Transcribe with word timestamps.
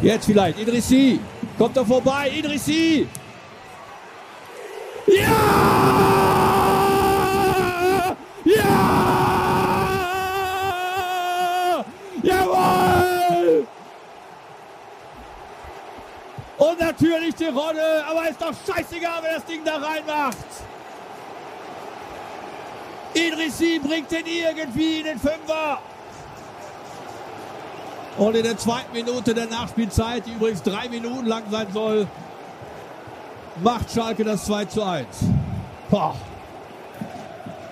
Jetzt 0.00 0.26
vielleicht 0.26 0.58
Idrissi. 0.60 1.18
Kommt 1.56 1.76
er 1.76 1.84
vorbei. 1.84 2.30
Idrissi. 2.30 3.08
Ja! 5.06 5.76
Ja! 8.44 9.04
Jawohl! 12.22 13.66
Und 16.58 16.80
natürlich 16.80 17.34
die 17.34 17.46
Rolle, 17.46 18.04
aber 18.08 18.28
ist 18.28 18.40
doch 18.40 18.52
scheißegal, 18.66 19.20
wer 19.22 19.34
das 19.34 19.44
Ding 19.46 19.64
da 19.64 19.76
reinmacht. 19.76 20.36
Idrissi 23.14 23.80
bringt 23.82 24.10
den 24.12 24.26
irgendwie 24.26 24.98
in 24.98 25.04
den 25.04 25.18
Fünfer. 25.18 25.80
Und 28.18 28.34
in 28.34 28.42
der 28.42 28.56
zweiten 28.56 28.92
Minute 28.92 29.32
der 29.32 29.46
Nachspielzeit, 29.46 30.26
die 30.26 30.32
übrigens 30.32 30.62
drei 30.62 30.88
Minuten 30.88 31.26
lang 31.26 31.44
sein 31.50 31.68
soll, 31.72 32.08
macht 33.62 33.92
Schalke 33.92 34.24
das 34.24 34.44
2 34.46 34.64
zu 34.64 34.82
1. 34.82 35.06
Boah. 35.88 36.16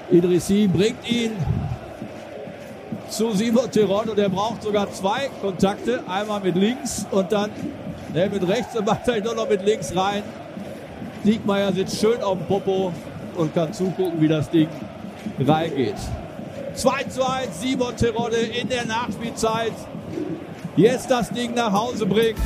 Idrissi 0.09 0.69
bringt 0.73 1.09
ihn 1.11 1.33
zu 3.09 3.33
Simon 3.33 3.71
Teron 3.73 4.09
und 4.09 4.19
er 4.19 4.29
braucht 4.29 4.63
sogar 4.63 4.91
zwei 4.93 5.29
Kontakte. 5.41 6.03
Einmal 6.07 6.41
mit 6.41 6.55
links 6.55 7.07
und 7.11 7.33
dann 7.33 7.51
ne, 8.15 8.29
mit 8.31 8.47
rechts 8.47 8.77
und 8.77 8.87
macht 8.87 9.09
er 9.09 9.21
nur 9.21 9.35
noch 9.35 9.49
mit 9.49 9.65
links 9.65 9.97
rein. 9.97 10.23
Diekmeyer 11.25 11.73
sitzt 11.73 12.01
schön 12.01 12.23
auf 12.23 12.39
dem 12.39 12.47
Popo 12.47 12.93
und 13.37 13.53
kann 13.53 13.73
zugucken, 13.73 14.21
wie 14.21 14.29
das 14.29 14.49
Ding 14.49 14.69
reingeht. 15.41 15.97
2 16.75 17.05
zu 17.05 17.29
1, 17.29 17.61
Simon 17.61 17.97
Terodde 17.97 18.37
in 18.37 18.69
der 18.69 18.87
Nachspielzeit. 18.87 19.73
Jetzt 20.77 21.11
das 21.11 21.31
Ding 21.31 21.55
nach 21.55 21.73
Hause 21.73 22.05
bringen. 22.05 22.39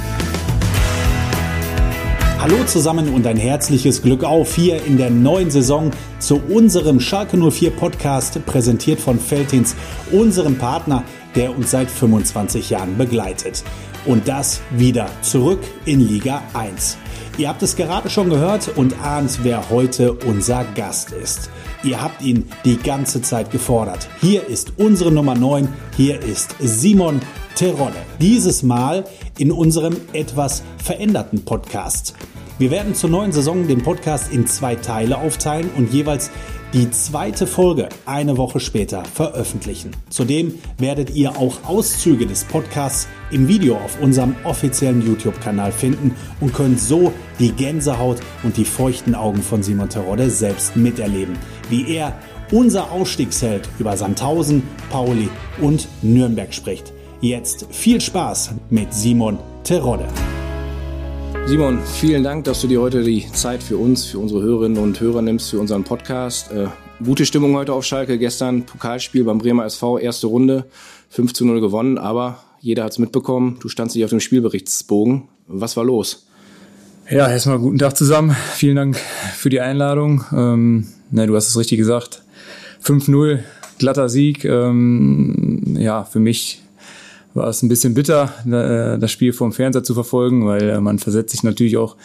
Hallo 2.38 2.62
zusammen 2.64 3.12
und 3.12 3.26
ein 3.26 3.36
herzliches 3.36 4.02
Glück 4.02 4.22
auf 4.22 4.54
hier 4.54 4.84
in 4.84 4.96
der 4.96 5.10
neuen 5.10 5.50
Saison 5.50 5.90
zu 6.20 6.40
unserem 6.48 7.00
Schalke 7.00 7.36
04 7.36 7.72
Podcast, 7.72 8.46
präsentiert 8.46 9.00
von 9.00 9.18
Feltins, 9.18 9.74
unserem 10.12 10.56
Partner, 10.56 11.02
der 11.34 11.56
uns 11.56 11.72
seit 11.72 11.90
25 11.90 12.70
Jahren 12.70 12.96
begleitet. 12.96 13.64
Und 14.06 14.28
das 14.28 14.60
wieder 14.70 15.10
zurück 15.22 15.60
in 15.84 16.00
Liga 16.00 16.40
1. 16.54 16.98
Ihr 17.36 17.48
habt 17.48 17.62
es 17.64 17.74
gerade 17.74 18.10
schon 18.10 18.30
gehört 18.30 18.76
und 18.76 18.94
ahnt, 19.02 19.40
wer 19.42 19.70
heute 19.70 20.12
unser 20.12 20.64
Gast 20.76 21.10
ist. 21.10 21.50
Ihr 21.82 22.00
habt 22.00 22.22
ihn 22.22 22.48
die 22.64 22.76
ganze 22.76 23.22
Zeit 23.22 23.50
gefordert. 23.50 24.08
Hier 24.20 24.46
ist 24.46 24.74
unsere 24.76 25.10
Nummer 25.10 25.34
9, 25.34 25.68
hier 25.96 26.22
ist 26.22 26.54
Simon 26.60 27.20
Terodde. 27.54 27.96
Dieses 28.20 28.62
Mal 28.62 29.04
in 29.38 29.52
unserem 29.52 29.96
etwas 30.12 30.62
veränderten 30.82 31.44
Podcast. 31.44 32.14
Wir 32.58 32.70
werden 32.70 32.94
zur 32.94 33.08
neuen 33.10 33.32
Saison 33.32 33.66
den 33.66 33.82
Podcast 33.82 34.32
in 34.32 34.46
zwei 34.46 34.74
Teile 34.74 35.16
aufteilen 35.18 35.70
und 35.76 35.92
jeweils 35.92 36.30
die 36.72 36.90
zweite 36.90 37.46
Folge 37.46 37.88
eine 38.06 38.36
Woche 38.36 38.60
später 38.60 39.04
veröffentlichen. 39.04 39.90
Zudem 40.08 40.54
werdet 40.78 41.10
ihr 41.10 41.36
auch 41.36 41.64
Auszüge 41.66 42.26
des 42.26 42.44
Podcasts 42.44 43.08
im 43.30 43.48
Video 43.48 43.76
auf 43.76 44.00
unserem 44.00 44.36
offiziellen 44.44 45.04
YouTube-Kanal 45.04 45.72
finden 45.72 46.14
und 46.40 46.52
könnt 46.52 46.78
so 46.78 47.12
die 47.38 47.52
Gänsehaut 47.52 48.18
und 48.42 48.56
die 48.56 48.64
feuchten 48.64 49.14
Augen 49.14 49.42
von 49.42 49.62
Simon 49.62 49.88
Terodde 49.88 50.30
selbst 50.30 50.76
miterleben, 50.76 51.36
wie 51.70 51.92
er 51.92 52.16
unser 52.52 52.92
Ausstiegsheld 52.92 53.68
über 53.78 53.96
Sandhausen, 53.96 54.62
Pauli 54.90 55.28
und 55.60 55.88
Nürnberg 56.02 56.52
spricht. 56.52 56.92
Jetzt 57.22 57.66
viel 57.70 58.00
Spaß 58.00 58.52
mit 58.70 58.94
Simon 58.94 59.38
Terodde. 59.62 60.08
Simon, 61.44 61.78
vielen 62.00 62.24
Dank, 62.24 62.44
dass 62.44 62.62
du 62.62 62.66
dir 62.66 62.80
heute 62.80 63.02
die 63.02 63.30
Zeit 63.30 63.62
für 63.62 63.76
uns, 63.76 64.06
für 64.06 64.18
unsere 64.18 64.40
Hörerinnen 64.40 64.82
und 64.82 64.98
Hörer 64.98 65.20
nimmst, 65.20 65.50
für 65.50 65.60
unseren 65.60 65.84
Podcast. 65.84 66.50
Äh, 66.50 66.68
gute 67.04 67.26
Stimmung 67.26 67.54
heute 67.56 67.74
auf 67.74 67.84
Schalke. 67.84 68.18
Gestern 68.18 68.64
Pokalspiel 68.64 69.24
beim 69.24 69.36
Bremer 69.36 69.66
SV, 69.66 69.98
erste 69.98 70.28
Runde, 70.28 70.64
5 71.10 71.34
zu 71.34 71.44
0 71.44 71.60
gewonnen, 71.60 71.98
aber 71.98 72.38
jeder 72.58 72.84
hat 72.84 72.92
es 72.92 72.98
mitbekommen. 72.98 73.58
Du 73.60 73.68
standst 73.68 73.96
nicht 73.96 74.04
auf 74.06 74.10
dem 74.10 74.20
Spielberichtsbogen. 74.20 75.24
Was 75.46 75.76
war 75.76 75.84
los? 75.84 76.26
Ja, 77.10 77.30
erstmal 77.30 77.58
guten 77.58 77.76
Tag 77.76 77.98
zusammen. 77.98 78.34
Vielen 78.54 78.76
Dank 78.76 78.96
für 78.96 79.50
die 79.50 79.60
Einladung. 79.60 80.24
Ähm, 80.32 80.86
na, 81.10 81.26
du 81.26 81.36
hast 81.36 81.48
es 81.48 81.58
richtig 81.58 81.76
gesagt. 81.76 82.22
5-0, 82.82 83.40
glatter 83.78 84.08
Sieg. 84.08 84.46
Ähm, 84.46 85.76
ja, 85.78 86.04
für 86.04 86.18
mich 86.18 86.62
war 87.34 87.48
es 87.48 87.62
ein 87.62 87.68
bisschen 87.68 87.94
bitter, 87.94 88.32
äh, 88.46 88.98
das 88.98 89.10
Spiel 89.10 89.32
vom 89.32 89.52
Fernseher 89.52 89.82
zu 89.82 89.94
verfolgen, 89.94 90.46
weil 90.46 90.68
äh, 90.68 90.80
man 90.80 90.98
versetzt 90.98 91.30
sich 91.30 91.42
natürlich 91.42 91.76
auch 91.76 91.96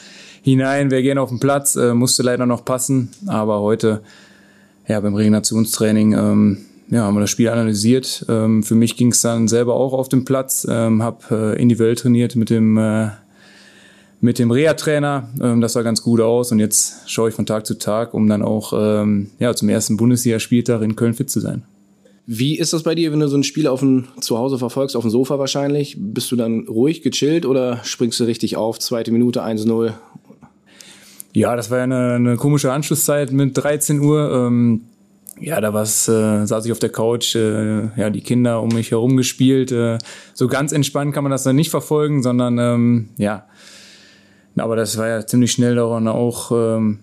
hinein. 0.44 0.91
Wir 0.91 1.02
gehen 1.02 1.18
auf 1.18 1.30
den 1.30 1.40
Platz, 1.40 1.75
äh, 1.75 1.94
musste 1.94 2.24
leider 2.24 2.46
noch 2.46 2.66
passen, 2.66 3.09
aber 3.28 3.62
heute 3.62 4.02
ja 4.88 5.00
beim 5.00 5.16
Regenerationstraining 5.16 6.14
ähm, 6.14 6.58
ja, 6.91 7.02
haben 7.03 7.16
wir 7.16 7.22
das 7.22 7.31
Spiel 7.31 7.50
analysiert. 7.50 8.25
Ähm, 8.30 8.62
für 8.62 8.75
mich 8.75 8.96
ging 8.96 9.12
es 9.12 9.22
dann 9.22 9.47
selber 9.47 9.74
auch 9.74 9.94
auf 9.94 10.09
den 10.09 10.25
Platz, 10.25 10.68
ähm, 10.69 11.02
habe 11.02 11.56
individuell 11.58 11.96
trainiert 11.96 12.35
mit 12.35 12.50
dem 12.50 13.12
mit 14.22 14.40
dem 14.40 14.50
Reha-Trainer. 14.50 15.30
das 15.59 15.74
sah 15.74 15.81
ganz 15.84 16.02
gut 16.02 16.19
aus 16.22 16.52
und 16.52 16.58
jetzt 16.58 17.08
schaue 17.08 17.30
ich 17.30 17.35
von 17.35 17.46
Tag 17.46 17.68
zu 17.68 17.78
Tag, 17.78 18.14
um 18.14 18.28
dann 18.28 18.41
auch 18.41 18.72
ja, 19.40 19.53
zum 19.53 19.69
ersten 19.69 19.97
Bundesligaspieltag 19.97 20.81
in 20.81 20.96
Köln 20.96 21.14
fit 21.14 21.30
zu 21.30 21.41
sein. 21.41 21.64
Wie 22.28 22.58
ist 22.58 22.74
das 22.74 22.84
bei 22.84 22.96
dir, 22.96 23.12
wenn 23.12 23.19
du 23.19 23.28
so 23.28 23.38
ein 23.38 23.44
Spiel 23.44 23.68
auf 23.68 23.81
dem 23.81 24.06
Zuhause 24.19 24.58
verfolgst, 24.58 24.96
auf 24.96 25.03
dem 25.03 25.12
Sofa 25.12 25.38
wahrscheinlich? 25.38 25.96
Bist 26.00 26.31
du 26.31 26.36
dann 26.36 26.68
ruhig, 26.68 27.03
gechillt 27.03 27.46
oder 27.46 27.81
springst 27.84 28.19
du 28.19 28.24
richtig 28.24 28.58
auf, 28.58 28.80
zweite 28.80 29.12
Minute 29.12 29.44
1-0? 29.44 29.94
Ja, 31.34 31.56
das 31.56 31.69
war 31.69 31.80
ja 31.80 31.84
eine, 31.84 32.14
eine, 32.14 32.35
komische 32.38 32.72
Anschlusszeit 32.72 33.31
mit 33.31 33.56
13 33.56 34.00
Uhr. 34.00 34.31
Ähm, 34.31 34.85
ja, 35.40 35.62
da 35.62 35.74
war's, 35.74 36.08
äh, 36.08 36.46
saß 36.46 36.66
ich 36.66 36.72
auf 36.72 36.80
der 36.80 36.90
Couch, 36.90 37.35
äh, 37.35 37.88
ja, 37.96 38.09
die 38.09 38.22
Kinder 38.22 38.62
um 38.62 38.69
mich 38.69 38.91
herum 38.91 39.18
gespielt. 39.18 39.72
Äh, 39.72 39.97
so 40.34 40.47
ganz 40.47 40.72
entspannt 40.72 41.14
kann 41.14 41.24
man 41.24 41.31
das 41.31 41.44
dann 41.44 41.56
nicht 41.56 41.69
verfolgen, 41.69 42.24
sondern 42.24 42.58
ähm, 42.58 43.09
ja. 43.18 43.46
Aber 44.58 44.78
das 44.78 44.97
war 44.97 45.09
ja 45.09 45.28
ziemlich 45.28 45.52
schnell 45.52 45.75
daran 45.75 46.08
auch 46.08 46.52
ähm, 46.52 47.00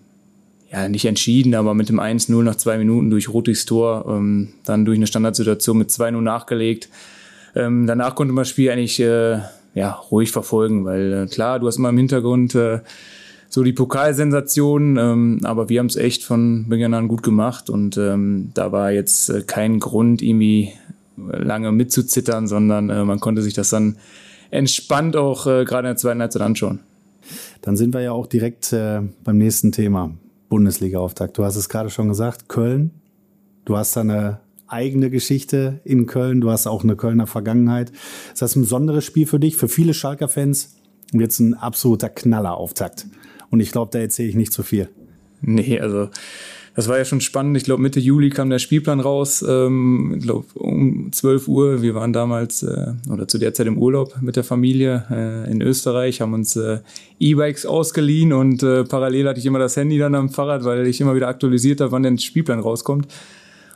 ja, 0.72 0.88
nicht 0.88 1.04
entschieden, 1.04 1.54
aber 1.54 1.74
mit 1.74 1.88
dem 1.88 2.00
1-0 2.00 2.42
nach 2.42 2.56
zwei 2.56 2.78
Minuten 2.78 3.10
durch 3.10 3.28
Rotigs 3.28 3.66
Tor, 3.66 4.06
ähm, 4.08 4.48
dann 4.64 4.84
durch 4.84 4.96
eine 4.96 5.06
Standardsituation 5.06 5.76
mit 5.76 5.90
2-0 5.90 6.20
nachgelegt. 6.20 6.88
Ähm, 7.54 7.86
danach 7.86 8.14
konnte 8.14 8.32
man 8.32 8.42
das 8.42 8.48
Spiel 8.48 8.70
eigentlich 8.70 8.98
äh, 8.98 9.40
ja, 9.74 9.90
ruhig 10.10 10.30
verfolgen, 10.30 10.84
weil 10.84 11.12
äh, 11.12 11.26
klar, 11.26 11.60
du 11.60 11.66
hast 11.66 11.76
immer 11.76 11.90
im 11.90 11.98
Hintergrund 11.98 12.54
äh, 12.54 12.80
so 13.50 13.62
die 13.62 13.74
Pokalsensation, 13.74 14.96
ähm, 14.96 15.40
aber 15.42 15.68
wir 15.68 15.78
haben 15.78 15.86
es 15.86 15.96
echt 15.96 16.24
von 16.24 16.66
Beginn 16.70 16.94
an 16.94 17.08
gut 17.08 17.22
gemacht 17.22 17.68
und 17.68 17.98
ähm, 17.98 18.50
da 18.54 18.72
war 18.72 18.92
jetzt 18.92 19.28
äh, 19.28 19.42
kein 19.42 19.78
Grund, 19.78 20.22
irgendwie 20.22 20.72
lange 21.18 21.70
mitzuzittern, 21.70 22.46
sondern 22.46 22.88
äh, 22.88 23.04
man 23.04 23.20
konnte 23.20 23.42
sich 23.42 23.52
das 23.52 23.68
dann 23.68 23.96
entspannt 24.50 25.16
auch 25.16 25.46
äh, 25.46 25.66
gerade 25.66 25.88
in 25.88 25.92
der 25.92 25.96
zweiten 25.96 26.20
Halbzeit 26.20 26.40
anschauen. 26.40 26.80
Dann 27.60 27.76
sind 27.76 27.92
wir 27.92 28.00
ja 28.00 28.12
auch 28.12 28.26
direkt 28.26 28.72
äh, 28.72 29.02
beim 29.22 29.36
nächsten 29.36 29.70
Thema. 29.70 30.12
Bundesliga-Auftakt. 30.52 31.38
Du 31.38 31.44
hast 31.44 31.56
es 31.56 31.70
gerade 31.70 31.88
schon 31.88 32.08
gesagt, 32.08 32.50
Köln. 32.50 32.90
Du 33.64 33.78
hast 33.78 33.96
da 33.96 34.02
eine 34.02 34.40
eigene 34.66 35.08
Geschichte 35.08 35.80
in 35.82 36.04
Köln. 36.04 36.42
Du 36.42 36.50
hast 36.50 36.66
auch 36.66 36.84
eine 36.84 36.94
Kölner 36.94 37.26
Vergangenheit. 37.26 37.90
Ist 38.34 38.42
das 38.42 38.54
ein 38.54 38.60
besonderes 38.60 39.02
Spiel 39.02 39.26
für 39.26 39.40
dich, 39.40 39.56
für 39.56 39.70
viele 39.70 39.94
Schalker-Fans? 39.94 40.76
Jetzt 41.14 41.40
ein 41.40 41.54
absoluter 41.54 42.10
Knaller-Auftakt. 42.10 43.06
Und 43.48 43.60
ich 43.60 43.72
glaube, 43.72 43.92
da 43.92 43.98
erzähle 44.00 44.28
ich 44.28 44.34
nicht 44.34 44.52
zu 44.52 44.62
viel. 44.62 44.90
Nee, 45.40 45.80
also 45.80 46.10
das 46.74 46.88
war 46.88 46.96
ja 46.96 47.04
schon 47.04 47.20
spannend. 47.20 47.56
Ich 47.56 47.64
glaube, 47.64 47.82
Mitte 47.82 48.00
Juli 48.00 48.30
kam 48.30 48.48
der 48.48 48.58
Spielplan 48.58 49.00
raus. 49.00 49.44
Ähm, 49.46 50.14
ich 50.16 50.22
glaube, 50.22 50.46
um 50.54 51.12
12 51.12 51.48
Uhr. 51.48 51.82
Wir 51.82 51.94
waren 51.94 52.12
damals 52.12 52.62
äh, 52.62 52.92
oder 53.10 53.28
zu 53.28 53.38
der 53.38 53.52
Zeit 53.52 53.66
im 53.66 53.76
Urlaub 53.76 54.16
mit 54.22 54.36
der 54.36 54.44
Familie 54.44 55.04
äh, 55.10 55.50
in 55.50 55.60
Österreich, 55.60 56.20
haben 56.22 56.32
uns 56.32 56.56
äh, 56.56 56.78
E-Bikes 57.20 57.66
ausgeliehen 57.66 58.32
und 58.32 58.62
äh, 58.62 58.84
parallel 58.84 59.28
hatte 59.28 59.38
ich 59.38 59.46
immer 59.46 59.58
das 59.58 59.76
Handy 59.76 59.98
dann 59.98 60.14
am 60.14 60.30
Fahrrad, 60.30 60.64
weil 60.64 60.86
ich 60.86 61.00
immer 61.00 61.14
wieder 61.14 61.28
aktualisiert 61.28 61.80
habe, 61.80 61.92
wann 61.92 62.04
der 62.04 62.16
Spielplan 62.16 62.60
rauskommt. 62.60 63.06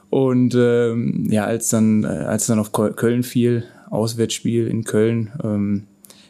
Und 0.09 0.55
ähm, 0.55 1.27
ja, 1.31 1.45
als 1.45 1.69
dann, 1.69 2.05
äh, 2.05 2.07
als 2.07 2.47
dann 2.47 2.59
auf 2.59 2.73
Köln 2.73 3.23
fiel, 3.23 3.65
Auswärtsspiel 3.91 4.69
in 4.69 4.85
Köln, 4.85 5.33
ähm, 5.45 5.83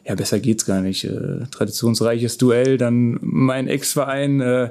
ja, 0.05 0.15
besser 0.15 0.41
geht's 0.41 0.67
gar 0.67 0.81
nicht. 0.81 1.05
Äh, 1.05 1.47
traditionsreiches 1.51 2.39
Duell, 2.39 2.79
dann 2.79 3.19
mein 3.21 3.69
Ex-Verein, 3.69 4.41
äh, 4.41 4.71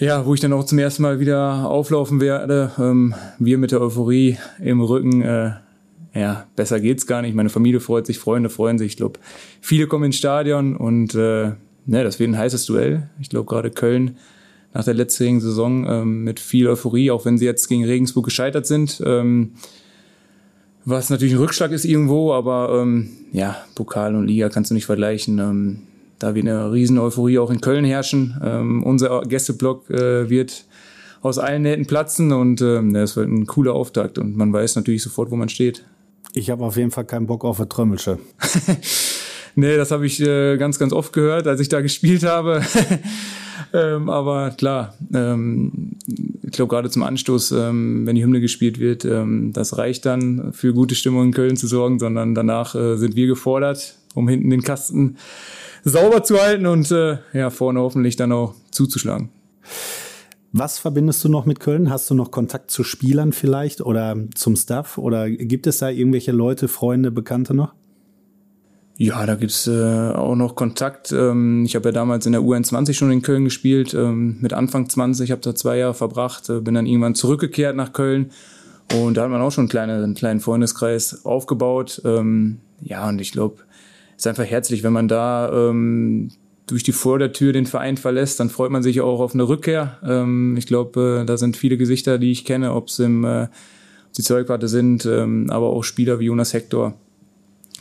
ja, 0.00 0.24
wo 0.24 0.34
ich 0.34 0.40
dann 0.40 0.54
auch 0.54 0.64
zum 0.64 0.78
ersten 0.78 1.02
Mal 1.02 1.20
wieder 1.20 1.68
auflaufen 1.68 2.20
werde. 2.20 2.72
Ähm, 2.78 3.14
wir 3.38 3.58
mit 3.58 3.70
der 3.70 3.82
Euphorie 3.82 4.38
im 4.58 4.80
Rücken. 4.80 5.20
Äh, 5.20 5.52
ja, 6.14 6.46
besser 6.56 6.80
geht's 6.80 7.06
gar 7.06 7.22
nicht. 7.22 7.34
Meine 7.34 7.50
Familie 7.50 7.80
freut 7.80 8.06
sich, 8.06 8.18
Freunde 8.18 8.48
freuen 8.48 8.78
sich. 8.78 8.92
Ich 8.92 8.96
glaube, 8.96 9.20
viele 9.60 9.86
kommen 9.86 10.04
ins 10.04 10.16
Stadion 10.16 10.74
und 10.74 11.14
äh, 11.14 11.52
ne, 11.86 12.04
das 12.04 12.18
wird 12.18 12.30
ein 12.30 12.38
heißes 12.38 12.64
Duell. 12.64 13.10
Ich 13.20 13.28
glaube, 13.28 13.46
gerade 13.46 13.70
Köln 13.70 14.16
nach 14.72 14.84
der 14.84 14.94
letzten 14.94 15.38
Saison 15.40 15.86
ähm, 15.86 16.24
mit 16.24 16.40
viel 16.40 16.66
Euphorie, 16.66 17.10
auch 17.10 17.26
wenn 17.26 17.36
sie 17.36 17.44
jetzt 17.44 17.68
gegen 17.68 17.84
Regensburg 17.84 18.24
gescheitert 18.24 18.66
sind. 18.66 19.02
Ähm, 19.04 19.52
was 20.86 21.10
natürlich 21.10 21.34
ein 21.34 21.40
Rückschlag 21.40 21.72
ist 21.72 21.84
irgendwo, 21.84 22.32
aber 22.32 22.80
ähm, 22.80 23.10
ja, 23.32 23.56
Pokal 23.74 24.14
und 24.14 24.26
Liga 24.26 24.48
kannst 24.48 24.70
du 24.70 24.74
nicht 24.74 24.86
vergleichen. 24.86 25.38
Ähm, 25.38 25.82
da 26.20 26.34
wird 26.34 26.46
eine 26.46 26.70
riesen 26.70 26.98
Euphorie 26.98 27.38
auch 27.38 27.50
in 27.50 27.60
Köln 27.60 27.84
herrschen. 27.84 28.40
Ähm, 28.44 28.82
unser 28.84 29.22
Gästeblock 29.22 29.90
äh, 29.90 30.30
wird 30.30 30.64
aus 31.22 31.38
allen 31.38 31.62
Nähten 31.62 31.86
platzen 31.86 32.32
und 32.32 32.60
ähm, 32.62 32.94
das 32.94 33.16
wird 33.16 33.28
ein 33.28 33.46
cooler 33.46 33.74
Auftakt 33.74 34.18
und 34.18 34.36
man 34.36 34.52
weiß 34.52 34.76
natürlich 34.76 35.02
sofort, 35.02 35.30
wo 35.30 35.36
man 35.36 35.48
steht. 35.48 35.84
Ich 36.32 36.50
habe 36.50 36.64
auf 36.64 36.76
jeden 36.76 36.90
Fall 36.90 37.04
keinen 37.04 37.26
Bock 37.26 37.44
auf 37.44 37.58
eine 37.58 37.68
Trömmelsche. 37.68 38.18
nee, 39.56 39.76
das 39.76 39.90
habe 39.90 40.06
ich 40.06 40.20
äh, 40.20 40.56
ganz, 40.58 40.78
ganz 40.78 40.92
oft 40.92 41.12
gehört, 41.12 41.46
als 41.46 41.60
ich 41.60 41.68
da 41.68 41.80
gespielt 41.80 42.22
habe. 42.22 42.62
ähm, 43.72 44.08
aber 44.08 44.50
klar, 44.50 44.94
ähm, 45.12 45.96
ich 46.42 46.52
glaube 46.52 46.70
gerade 46.70 46.90
zum 46.90 47.02
Anstoß, 47.02 47.52
ähm, 47.52 48.06
wenn 48.06 48.14
die 48.14 48.22
Hymne 48.22 48.40
gespielt 48.40 48.78
wird, 48.78 49.04
ähm, 49.04 49.52
das 49.52 49.76
reicht 49.78 50.06
dann 50.06 50.52
für 50.52 50.72
gute 50.72 50.94
Stimmung 50.94 51.24
in 51.24 51.32
Köln 51.32 51.56
zu 51.56 51.66
sorgen, 51.66 51.98
sondern 51.98 52.34
danach 52.34 52.74
äh, 52.74 52.96
sind 52.96 53.16
wir 53.16 53.26
gefordert, 53.26 53.94
um 54.14 54.28
hinten 54.28 54.50
den 54.50 54.62
Kasten 54.62 55.16
sauber 55.84 56.22
zu 56.22 56.40
halten 56.40 56.66
und 56.66 56.90
äh, 56.90 57.18
ja, 57.32 57.50
vorne 57.50 57.80
hoffentlich 57.80 58.16
dann 58.16 58.32
auch 58.32 58.54
zuzuschlagen. 58.70 59.30
Was 60.52 60.78
verbindest 60.78 61.22
du 61.24 61.28
noch 61.28 61.46
mit 61.46 61.60
Köln? 61.60 61.90
Hast 61.90 62.10
du 62.10 62.14
noch 62.14 62.30
Kontakt 62.32 62.70
zu 62.72 62.82
Spielern 62.82 63.32
vielleicht 63.32 63.80
oder 63.80 64.16
zum 64.34 64.56
Staff? 64.56 64.98
Oder 64.98 65.30
gibt 65.30 65.66
es 65.68 65.78
da 65.78 65.88
irgendwelche 65.88 66.32
Leute, 66.32 66.66
Freunde, 66.66 67.12
Bekannte 67.12 67.54
noch? 67.54 67.72
Ja, 68.96 69.24
da 69.24 69.36
gibt's 69.36 69.66
äh, 69.66 70.10
auch 70.10 70.34
noch 70.34 70.56
Kontakt. 70.56 71.12
Ähm, 71.12 71.64
ich 71.64 71.74
habe 71.74 71.88
ja 71.88 71.92
damals 71.92 72.26
in 72.26 72.32
der 72.32 72.42
UN20 72.42 72.92
schon 72.92 73.10
in 73.10 73.22
Köln 73.22 73.44
gespielt, 73.44 73.94
ähm, 73.94 74.38
mit 74.40 74.52
Anfang 74.52 74.90
20, 74.90 75.30
habe 75.30 75.40
da 75.40 75.54
zwei 75.54 75.78
Jahre 75.78 75.94
verbracht, 75.94 76.50
äh, 76.50 76.60
bin 76.60 76.74
dann 76.74 76.84
irgendwann 76.84 77.14
zurückgekehrt 77.14 77.76
nach 77.76 77.94
Köln 77.94 78.30
und 78.92 79.16
da 79.16 79.22
hat 79.22 79.30
man 79.30 79.40
auch 79.40 79.52
schon 79.52 79.62
einen 79.62 79.68
kleinen, 79.68 80.02
einen 80.02 80.14
kleinen 80.14 80.40
Freundeskreis 80.40 81.24
aufgebaut. 81.24 82.02
Ähm, 82.04 82.58
ja, 82.82 83.08
und 83.08 83.20
ich 83.20 83.32
glaube, 83.32 83.62
ist 84.20 84.26
einfach 84.26 84.44
herzlich, 84.44 84.82
wenn 84.82 84.92
man 84.92 85.08
da 85.08 85.50
ähm, 85.50 86.28
durch 86.66 86.82
die 86.82 86.92
Vordertür 86.92 87.52
den 87.52 87.66
Verein 87.66 87.96
verlässt, 87.96 88.38
dann 88.38 88.50
freut 88.50 88.70
man 88.70 88.82
sich 88.82 89.00
auch 89.00 89.18
auf 89.18 89.32
eine 89.34 89.48
Rückkehr. 89.48 89.98
Ähm, 90.04 90.56
ich 90.58 90.66
glaube, 90.66 91.22
äh, 91.22 91.26
da 91.26 91.38
sind 91.38 91.56
viele 91.56 91.78
Gesichter, 91.78 92.18
die 92.18 92.30
ich 92.30 92.44
kenne, 92.44 92.74
ob 92.74 92.88
es 92.88 92.98
im 92.98 93.24
äh, 93.24 93.48
die 94.16 94.22
Zeugwarte 94.22 94.68
sind, 94.68 95.06
ähm, 95.06 95.48
aber 95.50 95.70
auch 95.70 95.84
Spieler 95.84 96.20
wie 96.20 96.26
Jonas 96.26 96.52
Hector 96.52 96.94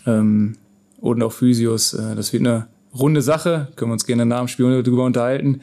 ähm, 0.05 0.55
und 1.01 1.21
auch 1.21 1.33
Physios. 1.33 1.93
Äh, 1.93 2.15
das 2.15 2.31
wird 2.31 2.41
eine 2.41 2.67
runde 2.97 3.21
Sache, 3.21 3.67
können 3.75 3.91
wir 3.91 3.93
uns 3.93 4.05
gerne 4.05 4.25
nach 4.25 4.39
dem 4.39 4.47
Spiel 4.47 4.81
darüber 4.81 5.03
unterhalten. 5.03 5.59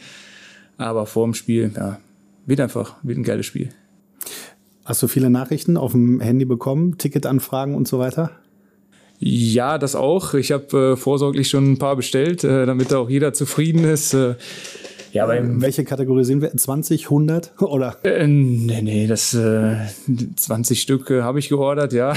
Aber 0.77 1.07
vor 1.07 1.27
dem 1.27 1.33
Spiel, 1.33 1.73
ja, 1.75 1.99
wird 2.45 2.61
einfach, 2.61 2.97
wird 3.03 3.17
ein 3.17 3.25
geiles 3.25 3.47
Spiel. 3.47 3.71
Hast 4.85 5.03
du 5.03 5.09
viele 5.09 5.31
Nachrichten 5.31 5.79
auf 5.79 5.93
dem 5.93 6.21
Handy 6.21 6.45
bekommen, 6.45 6.99
Ticketanfragen 6.99 7.75
und 7.75 7.89
so 7.89 7.99
weiter? 7.99 8.31
Ja, 9.19 9.79
das 9.79 9.95
auch. 9.95 10.35
Ich 10.35 10.53
habe 10.53 10.93
äh, 10.93 10.97
vorsorglich 10.97 11.49
schon 11.49 11.73
ein 11.73 11.79
paar 11.79 11.97
bestellt, 11.97 12.45
äh, 12.45 12.67
damit 12.67 12.93
auch 12.93 13.09
jeder 13.09 13.33
zufrieden 13.33 13.85
ist. 13.85 14.15
Äh, 14.15 14.35
ja, 15.13 15.25
aber 15.25 15.39
Welche 15.63 15.85
Kategorie 15.85 16.25
sind 16.25 16.43
wir? 16.43 16.55
20, 16.55 17.05
100 17.05 17.53
oder? 17.63 17.97
Äh, 18.05 18.27
nee, 18.27 18.83
nee, 18.83 19.07
das 19.07 19.33
äh, 19.33 19.77
20 20.37 20.81
Stück 20.81 21.11
äh, 21.11 21.23
habe 21.23 21.39
ich 21.39 21.49
geordert, 21.49 21.95
ja. 21.95 22.13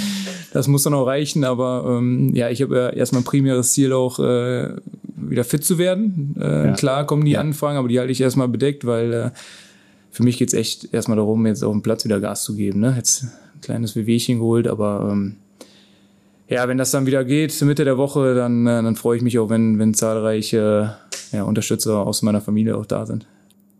das 0.52 0.66
muss 0.66 0.82
dann 0.84 0.94
auch 0.94 1.06
reichen, 1.06 1.44
aber 1.44 1.84
ähm, 1.98 2.34
ja, 2.34 2.48
ich 2.48 2.62
habe 2.62 2.76
ja 2.76 2.88
erstmal 2.88 3.20
ein 3.20 3.26
primäres 3.26 3.74
Ziel 3.74 3.92
auch 3.92 4.18
äh, 4.18 4.70
wieder 5.14 5.44
fit 5.44 5.64
zu 5.64 5.76
werden. 5.76 6.36
Äh, 6.40 6.68
ja. 6.68 6.72
Klar 6.72 7.06
kommen 7.06 7.26
die 7.26 7.32
ja. 7.32 7.40
Anfragen, 7.40 7.76
aber 7.76 7.88
die 7.88 7.98
halte 7.98 8.12
ich 8.12 8.20
erstmal 8.20 8.48
bedeckt, 8.48 8.86
weil 8.86 9.12
äh, 9.12 9.30
für 10.10 10.22
mich 10.22 10.38
geht's 10.38 10.54
echt 10.54 10.94
erstmal 10.94 11.18
darum, 11.18 11.46
jetzt 11.46 11.62
auf 11.62 11.72
dem 11.72 11.82
Platz 11.82 12.06
wieder 12.06 12.18
Gas 12.18 12.44
zu 12.44 12.56
geben. 12.56 12.80
Ne? 12.80 12.94
Jetzt 12.96 13.24
ein 13.24 13.60
kleines 13.60 13.94
Wehwehchen 13.94 14.38
geholt, 14.38 14.66
aber 14.68 15.10
ähm, 15.12 15.36
ja, 16.48 16.66
wenn 16.66 16.78
das 16.78 16.90
dann 16.90 17.06
wieder 17.06 17.24
geht, 17.24 17.60
Mitte 17.62 17.84
der 17.84 17.98
Woche, 17.98 18.34
dann, 18.34 18.66
äh, 18.66 18.82
dann 18.82 18.96
freue 18.96 19.18
ich 19.18 19.22
mich 19.22 19.38
auch, 19.38 19.50
wenn, 19.50 19.78
wenn 19.78 19.94
zahlreiche 19.94 20.96
ja, 21.30 21.42
Unterstützer 21.42 22.06
aus 22.06 22.22
meiner 22.22 22.40
Familie 22.40 22.76
auch 22.76 22.86
da 22.86 23.04
sind. 23.04 23.26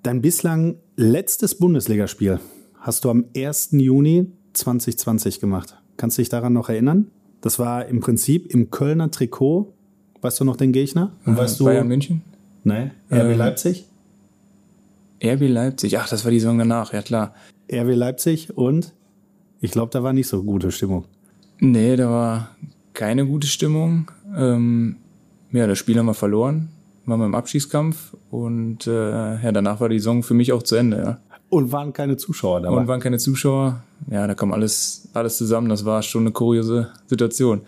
Dein 0.03 0.20
bislang 0.20 0.76
letztes 0.97 1.56
Bundesligaspiel 1.56 2.41
hast 2.79 3.05
du 3.05 3.11
am 3.11 3.25
1. 3.37 3.70
Juni 3.73 4.31
2020 4.53 5.41
gemacht. 5.41 5.76
Kannst 5.97 6.19
du 6.19 6.23
dich 6.23 6.29
daran 6.29 6.53
noch 6.53 6.69
erinnern? 6.69 7.11
Das 7.41 7.59
war 7.59 7.87
im 7.87 8.00
Prinzip 8.00 8.53
im 8.53 8.71
Kölner 8.71 9.11
Trikot. 9.11 9.73
Weißt 10.21 10.41
du 10.41 10.44
noch 10.44 10.56
den 10.56 10.73
Gegner? 10.73 11.12
Und 11.25 11.35
äh, 11.35 11.38
weißt 11.38 11.61
du, 11.61 11.64
Bayern 11.64 11.88
München? 11.88 12.23
Nein, 12.64 12.91
RB 13.11 13.31
ähm, 13.31 13.38
Leipzig? 13.38 13.87
RB 15.25 15.49
Leipzig, 15.49 15.99
ach, 15.99 16.09
das 16.09 16.25
war 16.25 16.31
die 16.31 16.41
Saison 16.41 16.59
danach, 16.59 16.93
ja 16.93 17.03
klar. 17.03 17.35
RB 17.73 17.94
Leipzig 17.94 18.56
und 18.56 18.93
ich 19.61 19.71
glaube, 19.71 19.91
da 19.91 20.03
war 20.03 20.12
nicht 20.12 20.29
so 20.29 20.43
gute 20.43 20.71
Stimmung. 20.71 21.05
Nee, 21.61 21.97
da 21.97 22.09
war 22.09 22.56
keine 22.99 23.25
gute 23.25 23.47
Stimmung. 23.47 24.11
Ähm, 24.37 24.97
ja, 25.53 25.69
das 25.69 25.79
Spiel 25.79 25.97
haben 25.99 26.06
wir 26.06 26.15
verloren, 26.15 26.69
waren 27.06 27.21
wir 27.21 27.27
im 27.27 27.37
Abschießkampf 27.37 28.17
und 28.31 28.89
äh, 28.89 29.41
ja, 29.41 29.53
danach 29.53 29.81
war 29.81 29.89
die 29.89 30.00
Saison 30.00 30.25
für 30.25 30.35
mich 30.35 30.53
auch 30.53 30.65
zu 30.65 30.75
Ende. 30.75 30.97
Ja. 30.99 31.19
Und 31.49 31.71
waren 31.71 31.93
keine 31.93 32.17
Zuschauer 32.17 32.61
dabei? 32.61 32.77
Und 32.77 32.89
waren 32.89 32.99
keine 32.99 33.19
Zuschauer. 33.19 33.85
Ja, 34.11 34.27
da 34.27 34.35
kam 34.35 34.53
alles, 34.53 35.09
alles 35.15 35.39
zusammen. 35.39 35.69
Das 35.69 35.85
war 35.85 36.03
schon 36.03 36.23
eine 36.23 36.33
kuriose 36.33 36.89
Situation. 37.06 37.61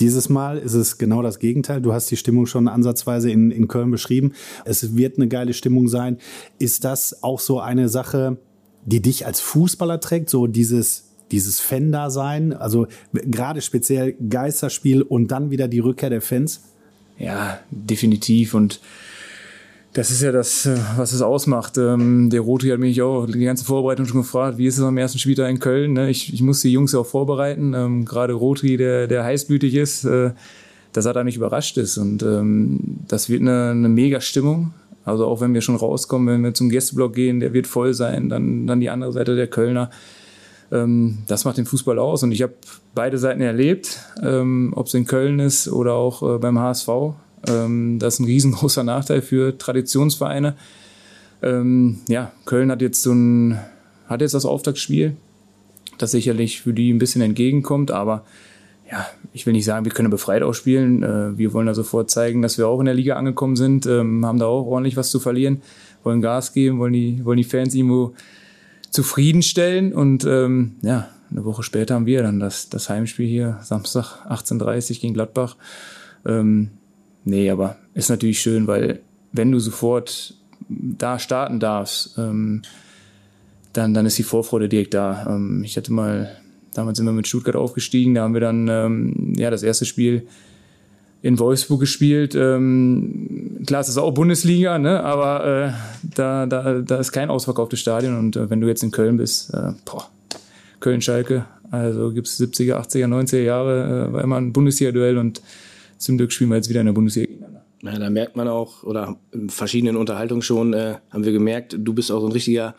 Dieses 0.00 0.30
Mal 0.30 0.56
ist 0.56 0.72
es 0.72 0.96
genau 0.96 1.20
das 1.20 1.38
Gegenteil. 1.38 1.82
Du 1.82 1.92
hast 1.92 2.10
die 2.10 2.16
Stimmung 2.16 2.46
schon 2.46 2.66
ansatzweise 2.66 3.30
in, 3.30 3.50
in 3.50 3.68
Köln 3.68 3.90
beschrieben. 3.90 4.32
Es 4.64 4.96
wird 4.96 5.18
eine 5.18 5.28
geile 5.28 5.52
Stimmung 5.52 5.86
sein. 5.86 6.16
Ist 6.58 6.84
das 6.84 7.22
auch 7.22 7.40
so 7.40 7.60
eine 7.60 7.90
Sache, 7.90 8.38
die 8.86 9.02
dich 9.02 9.26
als 9.26 9.40
Fußballer 9.40 10.00
trägt? 10.00 10.30
So 10.30 10.46
dieses 10.46 11.09
dieses 11.30 11.60
Fan-Dasein, 11.60 12.52
also 12.52 12.86
gerade 13.12 13.60
speziell 13.60 14.14
Geisterspiel 14.28 15.02
und 15.02 15.28
dann 15.28 15.50
wieder 15.50 15.68
die 15.68 15.78
Rückkehr 15.78 16.10
der 16.10 16.20
Fans? 16.20 16.62
Ja, 17.18 17.60
definitiv 17.70 18.54
und 18.54 18.80
das 19.92 20.12
ist 20.12 20.22
ja 20.22 20.30
das, 20.30 20.66
äh, 20.66 20.76
was 20.96 21.12
es 21.12 21.20
ausmacht. 21.20 21.76
Ähm, 21.76 22.30
der 22.30 22.42
Roti 22.42 22.68
hat 22.68 22.78
mich 22.78 23.02
auch 23.02 23.26
die 23.26 23.44
ganze 23.44 23.64
Vorbereitung 23.64 24.06
schon 24.06 24.20
gefragt, 24.20 24.56
wie 24.56 24.66
ist 24.66 24.78
es 24.78 24.84
am 24.84 24.96
ersten 24.96 25.18
Spieltag 25.18 25.50
in 25.50 25.58
Köln? 25.58 25.94
Ne? 25.94 26.10
Ich, 26.10 26.32
ich 26.32 26.42
muss 26.42 26.60
die 26.60 26.70
Jungs 26.70 26.92
ja 26.92 27.00
auch 27.00 27.06
vorbereiten. 27.06 27.74
Ähm, 27.74 28.04
gerade 28.04 28.32
Roti, 28.34 28.76
der, 28.76 29.08
der 29.08 29.24
heißblütig 29.24 29.74
ist, 29.74 30.04
äh, 30.04 30.30
dass 30.92 31.06
er 31.06 31.12
da 31.12 31.24
nicht 31.24 31.36
überrascht 31.36 31.76
ist. 31.76 31.98
Und 31.98 32.22
ähm, 32.22 32.98
das 33.08 33.28
wird 33.28 33.40
eine, 33.40 33.70
eine 33.70 33.88
mega 33.88 34.20
Stimmung. 34.20 34.72
Also 35.04 35.26
auch 35.26 35.40
wenn 35.40 35.54
wir 35.54 35.60
schon 35.60 35.76
rauskommen, 35.76 36.28
wenn 36.28 36.44
wir 36.44 36.54
zum 36.54 36.68
Gästeblock 36.68 37.12
gehen, 37.12 37.40
der 37.40 37.52
wird 37.52 37.66
voll 37.66 37.92
sein. 37.92 38.28
Dann, 38.28 38.68
dann 38.68 38.80
die 38.80 38.90
andere 38.90 39.12
Seite 39.12 39.34
der 39.34 39.48
Kölner. 39.48 39.90
Ähm, 40.72 41.18
das 41.26 41.44
macht 41.44 41.58
den 41.58 41.66
Fußball 41.66 41.98
aus 41.98 42.22
und 42.22 42.32
ich 42.32 42.42
habe 42.42 42.54
beide 42.94 43.18
Seiten 43.18 43.40
erlebt, 43.40 44.00
ähm, 44.22 44.72
ob 44.76 44.86
es 44.86 44.94
in 44.94 45.06
Köln 45.06 45.38
ist 45.40 45.68
oder 45.68 45.94
auch 45.94 46.22
äh, 46.22 46.38
beim 46.38 46.58
HSV. 46.58 46.88
Ähm, 47.48 47.98
das 47.98 48.14
ist 48.14 48.20
ein 48.20 48.26
riesengroßer 48.26 48.84
Nachteil 48.84 49.22
für 49.22 49.56
Traditionsvereine. 49.56 50.56
Ja, 51.42 52.32
Köln 52.44 52.70
hat 52.70 52.82
jetzt 52.82 53.00
so 53.00 53.12
ein, 53.12 53.58
hat 54.08 54.20
jetzt 54.20 54.34
das 54.34 54.44
Auftaktspiel, 54.44 55.16
das 55.96 56.10
sicherlich 56.10 56.60
für 56.60 56.74
die 56.74 56.92
ein 56.92 56.98
bisschen 56.98 57.22
entgegenkommt, 57.22 57.90
aber 57.90 58.26
ja, 58.92 59.06
ich 59.32 59.46
will 59.46 59.54
nicht 59.54 59.64
sagen, 59.64 59.86
wir 59.86 59.92
können 59.92 60.10
befreit 60.10 60.42
ausspielen. 60.42 61.02
Äh, 61.02 61.38
wir 61.38 61.54
wollen 61.54 61.66
da 61.66 61.72
sofort 61.72 62.10
zeigen, 62.10 62.42
dass 62.42 62.58
wir 62.58 62.68
auch 62.68 62.78
in 62.78 62.84
der 62.84 62.94
Liga 62.94 63.16
angekommen 63.16 63.56
sind, 63.56 63.86
haben 63.86 64.38
da 64.38 64.44
auch 64.44 64.66
ordentlich 64.66 64.98
was 64.98 65.10
zu 65.10 65.18
verlieren, 65.18 65.62
wollen 66.02 66.20
Gas 66.20 66.52
geben, 66.52 66.78
wollen 66.78 66.92
die, 66.92 67.24
wollen 67.24 67.38
die 67.38 67.44
Fans 67.44 67.74
irgendwo 67.74 68.12
zufriedenstellen. 68.90 69.92
Und 69.92 70.24
ähm, 70.24 70.76
ja, 70.82 71.08
eine 71.30 71.44
Woche 71.44 71.62
später 71.62 71.94
haben 71.94 72.06
wir 72.06 72.22
dann 72.22 72.40
das, 72.40 72.68
das 72.68 72.88
Heimspiel 72.88 73.26
hier, 73.26 73.58
Samstag 73.62 74.26
18.30 74.28 75.00
gegen 75.00 75.14
Gladbach. 75.14 75.56
Ähm, 76.26 76.70
nee, 77.24 77.50
aber 77.50 77.76
ist 77.94 78.10
natürlich 78.10 78.40
schön, 78.40 78.66
weil 78.66 79.00
wenn 79.32 79.52
du 79.52 79.58
sofort 79.58 80.34
da 80.68 81.18
starten 81.18 81.60
darfst, 81.60 82.18
ähm, 82.18 82.62
dann, 83.72 83.94
dann 83.94 84.06
ist 84.06 84.18
die 84.18 84.24
Vorfreude 84.24 84.68
direkt 84.68 84.94
da. 84.94 85.26
Ähm, 85.28 85.62
ich 85.64 85.76
hatte 85.76 85.92
mal, 85.92 86.36
damals 86.74 86.98
sind 86.98 87.06
wir 87.06 87.12
mit 87.12 87.28
Stuttgart 87.28 87.56
aufgestiegen, 87.56 88.14
da 88.14 88.22
haben 88.22 88.34
wir 88.34 88.40
dann 88.40 88.68
ähm, 88.68 89.34
ja 89.36 89.50
das 89.50 89.62
erste 89.62 89.84
Spiel 89.86 90.26
in 91.22 91.38
Wolfsburg 91.38 91.80
gespielt. 91.80 92.34
Ähm, 92.34 93.62
klar, 93.66 93.80
es 93.80 93.88
ist 93.88 93.98
auch 93.98 94.12
Bundesliga, 94.12 94.78
ne? 94.78 95.02
aber 95.02 95.44
äh, 95.44 95.72
da, 96.14 96.46
da, 96.46 96.80
da 96.80 96.96
ist 96.96 97.12
kein 97.12 97.30
ausverkauftes 97.30 97.80
Stadion. 97.80 98.18
Und 98.18 98.36
äh, 98.36 98.48
wenn 98.48 98.60
du 98.60 98.68
jetzt 98.68 98.82
in 98.82 98.90
Köln 98.90 99.16
bist, 99.18 99.52
äh, 99.52 99.72
Köln-Schalke, 100.80 101.44
also 101.70 102.12
gibt's 102.12 102.40
70er, 102.40 102.76
80er, 102.76 103.06
90er 103.06 103.42
Jahre, 103.42 104.08
äh, 104.08 104.12
war 104.12 104.22
immer 104.22 104.36
ein 104.36 104.52
Bundesliga-Duell 104.52 105.18
und 105.18 105.42
zum 105.98 106.16
Glück 106.16 106.32
spielen 106.32 106.50
wir 106.50 106.56
jetzt 106.56 106.70
wieder 106.70 106.80
in 106.80 106.86
der 106.86 106.94
Bundesliga 106.94 107.26
gegeneinander. 107.26 107.64
Ja, 107.82 107.98
da 107.98 108.10
merkt 108.10 108.36
man 108.36 108.48
auch, 108.48 108.82
oder 108.82 109.16
in 109.32 109.50
verschiedenen 109.50 109.96
Unterhaltungen 109.96 110.42
schon, 110.42 110.72
äh, 110.72 110.96
haben 111.10 111.24
wir 111.24 111.32
gemerkt, 111.32 111.76
du 111.78 111.92
bist 111.92 112.10
auch 112.10 112.20
so 112.20 112.26
ein 112.26 112.32
richtiger 112.32 112.74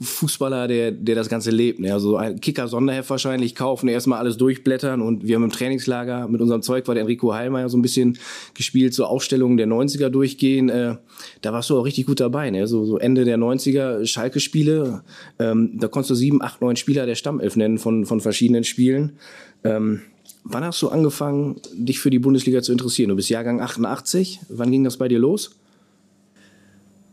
Fußballer, 0.00 0.68
der, 0.68 0.92
der 0.92 1.14
das 1.14 1.28
Ganze 1.30 1.50
lebt. 1.50 1.80
Ne? 1.80 1.92
Also 1.92 2.16
ein 2.16 2.38
Kicker-Sonderheft 2.40 3.08
wahrscheinlich 3.08 3.54
kaufen, 3.54 3.88
erstmal 3.88 4.18
alles 4.18 4.36
durchblättern 4.36 5.00
und 5.00 5.26
wir 5.26 5.36
haben 5.36 5.44
im 5.44 5.50
Trainingslager 5.50 6.28
mit 6.28 6.42
unserem 6.42 6.60
Zeug 6.60 6.86
war 6.86 6.94
der 6.94 7.02
Enrico 7.02 7.32
Heilmeier 7.32 7.70
so 7.70 7.78
ein 7.78 7.82
bisschen 7.82 8.18
gespielt, 8.52 8.92
so 8.92 9.06
Aufstellungen 9.06 9.56
der 9.56 9.66
90er 9.66 10.10
durchgehen. 10.10 10.68
Äh, 10.68 10.96
da 11.40 11.52
warst 11.52 11.70
du 11.70 11.78
auch 11.78 11.84
richtig 11.84 12.06
gut 12.06 12.20
dabei. 12.20 12.50
Ne? 12.50 12.66
So, 12.66 12.84
so 12.84 12.98
Ende 12.98 13.24
der 13.24 13.38
90er 13.38 14.06
Schalke-Spiele, 14.06 15.02
ähm, 15.38 15.78
da 15.78 15.88
konntest 15.88 16.10
du 16.10 16.14
sieben, 16.14 16.42
acht, 16.42 16.60
neun 16.60 16.76
Spieler 16.76 17.06
der 17.06 17.14
Stammelf 17.14 17.56
nennen 17.56 17.78
von, 17.78 18.04
von 18.04 18.20
verschiedenen 18.20 18.64
Spielen. 18.64 19.12
Ähm, 19.64 20.02
wann 20.44 20.64
hast 20.64 20.82
du 20.82 20.88
angefangen, 20.88 21.56
dich 21.72 22.00
für 22.00 22.10
die 22.10 22.18
Bundesliga 22.18 22.60
zu 22.60 22.72
interessieren? 22.72 23.08
Du 23.08 23.16
bist 23.16 23.30
Jahrgang 23.30 23.62
88. 23.62 24.40
Wann 24.50 24.70
ging 24.70 24.84
das 24.84 24.98
bei 24.98 25.08
dir 25.08 25.18
los? 25.18 25.52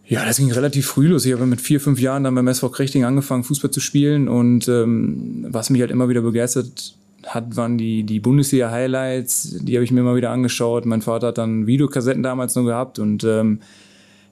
Ja, 0.05 0.25
das 0.25 0.37
ging 0.37 0.51
relativ 0.51 0.87
früh 0.87 1.07
los. 1.07 1.25
Ich 1.25 1.33
habe 1.33 1.45
mit 1.45 1.61
vier, 1.61 1.79
fünf 1.79 1.99
Jahren 1.99 2.25
dann 2.25 2.35
beim 2.35 2.47
SV 2.47 2.69
Krechting 2.69 3.05
angefangen, 3.05 3.43
Fußball 3.43 3.71
zu 3.71 3.79
spielen. 3.79 4.27
Und 4.27 4.67
ähm, 4.67 5.45
was 5.49 5.69
mich 5.69 5.81
halt 5.81 5.91
immer 5.91 6.09
wieder 6.09 6.21
begeistert 6.21 6.95
hat, 7.25 7.55
waren 7.55 7.77
die, 7.77 8.03
die 8.03 8.19
Bundesliga-Highlights. 8.19 9.59
Die 9.61 9.75
habe 9.75 9.85
ich 9.85 9.91
mir 9.91 10.01
immer 10.01 10.15
wieder 10.15 10.31
angeschaut. 10.31 10.85
Mein 10.85 11.01
Vater 11.01 11.27
hat 11.27 11.37
dann 11.37 11.67
Videokassetten 11.67 12.21
damals 12.21 12.55
noch 12.55 12.65
gehabt. 12.65 12.99
Und 12.99 13.23
ähm, 13.23 13.59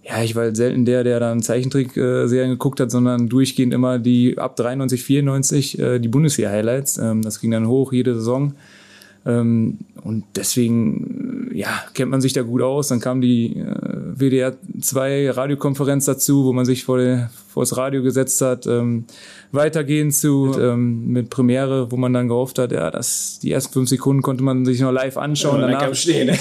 ja, 0.03 0.21
ich 0.21 0.35
war 0.35 0.43
halt 0.43 0.57
selten 0.57 0.83
der, 0.83 1.05
der 1.05 1.21
dann 1.21 1.41
Zeichentrick-Serien 1.41 2.49
geguckt 2.49 2.81
hat, 2.81 2.91
sondern 2.91 3.29
durchgehend 3.29 3.73
immer 3.73 3.97
die 3.97 4.37
ab 4.37 4.57
93, 4.57 5.03
94 5.03 5.79
äh, 5.79 5.99
die 5.99 6.09
Bundesliga-Highlights. 6.09 6.97
Ähm, 6.97 7.21
das 7.21 7.39
ging 7.39 7.51
dann 7.51 7.67
hoch 7.67 7.93
jede 7.93 8.15
Saison. 8.15 8.53
Ähm, 9.25 9.77
und 10.03 10.25
deswegen, 10.35 11.51
ja, 11.53 11.81
kennt 11.93 12.11
man 12.11 12.21
sich 12.21 12.33
da 12.33 12.41
gut 12.41 12.61
aus. 12.61 12.87
Dann 12.87 12.99
kam 12.99 13.21
die 13.21 13.57
äh, 13.57 14.00
WDR 14.15 14.55
2 14.79 15.31
Radiokonferenz 15.31 16.05
dazu, 16.05 16.45
wo 16.45 16.53
man 16.53 16.65
sich 16.65 16.83
vor, 16.83 16.97
der, 16.97 17.29
vor 17.47 17.63
das 17.63 17.77
Radio 17.77 18.03
gesetzt 18.03 18.41
hat. 18.41 18.67
Ähm, 18.67 19.05
weitergehen 19.51 20.11
zu 20.11 20.55
ähm, 20.59 21.07
mit 21.07 21.29
Premiere, 21.29 21.91
wo 21.91 21.97
man 21.97 22.13
dann 22.13 22.27
gehofft 22.27 22.57
hat, 22.57 22.71
ja, 22.71 22.89
dass 22.89 23.39
die 23.39 23.51
ersten 23.51 23.73
fünf 23.73 23.89
Sekunden 23.89 24.21
konnte 24.21 24.43
man 24.43 24.65
sich 24.65 24.79
noch 24.79 24.91
live 24.91 25.17
anschauen. 25.17 25.61
Ja, 25.61 25.67
danach, 25.67 25.93
stehen. 25.93 26.37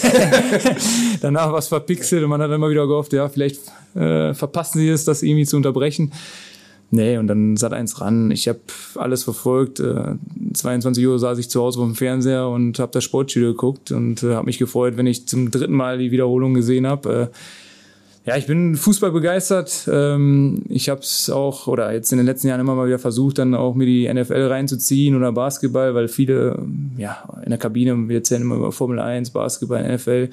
danach 1.21 1.53
was 1.53 1.69
verpixelt 1.69 2.23
und 2.23 2.31
man 2.31 2.41
hat 2.41 2.51
immer 2.51 2.71
wieder 2.71 2.87
gehofft, 2.87 3.13
ja, 3.13 3.29
vielleicht 3.29 3.61
äh, 3.95 4.33
verpassen 4.35 4.79
sie 4.79 4.89
es, 4.89 5.05
das 5.05 5.23
irgendwie 5.23 5.47
zu 5.47 5.57
unterbrechen. 5.57 6.13
Nee, 6.93 7.19
und 7.19 7.29
dann 7.29 7.57
Sat 7.57 7.73
eins 7.73 8.01
ran. 8.01 8.33
Ich 8.33 8.49
habe 8.49 8.59
alles 8.97 9.23
verfolgt. 9.23 9.79
Äh, 9.79 10.17
22 10.55 11.07
Uhr 11.07 11.19
saß 11.21 11.39
ich 11.39 11.49
zu 11.49 11.61
Hause 11.61 11.81
auf 11.81 11.87
dem 11.87 11.95
Fernseher 11.95 12.49
und 12.49 12.81
habe 12.81 12.91
das 12.93 13.05
Sportstudio 13.05 13.53
geguckt 13.53 13.93
und 13.93 14.25
äh, 14.25 14.35
habe 14.35 14.47
mich 14.47 14.59
gefreut, 14.59 14.97
wenn 14.97 15.07
ich 15.07 15.29
zum 15.29 15.53
dritten 15.53 15.75
Mal 15.75 15.99
die 15.99 16.11
Wiederholung 16.11 16.53
gesehen 16.53 16.89
habe. 16.89 17.31
Äh, 17.33 17.37
ja, 18.27 18.37
ich 18.37 18.47
bin 18.47 18.77
Fußball 18.77 19.13
begeistert. 19.13 19.89
Ähm, 19.91 20.63
ich 20.69 20.89
habe 20.89 21.01
es 21.01 21.31
auch, 21.31 21.67
oder 21.67 21.93
jetzt 21.93 22.13
in 22.13 22.19
den 22.19 22.27
letzten 22.27 22.49
Jahren 22.49 22.61
immer 22.61 22.75
mal 22.75 22.87
wieder 22.87 22.99
versucht, 22.99 23.39
dann 23.39 23.55
auch 23.55 23.75
mir 23.75 23.87
die 23.87 24.13
NFL 24.13 24.49
reinzuziehen 24.49 25.17
oder 25.17 25.33
Basketball, 25.33 25.95
weil 25.95 26.09
viele, 26.09 26.63
ja, 26.99 27.25
in 27.43 27.51
der 27.51 27.59
Kabine, 27.59 28.09
wir 28.09 28.17
erzählen 28.17 28.43
immer 28.43 28.57
über 28.57 28.73
Formel 28.73 28.99
1, 28.99 29.31
Basketball, 29.31 29.83
NFL. 29.83 30.29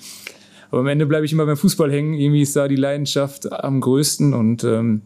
Aber 0.69 0.81
am 0.81 0.87
Ende 0.87 1.05
bleibe 1.05 1.25
ich 1.25 1.31
immer 1.31 1.45
beim 1.45 1.55
Fußball 1.55 1.89
hängen. 1.91 2.13
Irgendwie 2.13 2.41
ist 2.41 2.55
da 2.55 2.67
die 2.67 2.75
Leidenschaft 2.75 3.51
am 3.51 3.79
größten 3.79 4.33
und 4.33 4.63
ähm, 4.63 5.01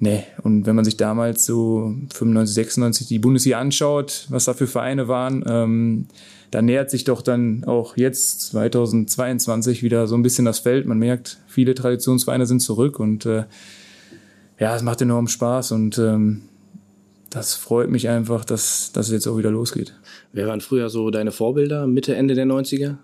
Nee, 0.00 0.24
und 0.42 0.66
wenn 0.66 0.76
man 0.76 0.84
sich 0.84 0.98
damals 0.98 1.46
so 1.46 1.94
95, 2.12 2.54
96 2.54 3.06
die 3.06 3.18
Bundesliga 3.18 3.58
anschaut, 3.58 4.26
was 4.28 4.44
da 4.44 4.52
für 4.52 4.66
Vereine 4.66 5.08
waren, 5.08 5.42
ähm, 5.48 6.06
da 6.54 6.62
nähert 6.62 6.88
sich 6.88 7.02
doch 7.02 7.20
dann 7.20 7.64
auch 7.64 7.96
jetzt 7.96 8.42
2022 8.52 9.82
wieder 9.82 10.06
so 10.06 10.14
ein 10.14 10.22
bisschen 10.22 10.44
das 10.44 10.60
Feld. 10.60 10.86
Man 10.86 11.00
merkt, 11.00 11.38
viele 11.48 11.74
Traditionsvereine 11.74 12.46
sind 12.46 12.60
zurück 12.60 13.00
und 13.00 13.26
äh, 13.26 13.42
ja, 14.60 14.76
es 14.76 14.82
macht 14.82 15.02
enorm 15.02 15.26
Spaß 15.26 15.72
und 15.72 15.98
ähm, 15.98 16.42
das 17.28 17.54
freut 17.54 17.90
mich 17.90 18.08
einfach, 18.08 18.44
dass, 18.44 18.92
dass 18.92 19.06
es 19.06 19.12
jetzt 19.12 19.26
auch 19.26 19.36
wieder 19.36 19.50
losgeht. 19.50 19.94
Wer 20.32 20.46
waren 20.46 20.60
früher 20.60 20.90
so 20.90 21.10
deine 21.10 21.32
Vorbilder, 21.32 21.88
Mitte, 21.88 22.14
Ende 22.14 22.36
der 22.36 22.46
90er? 22.46 22.98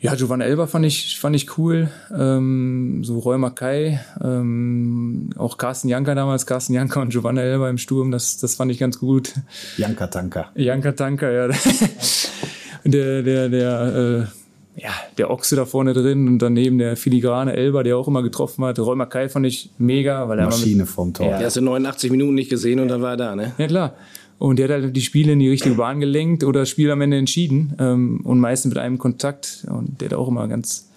Ja, 0.00 0.14
Giovanni 0.14 0.44
Elber 0.44 0.68
fand 0.68 0.86
ich, 0.86 1.18
fand 1.18 1.34
ich 1.34 1.58
cool. 1.58 1.90
Ähm, 2.16 3.02
so 3.02 3.18
Roy 3.18 3.36
Mackay, 3.36 3.98
ähm, 4.22 5.30
auch 5.36 5.58
Carsten 5.58 5.88
Janker 5.88 6.14
damals, 6.14 6.46
Carsten 6.46 6.74
Janker 6.74 7.00
und 7.00 7.10
Giovanni 7.10 7.40
Elber 7.40 7.68
im 7.68 7.78
Sturm, 7.78 8.12
das, 8.12 8.38
das 8.38 8.54
fand 8.54 8.70
ich 8.70 8.78
ganz 8.78 9.00
gut. 9.00 9.34
Janker 9.76 10.08
Tanker. 10.08 10.50
Janker 10.54 10.94
Tanker, 10.94 11.32
ja. 11.32 11.48
der, 12.84 13.22
der, 13.22 13.48
der, 13.48 14.28
äh, 14.76 14.80
ja, 14.80 14.90
der 15.18 15.30
Ochse 15.30 15.56
da 15.56 15.64
vorne 15.64 15.94
drin 15.94 16.28
und 16.28 16.38
daneben 16.38 16.78
der 16.78 16.96
filigrane 16.96 17.54
Elber, 17.54 17.82
der 17.82 17.96
auch 17.96 18.06
immer 18.06 18.22
getroffen 18.22 18.64
hat. 18.64 18.78
Roy 18.78 18.94
Mackay 18.94 19.28
fand 19.28 19.46
ich 19.46 19.70
mega, 19.78 20.28
weil 20.28 20.38
er 20.38 20.44
Maschine 20.44 20.86
vom 20.86 21.12
Tor. 21.12 21.26
Ja. 21.26 21.38
Der 21.38 21.46
hast 21.46 21.56
du 21.56 21.60
89 21.60 22.12
Minuten 22.12 22.34
nicht 22.34 22.50
gesehen 22.50 22.78
und 22.78 22.86
dann 22.86 23.02
war 23.02 23.10
er 23.10 23.16
da, 23.16 23.34
ne? 23.34 23.52
Ja, 23.58 23.66
klar. 23.66 23.94
Und 24.38 24.58
der 24.58 24.68
hat 24.68 24.82
halt 24.82 24.96
die 24.96 25.00
Spiele 25.00 25.32
in 25.32 25.40
die 25.40 25.48
richtige 25.48 25.74
Bahn 25.74 26.00
gelenkt 26.00 26.44
oder 26.44 26.60
das 26.60 26.68
Spiel 26.68 26.90
am 26.90 27.00
Ende 27.00 27.16
entschieden. 27.16 27.74
Ähm, 27.78 28.20
und 28.24 28.38
meistens 28.38 28.70
mit 28.70 28.78
einem 28.78 28.98
Kontakt. 28.98 29.66
Und 29.68 30.00
der 30.00 30.10
hat 30.10 30.16
auch 30.16 30.28
immer 30.28 30.46
ganz, 30.46 30.88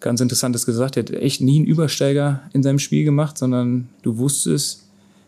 ganz 0.00 0.20
Interessantes 0.20 0.64
gesagt. 0.64 0.96
Der 0.96 1.04
hat 1.04 1.10
echt 1.10 1.40
nie 1.40 1.58
einen 1.58 1.66
Übersteiger 1.66 2.42
in 2.52 2.62
seinem 2.62 2.78
Spiel 2.78 3.04
gemacht, 3.04 3.36
sondern 3.36 3.88
du 4.02 4.16
wusstest, 4.18 4.86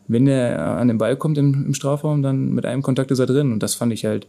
wenn 0.08 0.26
er 0.26 0.76
an 0.78 0.88
den 0.88 0.98
Ball 0.98 1.16
kommt 1.16 1.38
im, 1.38 1.66
im 1.66 1.74
Strafraum, 1.74 2.22
dann 2.22 2.54
mit 2.54 2.64
einem 2.64 2.82
Kontakt 2.82 3.10
ist 3.10 3.18
er 3.18 3.26
drin. 3.26 3.52
Und 3.52 3.62
das 3.62 3.74
fand 3.74 3.92
ich 3.92 4.04
halt 4.04 4.26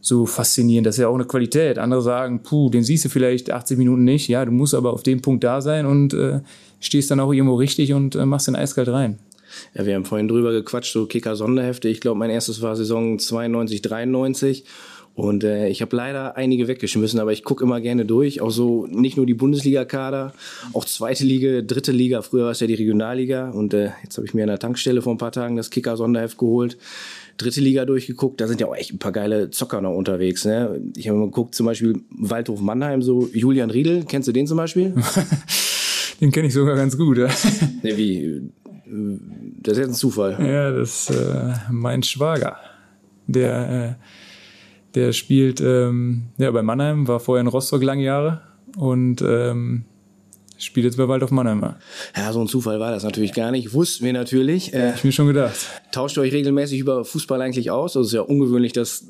so 0.00 0.26
faszinierend. 0.26 0.86
Das 0.86 0.96
ist 0.96 1.00
ja 1.00 1.08
auch 1.08 1.14
eine 1.14 1.24
Qualität. 1.24 1.78
Andere 1.78 2.02
sagen, 2.02 2.42
puh, 2.42 2.70
den 2.70 2.84
siehst 2.84 3.04
du 3.04 3.08
vielleicht 3.08 3.50
80 3.50 3.78
Minuten 3.78 4.04
nicht. 4.04 4.28
Ja, 4.28 4.44
du 4.44 4.52
musst 4.52 4.74
aber 4.74 4.92
auf 4.92 5.02
dem 5.02 5.20
Punkt 5.20 5.42
da 5.44 5.60
sein 5.60 5.86
und 5.86 6.14
äh, 6.14 6.40
stehst 6.80 7.10
dann 7.10 7.20
auch 7.20 7.32
irgendwo 7.32 7.56
richtig 7.56 7.92
und 7.92 8.14
äh, 8.14 8.24
machst 8.26 8.48
den 8.48 8.56
eiskalt 8.56 8.88
rein. 8.88 9.18
Ja, 9.74 9.86
wir 9.86 9.94
haben 9.94 10.04
vorhin 10.04 10.28
drüber 10.28 10.52
gequatscht, 10.52 10.92
so 10.92 11.06
Kicker-Sonderhefte. 11.06 11.88
Ich 11.88 12.00
glaube, 12.00 12.18
mein 12.18 12.30
erstes 12.30 12.62
war 12.62 12.76
Saison 12.76 13.18
92, 13.18 13.82
93. 13.82 14.64
Und 15.14 15.44
äh, 15.44 15.68
ich 15.68 15.82
habe 15.82 15.94
leider 15.94 16.36
einige 16.36 16.68
weggeschmissen, 16.68 17.20
aber 17.20 17.32
ich 17.32 17.44
gucke 17.44 17.64
immer 17.64 17.80
gerne 17.80 18.06
durch. 18.06 18.40
Auch 18.40 18.50
so 18.50 18.86
nicht 18.86 19.16
nur 19.16 19.26
die 19.26 19.34
Bundesliga-Kader, 19.34 20.32
auch 20.72 20.84
zweite 20.86 21.24
Liga, 21.24 21.60
dritte 21.60 21.92
Liga. 21.92 22.22
Früher 22.22 22.44
war 22.44 22.52
es 22.52 22.60
ja 22.60 22.66
die 22.66 22.74
Regionalliga. 22.74 23.50
Und 23.50 23.74
äh, 23.74 23.90
jetzt 24.02 24.16
habe 24.16 24.26
ich 24.26 24.32
mir 24.32 24.42
an 24.42 24.48
der 24.48 24.58
Tankstelle 24.58 25.02
vor 25.02 25.14
ein 25.14 25.18
paar 25.18 25.32
Tagen 25.32 25.56
das 25.56 25.70
Kicker-Sonderheft 25.70 26.38
geholt. 26.38 26.78
Dritte 27.36 27.60
Liga 27.60 27.84
durchgeguckt, 27.84 28.40
da 28.40 28.46
sind 28.46 28.60
ja 28.60 28.66
auch 28.66 28.76
echt 28.76 28.92
ein 28.92 28.98
paar 28.98 29.12
geile 29.12 29.50
Zocker 29.50 29.80
noch 29.80 29.94
unterwegs. 29.94 30.44
Ne? 30.44 30.80
Ich 30.96 31.08
habe 31.08 31.18
mal 31.18 31.26
geguckt, 31.26 31.54
zum 31.54 31.66
Beispiel 31.66 32.00
Waldhof 32.10 32.60
Mannheim, 32.60 33.02
so 33.02 33.28
Julian 33.32 33.70
Riedel, 33.70 34.04
kennst 34.06 34.28
du 34.28 34.32
den 34.32 34.46
zum 34.46 34.58
Beispiel? 34.58 34.94
den 36.20 36.30
kenne 36.30 36.48
ich 36.48 36.54
sogar 36.54 36.76
ganz 36.76 36.96
gut, 36.96 37.18
ja. 37.18 37.28
Ne, 37.82 37.96
wie? 37.96 38.42
Das 38.92 39.72
ist 39.72 39.78
jetzt 39.78 39.88
ein 39.88 39.94
Zufall. 39.94 40.36
Ja, 40.44 40.70
das 40.70 41.08
ist 41.08 41.16
äh, 41.16 41.54
mein 41.70 42.02
Schwager. 42.02 42.56
Der, 43.26 43.70
äh, 43.70 43.94
der 44.94 45.12
spielt 45.12 45.60
ähm, 45.60 46.24
ja, 46.36 46.50
bei 46.50 46.62
Mannheim, 46.62 47.08
war 47.08 47.20
vorher 47.20 47.40
in 47.40 47.46
Rostock 47.46 47.82
lange 47.82 48.02
Jahre 48.02 48.42
und 48.76 49.22
ähm, 49.22 49.84
spielt 50.64 50.84
jetzt 50.84 50.96
bei 50.96 51.08
Waldorf 51.08 51.30
Mannheim. 51.30 51.74
Ja, 52.16 52.32
so 52.32 52.40
ein 52.40 52.48
Zufall 52.48 52.80
war 52.80 52.90
das 52.90 53.04
natürlich 53.04 53.32
gar 53.32 53.50
nicht. 53.50 53.72
Wussten 53.72 54.04
wir 54.04 54.12
natürlich. 54.12 54.72
Äh, 54.72 54.94
ich 54.94 55.04
mir 55.04 55.12
schon 55.12 55.26
gedacht. 55.26 55.54
Tauscht 55.92 56.16
ihr 56.16 56.22
euch 56.22 56.32
regelmäßig 56.32 56.80
über 56.80 57.04
Fußball 57.04 57.40
eigentlich 57.40 57.70
aus? 57.70 57.96
Also 57.96 58.00
es 58.00 58.06
ist 58.08 58.14
ja 58.14 58.22
ungewöhnlich, 58.22 58.72
dass 58.72 59.04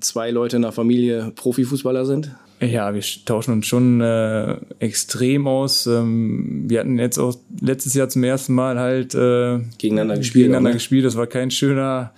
zwei 0.00 0.30
Leute 0.30 0.56
in 0.56 0.62
der 0.62 0.72
Familie 0.72 1.32
Profifußballer 1.34 2.06
sind. 2.06 2.30
Ja, 2.60 2.94
wir 2.94 3.02
tauschen 3.26 3.52
uns 3.52 3.66
schon 3.66 4.00
äh, 4.00 4.56
extrem 4.78 5.46
aus. 5.46 5.86
Ähm, 5.86 6.64
wir 6.68 6.80
hatten 6.80 6.98
jetzt 6.98 7.18
auch 7.18 7.36
letztes 7.60 7.92
Jahr 7.92 8.08
zum 8.08 8.24
ersten 8.24 8.54
Mal 8.54 8.78
halt 8.78 9.14
äh, 9.14 9.58
gegeneinander 9.78 10.16
gespielt. 10.16 10.44
Gegeneinander 10.44 10.70
auch, 10.70 10.72
ne? 10.72 10.76
gespielt. 10.78 11.04
Das 11.04 11.16
war 11.16 11.26
kein 11.26 11.50
schöner 11.50 12.12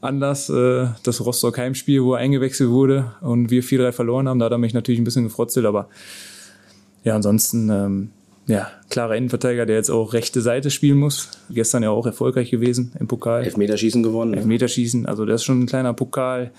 Anlass. 0.00 0.48
Äh, 0.48 0.86
das 1.02 1.24
Rostock 1.24 1.58
Heimspiel, 1.58 2.02
wo 2.02 2.14
er 2.14 2.20
eingewechselt 2.20 2.70
wurde 2.70 3.12
und 3.20 3.50
wir 3.50 3.62
4-3 3.62 3.92
verloren 3.92 4.28
haben. 4.28 4.38
Da 4.38 4.46
hat 4.46 4.52
er 4.52 4.58
mich 4.58 4.72
natürlich 4.72 5.00
ein 5.00 5.04
bisschen 5.04 5.24
gefrotzelt, 5.24 5.66
aber 5.66 5.88
ja, 7.04 7.14
ansonsten 7.14 7.68
ähm, 7.68 8.10
ja, 8.46 8.70
klarer 8.90 9.16
Innenverteidiger, 9.16 9.66
der 9.66 9.76
jetzt 9.76 9.90
auch 9.90 10.12
rechte 10.12 10.40
Seite 10.40 10.70
spielen 10.70 10.98
muss. 10.98 11.28
Gestern 11.50 11.82
ja 11.82 11.90
auch 11.90 12.06
erfolgreich 12.06 12.50
gewesen 12.50 12.92
im 12.98 13.06
Pokal. 13.06 13.44
Elfmeterschießen 13.44 14.02
gewonnen. 14.02 14.34
Elfmeterschießen, 14.34 15.06
also 15.06 15.24
der 15.24 15.36
ist 15.36 15.44
schon 15.44 15.60
ein 15.60 15.66
kleiner 15.66 15.94
Pokal. 15.94 16.50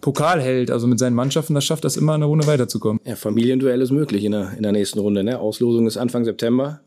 Pokalheld, 0.00 0.70
also 0.70 0.86
mit 0.86 0.98
seinen 0.98 1.14
Mannschaften, 1.14 1.54
das 1.54 1.64
schafft 1.64 1.84
das 1.84 1.96
immer 1.96 2.14
eine 2.14 2.24
Runde 2.24 2.46
weiterzukommen. 2.46 3.00
Ja, 3.04 3.16
Familienduell 3.16 3.80
ist 3.82 3.90
möglich 3.90 4.24
in 4.24 4.32
der, 4.32 4.52
in 4.56 4.62
der 4.62 4.72
nächsten 4.72 5.00
Runde. 5.00 5.24
Ne? 5.24 5.38
Auslosung 5.38 5.86
ist 5.86 5.96
Anfang 5.96 6.24
September. 6.24 6.80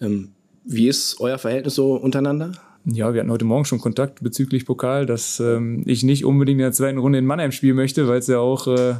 Ähm, 0.00 0.30
wie 0.64 0.88
ist 0.88 1.20
euer 1.20 1.38
Verhältnis 1.38 1.76
so 1.76 1.94
untereinander? 1.94 2.52
Ja, 2.84 3.14
wir 3.14 3.20
hatten 3.20 3.30
heute 3.30 3.44
Morgen 3.44 3.64
schon 3.64 3.80
Kontakt 3.80 4.22
bezüglich 4.22 4.66
Pokal, 4.66 5.06
dass 5.06 5.38
ähm, 5.38 5.84
ich 5.86 6.02
nicht 6.02 6.24
unbedingt 6.24 6.58
in 6.58 6.64
der 6.64 6.72
zweiten 6.72 6.98
Runde 6.98 7.18
in 7.18 7.26
Mannheim 7.26 7.52
spielen 7.52 7.76
möchte, 7.76 8.08
weil 8.08 8.18
es 8.18 8.26
ja 8.26 8.38
auch, 8.38 8.66
äh, 8.66 8.94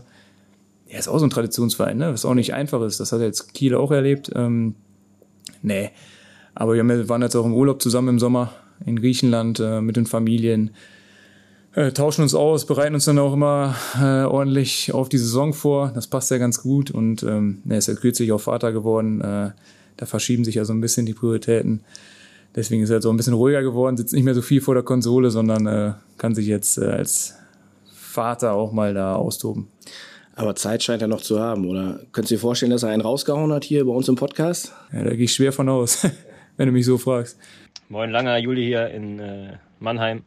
ja, 0.93 0.99
ist 0.99 1.09
auch 1.09 1.19
so 1.19 1.27
ein 1.27 1.31
Traditionsverein, 1.31 1.97
ne? 1.97 2.13
was 2.13 2.27
auch 2.27 2.35
nicht 2.35 2.53
einfach 2.53 2.83
ist. 2.83 3.01
Das 3.01 3.13
hat 3.13 3.21
jetzt 3.21 3.55
Kiel 3.55 3.75
auch 3.75 3.91
erlebt. 3.91 4.31
Ähm, 4.35 4.75
nee, 5.63 5.91
aber 6.55 6.75
wir 6.75 7.09
waren 7.09 7.23
jetzt 7.23 7.35
auch 7.35 7.47
im 7.47 7.55
Urlaub 7.55 7.81
zusammen 7.81 8.09
im 8.09 8.19
Sommer 8.19 8.53
in 8.85 8.97
Griechenland 8.97 9.59
äh, 9.59 9.81
mit 9.81 9.97
den 9.97 10.07
Familien 10.07 10.71
äh, 11.75 11.93
tauschen 11.93 12.23
uns 12.23 12.35
aus, 12.35 12.67
bereiten 12.67 12.95
uns 12.95 13.07
dann 13.07 13.19
auch 13.19 13.33
immer 13.33 13.75
äh, 13.99 14.25
ordentlich 14.25 14.93
auf 14.93 15.09
die 15.09 15.17
Saison 15.17 15.55
vor. 15.55 15.91
Das 15.95 16.07
passt 16.07 16.31
ja 16.31 16.37
ganz 16.37 16.61
gut 16.61 16.91
und 16.91 17.23
ähm, 17.23 17.63
er 17.67 17.79
ist 17.79 17.89
ja 17.89 17.95
kürzlich 17.95 18.31
auch 18.33 18.41
Vater 18.41 18.73
geworden. 18.73 19.23
Äh, 19.23 19.53
da 19.97 20.07
verschieben 20.07 20.45
sich 20.45 20.57
ja 20.57 20.67
so 20.67 20.75
ein 20.75 20.83
bisschen 20.83 21.07
die 21.07 21.15
Prioritäten. 21.15 21.81
deswegen 22.55 22.83
ist 22.83 22.91
er 22.91 22.97
jetzt 22.97 23.05
so 23.05 23.11
ein 23.11 23.17
bisschen 23.17 23.33
ruhiger 23.33 23.63
geworden, 23.63 23.97
sitzt 23.97 24.13
nicht 24.13 24.25
mehr 24.25 24.35
so 24.35 24.43
viel 24.43 24.61
vor 24.61 24.75
der 24.75 24.83
Konsole, 24.83 25.31
sondern 25.31 25.67
äh, 25.67 25.93
kann 26.19 26.35
sich 26.35 26.47
jetzt 26.47 26.77
äh, 26.77 26.85
als 26.85 27.37
Vater 27.95 28.53
auch 28.53 28.73
mal 28.73 28.93
da 28.93 29.15
austoben. 29.15 29.69
Aber 30.35 30.55
Zeit 30.55 30.83
scheint 30.83 31.03
er 31.03 31.09
noch 31.09 31.21
zu 31.21 31.41
haben, 31.41 31.69
oder? 31.69 32.01
Könntest 32.13 32.31
du 32.31 32.35
dir 32.37 32.41
vorstellen, 32.41 32.73
dass 32.73 32.83
er 32.83 32.91
einen 32.91 33.03
rausgehauen 33.03 33.53
hat 33.53 33.65
hier 33.65 33.85
bei 33.85 33.93
uns 33.93 34.09
im 34.09 34.17
Podcast? 34.17 34.73
Ja, 34.93 35.05
da 35.05 35.11
gehe 35.11 35.25
ich 35.25 35.35
schwer 35.35 35.53
von 35.53 35.69
aus, 35.69 36.07
wenn 36.57 36.67
du 36.67 36.73
mich 36.73 36.87
so 36.87 36.99
fragst. 36.99 37.39
Moin, 37.89 38.11
Langer, 38.11 38.39
Juli 38.39 38.65
hier 38.65 38.89
in 38.89 39.19
äh, 39.19 39.59
Mannheim. 39.79 40.23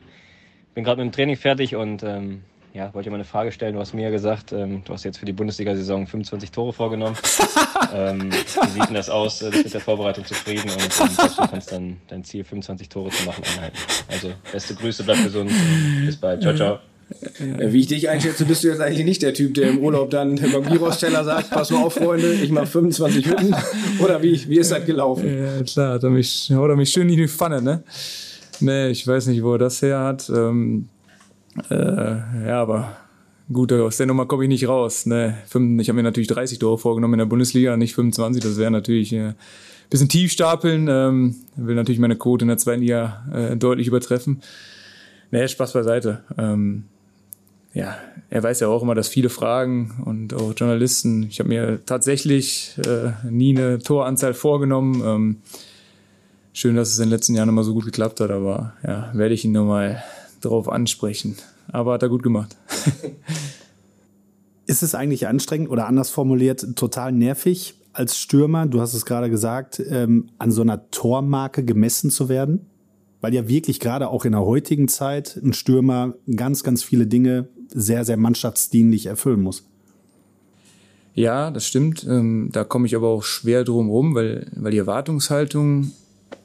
Bin 0.75 0.83
gerade 0.83 1.03
mit 1.03 1.11
dem 1.11 1.15
Training 1.15 1.37
fertig 1.37 1.75
und 1.75 2.03
ähm, 2.03 2.41
ja, 2.75 2.93
wollte 2.93 3.07
dir 3.07 3.11
mal 3.11 3.15
eine 3.15 3.25
Frage 3.25 3.53
stellen. 3.53 3.73
Du 3.73 3.79
hast 3.79 3.93
mir 3.93 4.03
ja 4.03 4.09
gesagt, 4.09 4.51
ähm, 4.51 4.83
du 4.83 4.93
hast 4.93 5.05
jetzt 5.05 5.17
für 5.17 5.25
die 5.25 5.31
Bundesliga-Saison 5.31 6.05
25 6.05 6.51
Tore 6.51 6.73
vorgenommen. 6.73 7.15
ähm, 7.93 8.31
wie 8.31 8.69
sieht 8.69 8.87
denn 8.87 8.93
das 8.93 9.09
aus? 9.09 9.39
Du 9.39 9.49
bist 9.49 9.63
mit 9.63 9.73
der 9.73 9.81
Vorbereitung 9.81 10.25
zufrieden 10.25 10.69
und 10.69 10.81
ähm, 10.81 11.09
du 11.37 11.47
kannst 11.47 11.71
dann 11.71 11.97
dein 12.09 12.23
Ziel, 12.25 12.43
25 12.43 12.89
Tore 12.89 13.09
zu 13.11 13.25
machen, 13.25 13.43
anhalten. 13.55 13.77
Also, 14.09 14.33
beste 14.51 14.75
Grüße, 14.75 15.03
bleib 15.03 15.23
gesund. 15.23 15.51
Bis 16.05 16.17
bald. 16.17 16.41
Ciao, 16.41 16.53
ciao. 16.53 16.79
Ja. 17.39 17.71
Wie 17.71 17.81
ich 17.81 17.87
dich 17.87 18.09
einschätze, 18.09 18.45
bist 18.45 18.63
du 18.63 18.69
jetzt 18.69 18.81
eigentlich 18.81 19.05
nicht 19.05 19.21
der 19.21 19.33
Typ, 19.33 19.53
der 19.53 19.69
im 19.69 19.79
Urlaub 19.79 20.09
dann 20.09 20.35
beim 20.35 20.65
Girosteller 20.65 21.23
sagt, 21.23 21.51
pass 21.51 21.69
mal 21.69 21.83
auf, 21.83 21.93
Freunde, 21.93 22.33
ich 22.33 22.49
mache 22.49 22.65
25 22.65 23.27
Hütten. 23.27 23.55
Oder 24.03 24.21
wie, 24.23 24.49
wie 24.49 24.57
ist 24.57 24.71
das 24.71 24.85
gelaufen? 24.85 25.27
Ja, 25.27 25.63
klar, 25.63 25.93
hat 25.93 26.03
er 26.03 26.09
mich, 26.09 26.51
haut 26.53 26.69
er 26.69 26.75
mich 26.75 26.89
schön 26.89 27.09
in 27.09 27.17
die 27.17 27.27
Pfanne, 27.27 27.61
ne? 27.61 27.83
Nee, 28.59 28.89
ich 28.89 29.05
weiß 29.05 29.27
nicht, 29.27 29.43
wo 29.43 29.53
er 29.53 29.59
das 29.59 29.81
her 29.81 29.99
hat. 29.99 30.29
Ähm, 30.29 30.87
äh, 31.69 31.75
ja, 31.75 32.61
aber 32.61 32.97
gut, 33.51 33.71
aus 33.73 33.97
der 33.97 34.07
Nummer 34.07 34.25
komme 34.25 34.43
ich 34.43 34.49
nicht 34.49 34.67
raus. 34.67 35.05
Ne? 35.05 35.37
Ich 35.45 35.89
habe 35.89 35.93
mir 35.93 36.03
natürlich 36.03 36.27
30 36.27 36.59
Tore 36.59 36.77
vorgenommen 36.77 37.15
in 37.15 37.19
der 37.19 37.25
Bundesliga, 37.25 37.77
nicht 37.77 37.95
25. 37.95 38.43
Das 38.43 38.57
wäre 38.57 38.71
natürlich 38.71 39.13
äh, 39.13 39.27
ein 39.27 39.35
bisschen 39.89 40.09
tief 40.09 40.31
stapeln. 40.31 40.87
Ähm, 40.89 41.35
will 41.55 41.75
natürlich 41.75 41.99
meine 41.99 42.15
Quote 42.15 42.43
in 42.43 42.49
der 42.49 42.57
zweiten 42.57 42.81
Liga 42.81 43.25
äh, 43.33 43.57
deutlich 43.57 43.87
übertreffen. 43.87 44.41
Nee, 45.31 45.47
Spaß 45.47 45.73
beiseite. 45.73 46.23
Ähm, 46.37 46.85
ja, 47.75 47.97
er 48.29 48.41
weiß 48.41 48.61
ja 48.61 48.69
auch 48.69 48.81
immer, 48.81 48.95
dass 48.95 49.09
viele 49.09 49.29
fragen 49.29 50.01
und 50.05 50.33
auch 50.33 50.53
Journalisten. 50.55 51.23
Ich 51.23 51.39
habe 51.39 51.49
mir 51.49 51.85
tatsächlich 51.85 52.75
äh, 52.85 53.11
nie 53.29 53.55
eine 53.55 53.79
Toranzahl 53.79 54.33
vorgenommen. 54.33 55.03
Ähm, 55.05 55.37
schön, 56.53 56.77
dass 56.77 56.89
es 56.89 56.97
in 56.97 57.05
den 57.05 57.09
letzten 57.11 57.35
Jahren 57.35 57.49
immer 57.49 57.65
so 57.65 57.73
gut 57.73 57.85
geklappt 57.85 58.21
hat, 58.21 58.31
aber 58.31 58.73
ja, 58.81 59.11
werde 59.13 59.35
ich 59.35 59.43
ihn 59.43 59.51
nochmal 59.51 60.01
drauf 60.39 60.69
ansprechen. 60.69 61.35
Aber 61.67 61.93
hat 61.93 62.01
er 62.01 62.09
gut 62.09 62.23
gemacht. 62.23 62.55
Ist 64.67 64.81
es 64.81 64.95
eigentlich 64.95 65.27
anstrengend 65.27 65.69
oder 65.69 65.85
anders 65.85 66.09
formuliert 66.09 66.75
total 66.75 67.11
nervig 67.11 67.75
als 67.91 68.17
Stürmer, 68.17 68.65
du 68.65 68.81
hast 68.81 68.93
es 68.93 69.05
gerade 69.05 69.29
gesagt, 69.29 69.81
ähm, 69.89 70.29
an 70.37 70.51
so 70.51 70.61
einer 70.61 70.89
Tormarke 70.91 71.63
gemessen 71.63 72.09
zu 72.09 72.29
werden? 72.29 72.67
Weil 73.21 73.33
ja 73.33 73.47
wirklich 73.47 73.79
gerade 73.79 74.09
auch 74.09 74.25
in 74.25 74.33
der 74.33 74.45
heutigen 74.45 74.87
Zeit 74.87 75.35
ein 75.37 75.53
Stürmer 75.53 76.13
ganz, 76.35 76.63
ganz 76.63 76.83
viele 76.83 77.07
Dinge 77.07 77.47
sehr, 77.69 78.05
sehr 78.05 78.17
mannschaftsdienlich 78.17 79.07
erfüllen 79.07 79.41
muss. 79.41 79.63
Ja, 81.15 81.49
das 81.49 81.65
stimmt. 81.65 82.05
Ähm, 82.07 82.49
da 82.51 82.65
komme 82.65 82.85
ich 82.85 82.95
aber 82.95 83.07
auch 83.07 83.23
schwer 83.23 83.63
drum 83.63 83.89
rum, 83.89 84.15
weil, 84.15 84.47
weil 84.55 84.71
die 84.71 84.77
Erwartungshaltung 84.77 85.91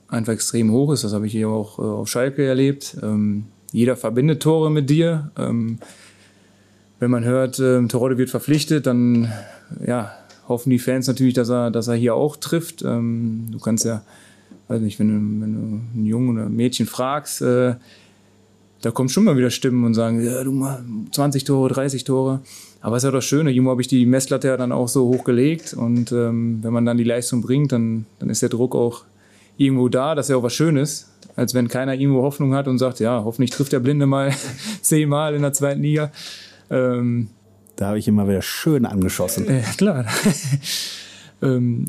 einfach 0.06 0.32
extrem 0.32 0.70
hoch 0.70 0.92
ist. 0.92 1.02
Das 1.02 1.12
habe 1.12 1.26
ich 1.26 1.32
hier 1.32 1.48
auch 1.48 1.78
äh, 1.78 1.82
auf 1.82 2.08
Schalke 2.08 2.46
erlebt. 2.46 2.96
Ähm, 3.02 3.46
jeder 3.72 3.96
verbindet 3.96 4.42
Tore 4.42 4.70
mit 4.70 4.88
dir. 4.88 5.32
Ähm, 5.36 5.78
wenn 7.00 7.10
man 7.10 7.24
hört, 7.24 7.58
ähm, 7.58 7.88
Torode 7.88 8.16
wird 8.16 8.30
verpflichtet, 8.30 8.86
dann 8.86 9.32
ja, 9.84 10.12
hoffen 10.46 10.70
die 10.70 10.78
Fans 10.78 11.08
natürlich, 11.08 11.34
dass 11.34 11.48
er, 11.48 11.70
dass 11.70 11.88
er 11.88 11.94
hier 11.94 12.14
auch 12.14 12.36
trifft. 12.36 12.82
Du 12.82 13.58
kannst 13.62 13.84
ja, 13.84 14.02
weiß 14.70 14.80
nicht, 14.80 14.98
wenn 15.00 15.08
du, 15.08 15.14
wenn 15.42 15.52
du 15.52 15.98
einen 15.98 16.06
Jungen 16.06 16.36
oder 16.36 16.46
ein 16.46 16.54
Mädchen 16.54 16.86
fragst, 16.86 17.42
äh, 17.42 17.74
da 18.82 18.90
kommen 18.90 19.08
schon 19.08 19.24
mal 19.24 19.36
wieder 19.36 19.50
Stimmen 19.50 19.84
und 19.84 19.94
sagen, 19.94 20.24
ja, 20.24 20.42
du 20.42 20.52
mal 20.52 20.82
20 21.12 21.44
Tore, 21.44 21.68
30 21.68 22.04
Tore. 22.04 22.40
Aber 22.80 22.96
es 22.96 23.02
ist 23.02 23.08
ja 23.08 23.10
das 23.10 23.24
Schöne, 23.24 23.50
irgendwo 23.50 23.72
habe 23.72 23.82
ich 23.82 23.88
die 23.88 24.06
Messlatte 24.06 24.48
ja 24.48 24.56
dann 24.56 24.72
auch 24.72 24.88
so 24.88 25.08
hochgelegt 25.08 25.74
und 25.74 26.12
ähm, 26.12 26.60
wenn 26.62 26.72
man 26.72 26.86
dann 26.86 26.96
die 26.96 27.04
Leistung 27.04 27.42
bringt, 27.42 27.72
dann, 27.72 28.06
dann 28.20 28.30
ist 28.30 28.40
der 28.40 28.48
Druck 28.48 28.74
auch 28.74 29.04
irgendwo 29.58 29.90
da, 29.90 30.14
dass 30.14 30.28
ja 30.28 30.36
auch 30.36 30.42
was 30.42 30.54
Schönes, 30.54 31.10
als 31.36 31.52
wenn 31.52 31.68
keiner 31.68 31.94
irgendwo 31.94 32.22
Hoffnung 32.22 32.54
hat 32.54 32.68
und 32.68 32.78
sagt, 32.78 33.00
ja, 33.00 33.22
hoffentlich 33.22 33.50
trifft 33.50 33.72
der 33.72 33.80
Blinde 33.80 34.06
mal 34.06 34.32
zehnmal 34.82 35.34
in 35.34 35.42
der 35.42 35.52
zweiten 35.52 35.82
Liga. 35.82 36.10
Ähm, 36.70 37.28
da 37.76 37.88
habe 37.88 37.98
ich 37.98 38.08
immer 38.08 38.26
wieder 38.26 38.40
schön 38.40 38.86
angeschossen. 38.86 39.46
Äh, 39.46 39.62
klar. 39.76 40.06
ähm, 41.42 41.86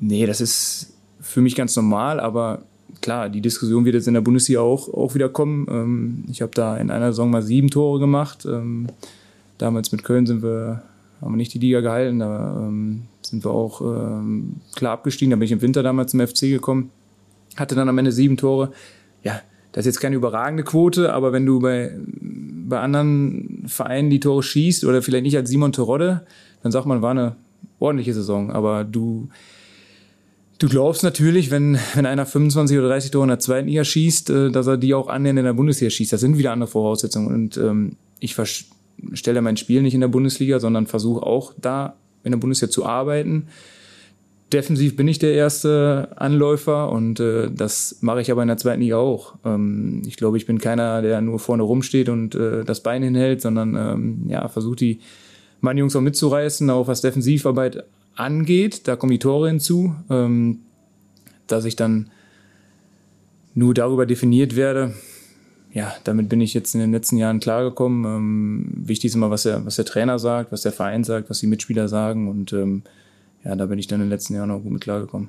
nee, 0.00 0.26
das 0.26 0.42
ist 0.42 0.92
für 1.20 1.40
mich 1.40 1.54
ganz 1.54 1.74
normal, 1.76 2.20
aber 2.20 2.62
klar, 3.00 3.28
die 3.28 3.40
Diskussion 3.40 3.84
wird 3.84 3.94
jetzt 3.94 4.08
in 4.08 4.14
der 4.14 4.20
Bundesliga 4.20 4.60
auch, 4.60 4.92
auch 4.92 5.14
wieder 5.14 5.28
kommen. 5.28 5.66
Ähm, 5.70 6.24
ich 6.30 6.42
habe 6.42 6.52
da 6.54 6.76
in 6.76 6.90
einer 6.90 7.12
Saison 7.12 7.30
mal 7.30 7.42
sieben 7.42 7.70
Tore 7.70 7.98
gemacht. 7.98 8.46
Ähm, 8.46 8.88
damals 9.58 9.92
mit 9.92 10.04
Köln 10.04 10.26
sind 10.26 10.42
wir, 10.42 10.82
haben 11.20 11.32
wir 11.32 11.36
nicht 11.36 11.54
die 11.54 11.58
Liga 11.58 11.80
gehalten, 11.80 12.20
da 12.20 12.56
ähm, 12.56 13.02
sind 13.22 13.44
wir 13.44 13.50
auch 13.50 13.80
ähm, 13.80 14.56
klar 14.74 14.92
abgestiegen. 14.92 15.30
Da 15.30 15.36
bin 15.36 15.44
ich 15.44 15.52
im 15.52 15.62
Winter 15.62 15.82
damals 15.82 16.12
zum 16.12 16.26
FC 16.26 16.40
gekommen, 16.42 16.90
hatte 17.56 17.74
dann 17.74 17.88
am 17.88 17.98
Ende 17.98 18.12
sieben 18.12 18.36
Tore. 18.36 18.72
Ja, 19.22 19.40
das 19.72 19.82
ist 19.82 19.94
jetzt 19.94 20.00
keine 20.00 20.16
überragende 20.16 20.62
Quote, 20.62 21.12
aber 21.12 21.32
wenn 21.32 21.44
du 21.44 21.60
bei, 21.60 21.92
bei 22.68 22.80
anderen 22.80 23.64
Vereinen 23.66 24.10
die 24.10 24.20
Tore 24.20 24.42
schießt 24.42 24.84
oder 24.84 25.02
vielleicht 25.02 25.24
nicht 25.24 25.36
als 25.36 25.50
Simon 25.50 25.72
Terodde, 25.72 26.22
dann 26.62 26.72
sagt 26.72 26.86
man, 26.86 27.02
war 27.02 27.10
eine 27.10 27.36
ordentliche 27.78 28.14
Saison. 28.14 28.50
Aber 28.50 28.84
du, 28.84 29.28
Du 30.58 30.68
glaubst 30.68 31.04
natürlich, 31.04 31.52
wenn, 31.52 31.78
wenn 31.94 32.04
einer 32.04 32.26
25 32.26 32.78
oder 32.78 32.88
30 32.88 33.12
Tore 33.12 33.24
in 33.24 33.28
der 33.28 33.38
zweiten 33.38 33.68
Liga 33.68 33.84
schießt, 33.84 34.30
äh, 34.30 34.50
dass 34.50 34.66
er 34.66 34.76
die 34.76 34.94
auch 34.94 35.08
annähernd 35.08 35.38
in 35.38 35.44
der 35.44 35.52
Bundesliga 35.52 35.90
schießt. 35.90 36.12
Das 36.12 36.20
sind 36.20 36.36
wieder 36.36 36.52
andere 36.52 36.68
Voraussetzungen. 36.68 37.32
Und 37.32 37.56
ähm, 37.56 37.92
ich 38.18 38.36
stelle 39.12 39.40
mein 39.40 39.56
Spiel 39.56 39.82
nicht 39.82 39.94
in 39.94 40.00
der 40.00 40.08
Bundesliga, 40.08 40.58
sondern 40.58 40.86
versuche 40.86 41.24
auch 41.24 41.54
da 41.56 41.94
in 42.24 42.32
der 42.32 42.38
Bundesliga 42.38 42.72
zu 42.72 42.84
arbeiten. 42.84 43.46
Defensiv 44.52 44.96
bin 44.96 45.06
ich 45.06 45.18
der 45.18 45.34
erste 45.34 46.08
Anläufer 46.16 46.90
und 46.90 47.20
äh, 47.20 47.50
das 47.52 47.98
mache 48.00 48.22
ich 48.22 48.32
aber 48.32 48.42
in 48.42 48.48
der 48.48 48.56
zweiten 48.56 48.80
Liga 48.80 48.96
auch. 48.96 49.34
Ähm, 49.44 50.02
ich 50.06 50.16
glaube, 50.16 50.38
ich 50.38 50.46
bin 50.46 50.58
keiner, 50.58 51.02
der 51.02 51.20
nur 51.20 51.38
vorne 51.38 51.62
rumsteht 51.62 52.08
und 52.08 52.34
äh, 52.34 52.64
das 52.64 52.82
Bein 52.82 53.02
hinhält, 53.02 53.42
sondern 53.42 53.76
ähm, 53.76 54.24
ja, 54.28 54.48
versucht 54.48 54.80
die 54.80 55.00
meine 55.60 55.80
Jungs 55.80 55.94
auch 55.94 56.00
mitzureißen, 56.00 56.68
auch 56.70 56.88
was 56.88 57.00
Defensivarbeit 57.02 57.84
angeht, 58.18 58.88
da 58.88 58.96
kommen 58.96 59.12
die 59.12 59.18
Tore 59.18 59.48
hinzu, 59.48 59.94
ähm, 60.10 60.60
dass 61.46 61.64
ich 61.64 61.76
dann 61.76 62.10
nur 63.54 63.74
darüber 63.74 64.06
definiert 64.06 64.56
werde. 64.56 64.94
Ja, 65.72 65.94
damit 66.04 66.28
bin 66.28 66.40
ich 66.40 66.54
jetzt 66.54 66.74
in 66.74 66.80
den 66.80 66.92
letzten 66.92 67.16
Jahren 67.16 67.40
klargekommen. 67.40 68.04
Ähm, 68.04 68.72
wichtig 68.74 69.10
ist 69.10 69.14
immer, 69.14 69.30
was 69.30 69.42
der, 69.42 69.64
was 69.66 69.76
der 69.76 69.84
Trainer 69.84 70.18
sagt, 70.18 70.50
was 70.50 70.62
der 70.62 70.72
Verein 70.72 71.04
sagt, 71.04 71.30
was 71.30 71.40
die 71.40 71.46
Mitspieler 71.46 71.88
sagen. 71.88 72.28
Und 72.28 72.52
ähm, 72.52 72.82
ja, 73.44 73.54
da 73.54 73.66
bin 73.66 73.78
ich 73.78 73.86
dann 73.86 74.00
in 74.00 74.06
den 74.06 74.10
letzten 74.10 74.34
Jahren 74.34 74.50
auch 74.50 74.62
gut 74.62 74.72
mit 74.72 74.82
klargekommen. 74.82 75.28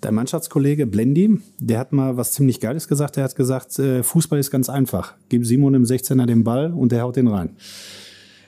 Dein 0.00 0.14
Mannschaftskollege 0.14 0.86
Blendi, 0.86 1.40
der 1.58 1.80
hat 1.80 1.92
mal 1.92 2.16
was 2.16 2.32
ziemlich 2.32 2.60
Geiles 2.60 2.86
gesagt. 2.86 3.16
Er 3.16 3.24
hat 3.24 3.34
gesagt, 3.34 3.78
äh, 3.78 4.02
Fußball 4.02 4.38
ist 4.38 4.50
ganz 4.50 4.68
einfach. 4.68 5.14
Gib 5.28 5.44
Simon 5.44 5.74
im 5.74 5.84
16er 5.84 6.26
den 6.26 6.44
Ball 6.44 6.72
und 6.72 6.92
der 6.92 7.02
haut 7.02 7.16
den 7.16 7.26
rein. 7.26 7.50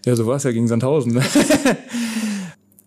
Ja, 0.06 0.14
so 0.14 0.26
war 0.26 0.36
es 0.36 0.44
ja 0.44 0.52
gegen 0.52 0.68
Sandhausen. 0.68 1.20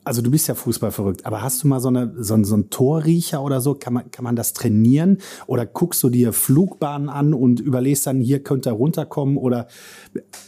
Ne? 0.03 0.05
also 0.05 0.21
du 0.21 0.31
bist 0.31 0.47
ja 0.47 0.55
Fußball 0.55 0.91
verrückt, 0.91 1.25
aber 1.25 1.41
hast 1.41 1.63
du 1.63 1.67
mal 1.67 1.79
so, 1.79 1.87
eine, 1.87 2.13
so, 2.17 2.41
so 2.43 2.53
einen 2.55 2.69
Torriecher 2.69 3.41
oder 3.43 3.61
so? 3.61 3.75
Kann 3.75 3.93
man, 3.93 4.11
kann 4.11 4.23
man 4.23 4.35
das 4.35 4.53
trainieren? 4.53 5.19
Oder 5.47 5.65
guckst 5.65 6.03
du 6.03 6.09
dir 6.09 6.33
Flugbahnen 6.33 7.09
an 7.09 7.33
und 7.33 7.59
überlegst 7.59 8.07
dann, 8.07 8.21
hier 8.21 8.43
könnte 8.43 8.69
er 8.69 8.73
runterkommen? 8.73 9.37
Oder 9.37 9.67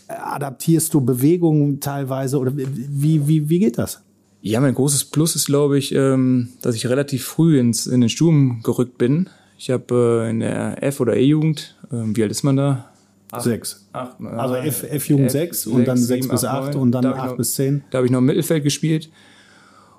adaptierst 0.08 0.94
du 0.94 1.02
Bewegungen 1.02 1.80
teilweise? 1.80 2.40
Oder 2.40 2.54
wie, 2.56 3.28
wie, 3.28 3.50
wie 3.50 3.60
geht 3.60 3.78
das? 3.78 4.02
Ja, 4.42 4.60
mein 4.60 4.76
großes 4.76 5.06
Plus 5.06 5.36
ist, 5.36 5.48
glaube 5.48 5.78
ich, 5.78 5.94
ähm, 5.96 6.50
dass 6.62 6.76
ich 6.76 6.88
relativ 6.88 7.26
früh 7.26 7.60
ins, 7.60 7.88
in 7.88 8.02
den 8.02 8.10
Sturm 8.10 8.62
gerückt 8.64 8.98
bin. 8.98 9.30
Ich 9.58 9.72
habe 9.72 10.26
äh, 10.26 10.30
in 10.30 10.42
der 10.42 10.84
F- 10.84 11.00
oder 11.00 11.16
E-Jugend, 11.16 11.76
ähm, 11.92 12.16
wie 12.16 12.22
alt 12.22 12.32
ist 12.32 12.44
man 12.44 12.58
da? 12.58 12.92
Acht, 13.32 13.44
sechs. 13.44 13.88
Acht, 13.92 14.18
also 14.22 14.56
F-Jugend 14.56 15.28
F 15.28 15.32
sechs 15.32 15.66
und 15.66 15.86
dann 15.88 15.98
sechs 15.98 16.28
bis 16.28 16.46
acht 16.46 16.76
und 16.76 16.92
dann 16.92 17.06
acht 17.08 17.38
bis 17.38 17.56
zehn. 17.56 17.84
Da 17.90 17.98
habe 17.98 18.06
ich 18.06 18.12
noch 18.12 18.20
im 18.20 18.26
Mittelfeld 18.26 18.64
gespielt. 18.64 19.10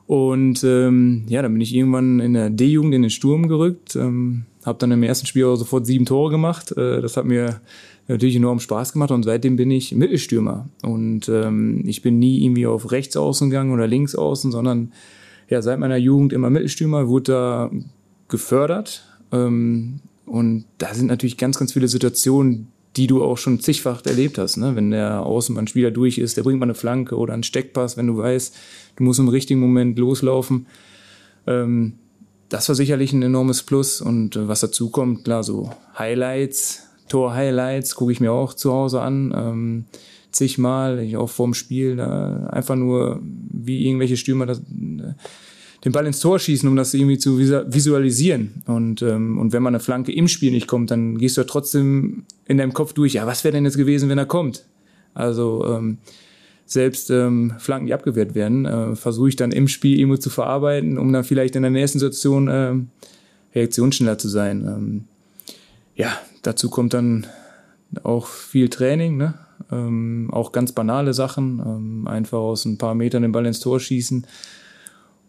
Und 0.07 0.62
ähm, 0.62 1.25
ja, 1.29 1.42
dann 1.42 1.53
bin 1.53 1.61
ich 1.61 1.75
irgendwann 1.75 2.21
in 2.21 2.35
der 2.35 2.51
D-Jugend 2.51 2.95
in 2.95 3.03
den 3.03 3.11
Sturm 3.11 3.49
gerückt. 3.49 3.97
Ähm, 3.97 4.45
habe 4.64 4.79
dann 4.79 4.92
im 4.92 5.03
ersten 5.03 5.27
Spiel 5.27 5.45
auch 5.45 5.57
sofort 5.57 5.87
sieben 5.87 6.07
Tore 6.07 6.31
gemacht. 6.31 6.77
Äh, 6.77 7.01
das 7.01 7.16
hat 7.16 7.25
mir 7.25 7.61
natürlich 8.09 8.37
enorm 8.37 8.61
Spaß 8.61 8.92
gemacht 8.92 9.11
und 9.11 9.25
seitdem 9.25 9.57
bin 9.57 9.71
ich 9.71 9.92
Mittelstürmer. 9.92 10.69
Und 10.83 11.29
ähm, 11.29 11.83
ich 11.87 12.03
bin 12.03 12.19
nie 12.19 12.45
irgendwie 12.45 12.66
auf 12.66 12.92
rechts 12.92 13.16
außen 13.16 13.51
gegangen 13.51 13.73
oder 13.73 13.87
links 13.87 14.14
außen, 14.14 14.53
sondern 14.53 14.92
ja, 15.49 15.62
seit 15.62 15.79
meiner 15.79 15.97
Jugend 15.97 16.33
immer 16.33 16.51
Mittelstürmer, 16.51 17.09
wurde 17.09 17.33
da 17.33 17.71
gefördert. 18.29 19.05
Ähm, 19.33 20.01
und 20.25 20.64
da 20.79 20.95
sind 20.95 21.07
natürlich 21.07 21.37
ganz, 21.37 21.59
ganz 21.59 21.73
viele 21.73 21.88
Situationen, 21.88 22.69
die 22.97 23.07
du 23.07 23.23
auch 23.23 23.38
schon 23.38 23.61
zigfach 23.61 24.05
erlebt 24.07 24.38
hast. 24.38 24.57
Ne? 24.57 24.75
Wenn 24.75 24.90
der 24.90 25.25
Außenbahnspieler 25.25 25.90
durch 25.90 26.19
ist, 26.19 26.37
der 26.37 26.42
bringt 26.42 26.59
mal 26.59 26.66
eine 26.66 26.75
Flanke 26.75 27.16
oder 27.16 27.35
einen 27.35 27.42
Steckpass, 27.42 27.97
wenn 27.97 28.07
du 28.07 28.16
weißt, 28.16 28.57
du 28.96 29.04
musst 29.04 29.20
im 29.20 29.28
richtigen 29.28 29.61
Moment 29.61 29.98
loslaufen. 29.98 30.66
Ähm, 31.46 31.94
das 32.48 32.68
war 32.68 32.76
sicherlich 32.76 33.12
ein 33.12 33.22
enormes 33.22 33.62
Plus. 33.62 34.00
Und 34.00 34.37
äh, 34.37 34.48
was 34.48 34.61
dazu 34.61 34.90
kommt, 34.90 35.24
klar, 35.24 35.42
so 35.42 35.70
Highlights, 35.98 36.82
Tor-Highlights 37.09 37.94
gucke 37.94 38.12
ich 38.12 38.20
mir 38.20 38.32
auch 38.32 38.54
zu 38.54 38.72
Hause 38.72 39.00
an. 39.00 39.32
Ähm, 39.37 39.85
zigmal, 40.32 40.98
ich 41.00 41.16
auch 41.16 41.30
vorm 41.30 41.54
Spiel, 41.54 41.96
da 41.96 42.48
einfach 42.48 42.76
nur 42.76 43.20
wie 43.22 43.87
irgendwelche 43.87 44.16
Stürmer 44.16 44.46
das, 44.46 44.59
äh, 44.59 45.14
den 45.85 45.92
Ball 45.92 46.06
ins 46.06 46.20
Tor 46.20 46.38
schießen, 46.38 46.68
um 46.68 46.76
das 46.76 46.94
irgendwie 46.94 47.18
zu 47.18 47.38
visualisieren. 47.38 48.62
Und, 48.66 49.02
ähm, 49.02 49.38
und 49.38 49.52
wenn 49.52 49.62
man 49.62 49.74
eine 49.74 49.80
Flanke 49.80 50.12
im 50.12 50.28
Spiel 50.28 50.50
nicht 50.50 50.66
kommt, 50.66 50.90
dann 50.90 51.18
gehst 51.18 51.37
du 51.37 51.42
ja 51.42 51.46
trotzdem 51.46 52.24
in 52.46 52.59
deinem 52.59 52.72
Kopf 52.72 52.92
durch, 52.92 53.14
ja, 53.14 53.26
was 53.26 53.44
wäre 53.44 53.52
denn 53.52 53.64
jetzt 53.64 53.76
gewesen, 53.76 54.09
wenn 54.09 54.18
er 54.18 54.26
kommt? 54.26 54.66
Also 55.14 55.64
ähm, 55.66 55.98
selbst 56.66 57.11
ähm, 57.11 57.55
Flanken, 57.59 57.87
die 57.87 57.94
abgewehrt 57.94 58.35
werden, 58.35 58.66
äh, 58.66 58.96
versuche 58.96 59.29
ich 59.29 59.37
dann 59.37 59.52
im 59.52 59.68
Spiel 59.68 59.98
irgendwo 59.98 60.18
zu 60.18 60.31
verarbeiten, 60.31 60.98
um 60.98 61.12
dann 61.12 61.24
vielleicht 61.24 61.55
in 61.57 61.62
der 61.62 61.70
nächsten 61.70 62.00
Situation 62.00 62.48
äh, 62.48 62.74
reaktionsschneller 63.55 64.18
zu 64.18 64.29
sein. 64.29 64.62
Ähm, 64.66 65.05
ja, 65.94 66.11
dazu 66.42 66.68
kommt 66.68 66.92
dann 66.92 67.26
auch 68.02 68.26
viel 68.26 68.68
Training, 68.68 69.16
ne? 69.16 69.35
ähm, 69.70 70.29
auch 70.33 70.52
ganz 70.52 70.72
banale 70.72 71.14
Sachen, 71.14 71.62
ähm, 71.64 72.09
einfach 72.09 72.38
aus 72.38 72.64
ein 72.64 72.79
paar 72.79 72.94
Metern 72.94 73.22
den 73.22 73.33
Ball 73.33 73.46
ins 73.46 73.61
Tor 73.61 73.81
schießen, 73.81 74.26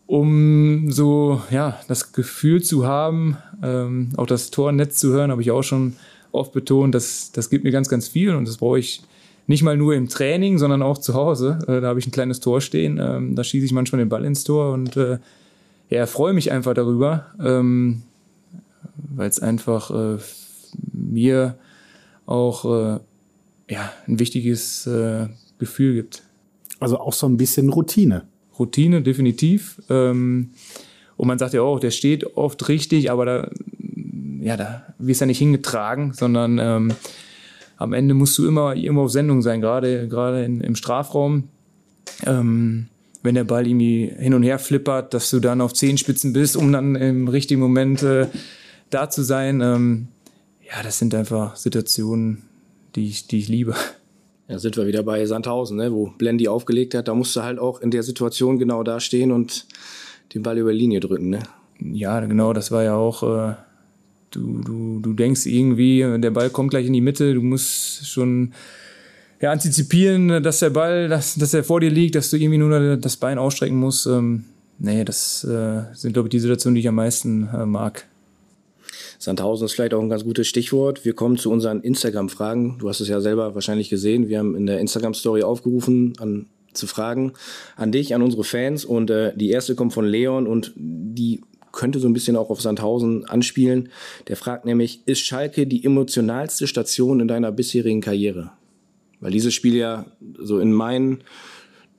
um 0.08 0.92
so 0.92 1.42
ja 1.52 1.80
das 1.88 2.14
Gefühl 2.14 2.64
zu 2.64 2.86
haben, 2.86 3.38
ähm, 3.62 4.10
auch 4.18 4.26
das 4.26 4.50
Tornetz 4.52 4.98
zu 4.98 5.12
hören, 5.12 5.32
habe 5.32 5.42
ich 5.42 5.52
auch 5.52 5.64
schon 5.64 5.96
oft 6.32 6.52
betont, 6.52 6.96
dass 6.96 7.32
das 7.32 7.50
gibt 7.50 7.64
mir 7.64 7.72
ganz, 7.72 7.90
ganz 7.90 8.08
viel 8.08 8.36
und 8.36 8.48
das 8.48 8.58
brauche 8.58 8.80
ich 8.80 9.04
nicht 9.48 9.64
mal 9.64 9.78
nur 9.78 9.96
im 9.96 10.10
Training, 10.10 10.58
sondern 10.58 10.82
auch 10.82 10.98
zu 10.98 11.14
Hause. 11.14 11.60
Äh, 11.68 11.82
da 11.82 11.88
habe 11.88 12.00
ich 12.00 12.08
ein 12.08 12.12
kleines 12.12 12.40
Tor 12.40 12.62
stehen, 12.62 13.00
ähm, 13.02 13.36
da 13.36 13.44
schieße 13.44 13.66
ich 13.66 13.72
manchmal 13.72 14.00
den 14.00 14.10
Ball 14.10 14.26
ins 14.26 14.44
Tor 14.44 14.74
und 14.74 14.96
äh, 14.98 15.18
ja, 15.90 16.06
freue 16.06 16.34
mich 16.34 16.52
einfach 16.52 16.74
darüber, 16.74 17.28
ähm, 17.42 18.04
weil 19.16 19.30
es 19.30 19.40
einfach 19.40 19.90
äh, 19.90 20.18
mir 20.92 21.58
auch 22.26 22.66
äh, 22.66 23.00
ja, 23.70 23.92
ein 24.06 24.20
wichtiges 24.20 24.86
äh, 24.86 25.28
Gefühl 25.60 25.96
gibt. 25.96 26.24
Also 26.80 27.00
auch 27.00 27.14
so 27.14 27.28
ein 27.28 27.38
bisschen 27.38 27.70
Routine. 27.70 28.24
Routine, 28.60 29.02
definitiv. 29.02 29.82
Ähm, 29.90 30.52
und 31.16 31.28
man 31.28 31.40
sagt 31.40 31.54
ja 31.54 31.62
auch, 31.62 31.80
der 31.80 31.92
steht 31.92 32.38
oft 32.38 32.68
richtig, 32.70 33.10
aber 33.10 33.26
da, 33.26 33.52
ja, 34.42 34.58
da 34.58 34.94
wirst 35.00 35.22
du 35.22 35.24
ja 35.24 35.28
nicht 35.28 35.40
hingetragen, 35.40 36.14
sondern 36.14 36.60
ähm, 36.60 36.92
am 37.78 37.94
Ende 37.94 38.14
musst 38.14 38.38
du 38.38 38.48
immer 38.48 38.76
irgendwo 38.76 39.04
auf 39.04 39.12
Sendung 39.12 39.42
sein, 39.42 39.62
gerade 39.62 40.08
gerade 40.08 40.44
im 40.44 40.76
Strafraum. 40.76 41.50
Ähm, 42.26 42.88
wenn 43.24 43.36
der 43.36 43.44
Ball 43.44 43.68
irgendwie 43.68 44.12
hin 44.18 44.34
und 44.34 44.44
her 44.44 44.58
flippert, 44.60 45.14
dass 45.14 45.30
du 45.30 45.40
dann 45.40 45.62
auf 45.62 45.74
Zehenspitzen 45.74 46.34
bist, 46.34 46.56
um 46.56 46.72
dann 46.72 46.96
im 46.96 47.28
richtigen 47.28 47.60
Moment 47.60 48.02
äh, 48.04 48.28
da 48.90 49.10
zu 49.10 49.22
sein. 49.22 49.62
Ähm, 49.62 50.08
ja, 50.66 50.84
das 50.84 51.00
sind 51.00 51.14
einfach 51.14 51.56
Situationen, 51.56 52.44
die 52.96 53.08
ich, 53.08 53.28
die 53.28 53.40
ich 53.40 53.48
liebe. 53.48 53.76
Ja, 54.48 54.60
sind 54.60 54.78
wir 54.78 54.88
wieder 54.88 55.04
bei 55.04 55.26
Sandhausen, 55.26 55.76
ne, 55.78 55.92
wo 55.92 56.14
Blendy 56.18 56.48
aufgelegt 56.48 56.94
hat. 56.94 57.10
Da 57.10 57.14
musst 57.14 57.36
du 57.36 57.44
halt 57.44 57.60
auch 57.60 57.82
in 57.82 57.92
der 57.92 58.04
Situation 58.04 58.60
genau 58.60 58.82
da 58.84 59.00
stehen 59.00 59.32
und 59.32 59.66
den 60.34 60.42
Ball 60.44 60.58
über 60.58 60.72
die 60.72 60.80
Linie 60.80 61.02
drücken. 61.02 61.30
Ne? 61.30 61.40
Ja, 61.80 62.20
genau, 62.22 62.54
das 62.54 62.72
war 62.72 62.84
ja 62.84 62.96
auch 62.96 63.24
äh, 63.24 63.56
Du, 64.32 64.62
du, 64.62 65.00
du 65.00 65.14
denkst 65.14 65.46
irgendwie, 65.46 66.06
der 66.20 66.32
Ball 66.32 66.50
kommt 66.50 66.72
gleich 66.72 66.86
in 66.86 66.94
die 66.94 67.02
Mitte, 67.02 67.34
du 67.34 67.42
musst 67.42 68.08
schon 68.08 68.54
ja, 69.42 69.52
antizipieren, 69.52 70.42
dass 70.44 70.60
der 70.60 70.72
Ball, 70.72 71.08
dass, 71.08 71.36
dass 71.36 71.54
er 71.54 71.64
vor 71.64 71.80
dir 71.80 71.90
liegt, 71.90 72.16
dass 72.16 72.30
du 72.30 72.38
irgendwie 72.38 72.58
nur 72.58 72.98
das 72.98 73.18
Bein 73.18 73.38
ausstrecken 73.38 73.78
musst. 73.78 74.08
Ähm, 74.08 74.46
nee, 74.80 75.04
das 75.06 75.44
äh, 75.44 75.84
sind, 75.94 76.14
glaube 76.14 76.28
ich, 76.28 76.32
die 76.32 76.40
Situationen, 76.40 76.76
die 76.76 76.82
ich 76.82 76.88
am 76.88 76.96
meisten 76.96 77.48
äh, 77.54 77.66
mag. 77.66 78.06
Sandhausen 79.20 79.66
ist 79.66 79.74
vielleicht 79.74 79.94
auch 79.94 80.02
ein 80.02 80.10
ganz 80.10 80.24
gutes 80.24 80.48
Stichwort. 80.48 81.06
Wir 81.06 81.14
kommen 81.14 81.38
zu 81.38 81.52
unseren 81.52 81.82
Instagram-Fragen. 81.82 82.78
Du 82.80 82.90
hast 82.90 83.00
es 83.00 83.08
ja 83.08 83.20
selber 83.20 83.56
wahrscheinlich 83.56 83.90
gesehen. 83.90 84.28
Wir 84.28 84.40
haben 84.40 84.56
in 84.56 84.66
der 84.66 84.80
Instagram-Story 84.80 85.44
aufgerufen, 85.44 86.14
an, 86.20 86.46
zu 86.74 86.88
fragen 86.88 87.34
an 87.76 87.92
dich, 87.92 88.14
an 88.14 88.22
unsere 88.22 88.44
Fans. 88.44 88.86
Und 88.86 89.10
äh, 89.10 89.36
die 89.36 89.50
erste 89.50 89.76
kommt 89.76 89.94
von 89.94 90.06
Leon 90.06 90.46
und 90.48 90.74
die 90.76 91.42
könnte 91.78 92.00
so 92.00 92.10
ein 92.10 92.14
bisschen 92.14 92.36
auch 92.36 92.50
auf 92.50 92.60
Sandhausen 92.60 93.26
anspielen. 93.26 93.90
Der 94.28 94.36
fragt 94.36 94.66
nämlich, 94.66 95.02
ist 95.06 95.22
Schalke 95.22 95.68
die 95.68 95.86
emotionalste 95.86 96.68
Station 96.68 97.22
in 97.22 97.28
deiner 97.28 97.52
bisherigen 97.52 98.02
Karriere? 98.02 98.52
Weil 99.22 99.32
dieses 99.32 99.54
Spiel 99.54 99.76
ja 99.76 100.06
so 100.38 100.60
in 100.60 100.74
meinen 100.74 101.20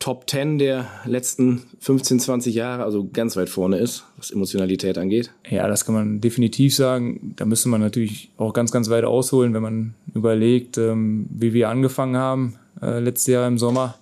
Top 0.01 0.31
10 0.31 0.59
der 0.59 0.87
letzten 1.07 1.63
15, 1.81 2.21
20 2.21 2.55
Jahre, 2.55 2.85
also 2.85 3.09
ganz 3.13 3.37
weit 3.37 3.49
vorne 3.49 3.79
ist, 3.79 4.05
was 4.17 4.31
Emotionalität 4.31 4.97
angeht. 4.99 5.33
Ja, 5.49 5.67
das 5.67 5.85
kann 5.85 5.95
man 5.95 6.21
definitiv 6.21 6.75
sagen. 6.75 7.35
Da 7.37 7.45
müsste 7.45 7.69
man 7.69 7.81
natürlich 7.81 8.31
auch 8.37 8.53
ganz, 8.53 8.71
ganz 8.71 8.91
weit 8.91 9.05
ausholen, 9.05 9.55
wenn 9.55 9.63
man 9.63 9.95
überlegt, 10.15 10.79
ähm, 10.79 11.27
wie 11.31 11.53
wir 11.53 11.69
angefangen 11.69 12.17
haben 12.17 12.57
äh, 12.81 13.01
letztes 13.01 13.29
Jahr 13.29 13.49
im 13.49 13.59
Sommer. 13.59 13.97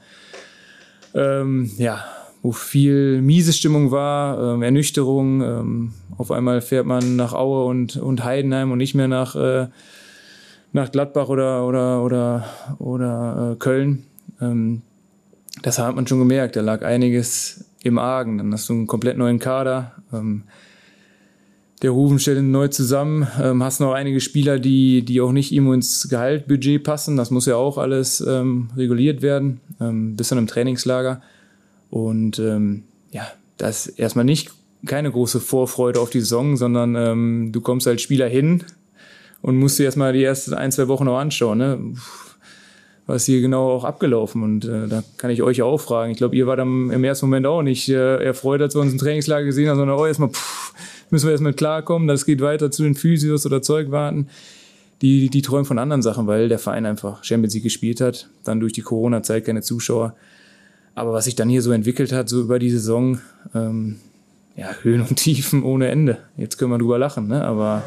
Ähm, 1.15 1.71
ja, 1.79 2.05
wo 2.47 2.53
viel 2.53 3.21
miese 3.23 3.53
Stimmung 3.53 3.91
war, 3.91 4.55
ähm, 4.55 4.63
Ernüchterung. 4.63 5.43
Ähm, 5.43 5.93
auf 6.17 6.31
einmal 6.31 6.61
fährt 6.61 6.87
man 6.87 7.17
nach 7.17 7.33
Aue 7.33 7.65
und, 7.65 7.97
und 7.97 8.23
Heidenheim 8.23 8.71
und 8.71 8.79
nicht 8.79 8.95
mehr 8.95 9.09
nach, 9.09 9.35
äh, 9.35 9.67
nach 10.73 10.93
Gladbach 10.93 11.29
oder, 11.29 11.67
oder, 11.67 12.05
oder, 12.05 12.45
oder 12.79 13.53
äh, 13.53 13.57
Köln. 13.57 14.05
Ähm, 14.41 14.83
das 15.63 15.81
hat 15.81 15.97
man 15.97 16.07
schon 16.07 16.21
gemerkt, 16.21 16.55
da 16.55 16.61
lag 16.61 16.85
einiges 16.85 17.65
im 17.83 17.99
Argen. 17.99 18.39
Dann 18.39 18.53
hast 18.53 18.69
du 18.69 18.75
einen 18.75 18.87
komplett 18.87 19.19
neuen 19.19 19.41
Kader. 19.41 19.97
Ähm, 20.13 20.45
der 21.83 21.91
Rufen 21.91 22.21
stellt 22.21 22.39
ihn 22.39 22.53
neu 22.53 22.69
zusammen. 22.69 23.27
Ähm, 23.43 23.65
hast 23.65 23.81
noch 23.81 23.93
einige 23.93 24.21
Spieler, 24.21 24.61
die, 24.61 25.05
die 25.05 25.21
auch 25.21 25.33
nicht 25.33 25.53
immer 25.53 25.75
ins 25.75 26.09
Gehaltbudget 26.09 26.85
passen. 26.85 27.17
Das 27.17 27.33
muss 27.33 27.47
ja 27.47 27.57
auch 27.57 27.77
alles 27.77 28.21
ähm, 28.21 28.69
reguliert 28.77 29.21
werden. 29.21 29.61
Ähm, 29.81 30.15
bis 30.15 30.29
dann 30.29 30.39
im 30.39 30.47
Trainingslager. 30.47 31.23
Und 31.91 32.39
ähm, 32.39 32.85
ja, 33.13 33.27
das 33.57 33.87
ist 33.87 33.99
erstmal 33.99 34.25
nicht 34.25 34.51
keine 34.87 35.11
große 35.11 35.41
Vorfreude 35.41 36.01
auf 36.01 36.11
die 36.11 36.21
Saison, 36.21 36.57
sondern 36.57 36.95
ähm, 36.95 37.51
du 37.53 37.61
kommst 37.61 37.87
als 37.89 38.03
Spieler 38.03 38.29
hin 38.29 38.65
und 39.43 39.59
musst 39.59 39.79
dir 39.79 39.85
erstmal 39.85 40.13
die 40.13 40.25
ersten 40.25 40.55
ein, 40.55 40.73
zwei 40.73 40.89
Wochen 40.89 41.05
noch 41.05 41.19
anschauen. 41.19 41.59
Ne? 41.59 41.95
Was 43.07 43.25
hier 43.25 43.41
genau 43.41 43.71
auch 43.71 43.85
abgelaufen 43.85 44.43
und 44.43 44.65
äh, 44.65 44.89
da 44.89 45.05
kann 45.17 45.31
ich 45.31 45.43
euch 45.43 45.63
auch 45.63 45.79
fragen. 45.79 46.11
Ich 46.11 46.19
glaube, 46.19 46.35
ihr 46.35 46.47
wart 46.47 46.59
am, 46.59 46.91
im 46.91 47.05
ersten 47.05 47.27
Moment 47.27 47.47
auch 47.47 47.63
nicht 47.63 47.89
äh, 47.89 48.17
erfreut, 48.17 48.61
als 48.61 48.75
wir 48.75 48.81
uns 48.81 48.93
im 48.93 48.99
Trainingslager 48.99 49.45
gesehen 49.45 49.69
haben, 49.69 49.77
sondern 49.77 49.97
auch 49.97 50.07
erstmal, 50.07 50.31
pff, 50.31 50.73
müssen 51.11 51.27
wir 51.27 51.33
erstmal 51.33 51.53
klarkommen, 51.53 52.09
das 52.09 52.27
geht 52.27 52.41
weiter 52.41 52.71
zu 52.71 52.83
den 52.83 52.97
Physios 52.97 53.47
oder 53.47 53.63
Zeug 53.63 53.93
warten. 53.93 54.29
Die, 55.03 55.29
die 55.29 55.43
träumen 55.43 55.67
von 55.67 55.79
anderen 55.79 56.03
Sachen, 56.03 56.27
weil 56.27 56.49
der 56.49 56.59
Verein 56.59 56.87
einfach 56.87 57.23
Champions 57.23 57.55
League 57.55 57.65
gespielt 57.65 58.01
hat, 58.01 58.29
dann 58.45 58.61
durch 58.61 58.73
die 58.73 58.81
Corona-Zeit 58.81 59.45
keine 59.45 59.61
Zuschauer. 59.61 60.17
Aber 60.97 61.13
was 61.13 61.27
sich 61.27 61.37
dann 61.37 61.51
hier 61.51 61.61
so 61.61 61.73
entwickelt 61.73 62.11
hat, 62.11 62.29
so 62.29 62.41
über 62.41 62.59
die 62.59 62.71
Saison, 62.71 63.21
ähm, 63.55 63.97
ja, 64.57 64.71
Höhen 64.83 65.03
und 65.03 65.17
Tiefen 65.17 65.63
ohne 65.63 65.89
Ende. 65.89 66.19
Jetzt 66.39 66.57
können 66.57 66.71
wir 66.71 66.79
drüber 66.79 66.99
lachen, 66.99 67.29
ne? 67.29 67.45
aber 67.45 67.85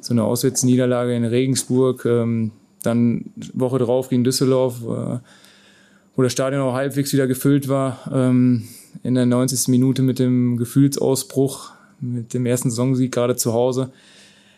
so 0.00 0.12
eine 0.12 0.24
Auswärtsniederlage 0.24 1.14
in 1.14 1.24
Regensburg, 1.24 2.04
ähm, 2.04 2.50
dann 2.82 3.26
Woche 3.54 3.78
drauf 3.78 4.08
gegen 4.08 4.24
Düsseldorf, 4.24 4.82
äh, 4.82 5.20
wo 6.16 6.22
das 6.22 6.32
Stadion 6.32 6.62
auch 6.62 6.74
halbwegs 6.74 7.12
wieder 7.12 7.28
gefüllt 7.28 7.68
war, 7.68 8.00
ähm, 8.12 8.64
in 9.04 9.14
der 9.14 9.24
90. 9.24 9.68
Minute 9.68 10.02
mit 10.02 10.18
dem 10.18 10.56
Gefühlsausbruch, 10.56 11.70
mit 12.00 12.34
dem 12.34 12.44
ersten 12.44 12.70
Saisonsieg 12.70 13.12
gerade 13.12 13.36
zu 13.36 13.52
Hause. 13.52 13.92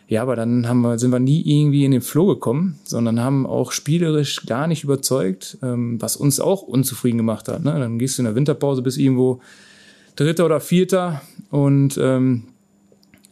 Ja, 0.07 0.21
aber 0.21 0.35
dann 0.35 0.67
haben 0.67 0.81
wir, 0.81 0.99
sind 0.99 1.11
wir 1.11 1.19
nie 1.19 1.41
irgendwie 1.41 1.83
in 1.83 1.91
den 1.91 2.01
Flow 2.01 2.27
gekommen, 2.27 2.77
sondern 2.83 3.19
haben 3.19 3.47
auch 3.47 3.71
spielerisch 3.71 4.45
gar 4.45 4.67
nicht 4.67 4.83
überzeugt, 4.83 5.57
ähm, 5.63 5.99
was 5.99 6.15
uns 6.15 6.39
auch 6.39 6.61
unzufrieden 6.61 7.17
gemacht 7.17 7.47
hat. 7.47 7.63
Ne? 7.63 7.71
Dann 7.79 7.97
gehst 7.97 8.17
du 8.17 8.21
in 8.21 8.25
der 8.25 8.35
Winterpause 8.35 8.83
bis 8.83 8.97
irgendwo 8.97 9.41
Dritter 10.15 10.45
oder 10.45 10.59
Vierter 10.59 11.21
und 11.49 11.97
ähm, 11.97 12.43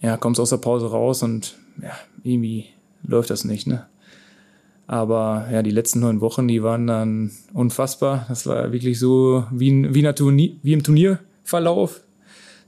ja, 0.02 0.18
kommst 0.18 0.40
aus 0.40 0.50
der 0.50 0.58
Pause 0.58 0.88
raus 0.90 1.22
und 1.22 1.56
ja, 1.82 1.92
irgendwie 2.24 2.66
läuft 3.04 3.30
das 3.30 3.46
nicht. 3.46 3.68
Ne? 3.68 3.86
Aber 4.88 5.48
ja, 5.52 5.62
die 5.62 5.72
letzten 5.72 6.00
neun 6.00 6.22
Wochen, 6.22 6.48
die 6.48 6.64
waren 6.64 6.88
dann 6.88 7.32
unfassbar. 7.54 8.26
Das 8.30 8.48
war 8.48 8.72
wirklich 8.72 9.00
so 9.00 9.46
wie, 9.52 9.94
wie, 9.94 10.12
Turnier, 10.14 10.52
wie 10.62 10.74
im 10.74 10.84
Turnierverlauf 10.84 12.02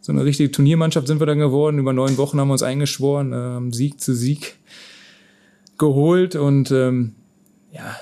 so 0.05 0.11
eine 0.11 0.23
richtige 0.23 0.51
Turniermannschaft 0.51 1.07
sind 1.07 1.19
wir 1.19 1.25
dann 1.25 1.39
geworden. 1.39 1.79
Über 1.79 1.91
neun 1.91 2.15
Wochen 2.17 2.39
haben 2.39 2.49
wir 2.49 2.51
uns 2.51 2.61
eingeschworen, 2.61 3.31
ähm, 3.33 3.73
Sieg 3.73 3.99
zu 3.99 4.13
Sieg 4.13 4.57
geholt 5.79 6.35
und 6.35 6.69
ähm, 6.69 7.15
ja, 7.71 7.95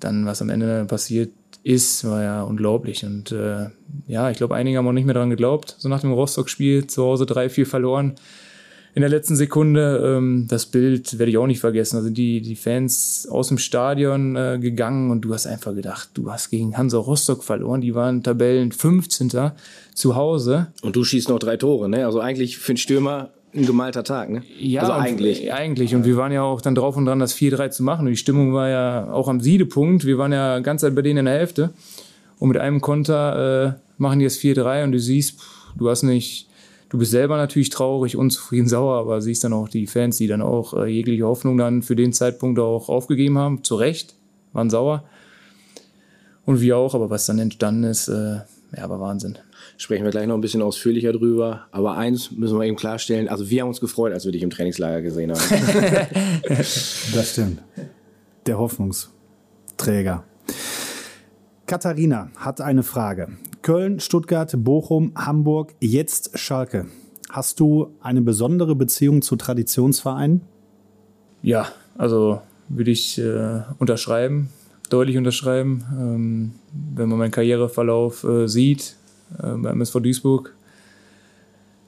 dann 0.00 0.24
was 0.24 0.40
am 0.40 0.48
Ende 0.48 0.86
passiert 0.86 1.32
ist, 1.62 2.02
war 2.08 2.22
ja 2.22 2.42
unglaublich. 2.44 3.04
Und 3.04 3.30
äh, 3.30 3.66
ja, 4.06 4.30
ich 4.30 4.38
glaube, 4.38 4.54
einige 4.54 4.78
haben 4.78 4.88
auch 4.88 4.92
nicht 4.92 5.04
mehr 5.04 5.12
daran 5.12 5.28
geglaubt. 5.28 5.76
So 5.78 5.90
nach 5.90 6.00
dem 6.00 6.12
Rostock-Spiel 6.12 6.86
zu 6.86 7.04
Hause 7.04 7.26
drei, 7.26 7.50
vier 7.50 7.66
verloren. 7.66 8.14
In 8.94 9.00
der 9.00 9.10
letzten 9.10 9.36
Sekunde. 9.36 10.16
Ähm, 10.16 10.46
das 10.48 10.66
Bild 10.66 11.18
werde 11.18 11.30
ich 11.30 11.38
auch 11.38 11.46
nicht 11.46 11.60
vergessen. 11.60 11.96
Also 11.96 12.10
die, 12.10 12.40
die 12.40 12.54
Fans 12.54 13.26
aus 13.30 13.48
dem 13.48 13.58
Stadion 13.58 14.36
äh, 14.36 14.58
gegangen 14.60 15.10
und 15.10 15.22
du 15.22 15.34
hast 15.34 15.46
einfach 15.46 15.74
gedacht, 15.74 16.10
du 16.14 16.30
hast 16.30 16.50
gegen 16.50 16.76
Hansa 16.76 16.98
Rostock 16.98 17.42
verloren. 17.42 17.80
Die 17.80 17.94
waren 17.94 18.22
Tabellen 18.22 18.70
15. 18.72 19.32
zu 19.94 20.14
Hause. 20.14 20.68
Und 20.82 20.96
du 20.96 21.04
schießt 21.04 21.28
noch 21.28 21.38
drei 21.38 21.56
Tore, 21.56 21.88
ne? 21.88 22.06
Also 22.06 22.20
eigentlich 22.20 22.58
für 22.58 22.70
einen 22.70 22.76
Stürmer 22.76 23.30
ein 23.52 23.66
gemalter 23.66 24.04
Tag, 24.04 24.30
ne? 24.30 24.42
Ja, 24.58 24.82
also 24.82 24.92
eigentlich. 24.92 25.42
Und, 25.44 25.50
eigentlich. 25.50 25.94
Und 25.94 26.04
wir 26.04 26.16
waren 26.16 26.32
ja 26.32 26.42
auch 26.42 26.60
dann 26.60 26.74
drauf 26.74 26.96
und 26.96 27.06
dran, 27.06 27.18
das 27.18 27.36
4-3 27.36 27.70
zu 27.70 27.82
machen. 27.82 28.06
Und 28.06 28.12
die 28.12 28.16
Stimmung 28.16 28.52
war 28.52 28.68
ja 28.68 29.12
auch 29.12 29.28
am 29.28 29.40
Siedepunkt. 29.40 30.04
Wir 30.04 30.18
waren 30.18 30.32
ja 30.32 30.60
ganz 30.60 30.82
Zeit 30.82 30.94
bei 30.94 31.02
denen 31.02 31.18
in 31.18 31.24
der 31.26 31.34
Hälfte. 31.34 31.70
Und 32.38 32.48
mit 32.48 32.58
einem 32.58 32.80
Konter 32.80 33.66
äh, 33.66 33.72
machen 33.98 34.18
die 34.18 34.24
das 34.24 34.38
4-3 34.38 34.84
und 34.84 34.92
du 34.92 34.98
siehst, 34.98 35.40
pff, 35.40 35.72
du 35.76 35.88
hast 35.88 36.02
nicht 36.02 36.48
du 36.94 36.98
bist 36.98 37.10
selber 37.10 37.36
natürlich 37.36 37.70
traurig, 37.70 38.16
unzufrieden, 38.16 38.68
sauer, 38.68 39.00
aber 39.00 39.20
siehst 39.20 39.42
dann 39.42 39.52
auch 39.52 39.68
die 39.68 39.88
Fans, 39.88 40.16
die 40.16 40.28
dann 40.28 40.40
auch 40.40 40.74
äh, 40.74 40.86
jegliche 40.86 41.24
Hoffnung 41.24 41.58
dann 41.58 41.82
für 41.82 41.96
den 41.96 42.12
Zeitpunkt 42.12 42.60
auch 42.60 42.88
aufgegeben 42.88 43.36
haben. 43.36 43.64
Zu 43.64 43.74
Recht, 43.74 44.14
waren 44.52 44.70
sauer. 44.70 45.02
Und 46.44 46.60
wir 46.60 46.76
auch, 46.76 46.94
aber 46.94 47.10
was 47.10 47.26
dann 47.26 47.40
entstanden 47.40 47.82
ist, 47.82 48.06
äh, 48.06 48.42
ja, 48.76 48.88
war 48.88 49.00
Wahnsinn. 49.00 49.38
Sprechen 49.76 50.04
wir 50.04 50.12
gleich 50.12 50.28
noch 50.28 50.36
ein 50.36 50.40
bisschen 50.40 50.62
ausführlicher 50.62 51.12
drüber. 51.12 51.66
Aber 51.72 51.96
eins 51.96 52.30
müssen 52.30 52.56
wir 52.60 52.64
eben 52.64 52.76
klarstellen. 52.76 53.28
Also 53.28 53.50
wir 53.50 53.62
haben 53.62 53.68
uns 53.68 53.80
gefreut, 53.80 54.12
als 54.12 54.24
wir 54.24 54.30
dich 54.30 54.42
im 54.42 54.50
Trainingslager 54.50 55.02
gesehen 55.02 55.32
haben. 55.32 55.40
das 56.46 57.32
stimmt. 57.32 57.60
Der 58.46 58.56
Hoffnungsträger. 58.56 60.22
Katharina 61.66 62.30
hat 62.36 62.60
eine 62.60 62.84
Frage. 62.84 63.32
Köln, 63.64 63.98
Stuttgart, 63.98 64.54
Bochum, 64.58 65.12
Hamburg, 65.16 65.74
jetzt 65.80 66.38
Schalke. 66.38 66.84
Hast 67.30 67.60
du 67.60 67.94
eine 68.02 68.20
besondere 68.20 68.76
Beziehung 68.76 69.22
zu 69.22 69.36
Traditionsvereinen? 69.36 70.42
Ja, 71.42 71.68
also 71.96 72.42
würde 72.68 72.90
ich 72.90 73.18
äh, 73.18 73.62
unterschreiben, 73.78 74.50
deutlich 74.90 75.16
unterschreiben. 75.16 75.82
Ähm, 75.98 76.52
wenn 76.94 77.08
man 77.08 77.18
meinen 77.18 77.30
Karriereverlauf 77.30 78.24
äh, 78.24 78.48
sieht, 78.48 78.96
äh, 79.38 79.54
beim 79.56 79.80
SV 79.80 80.00
Duisburg, 80.00 80.54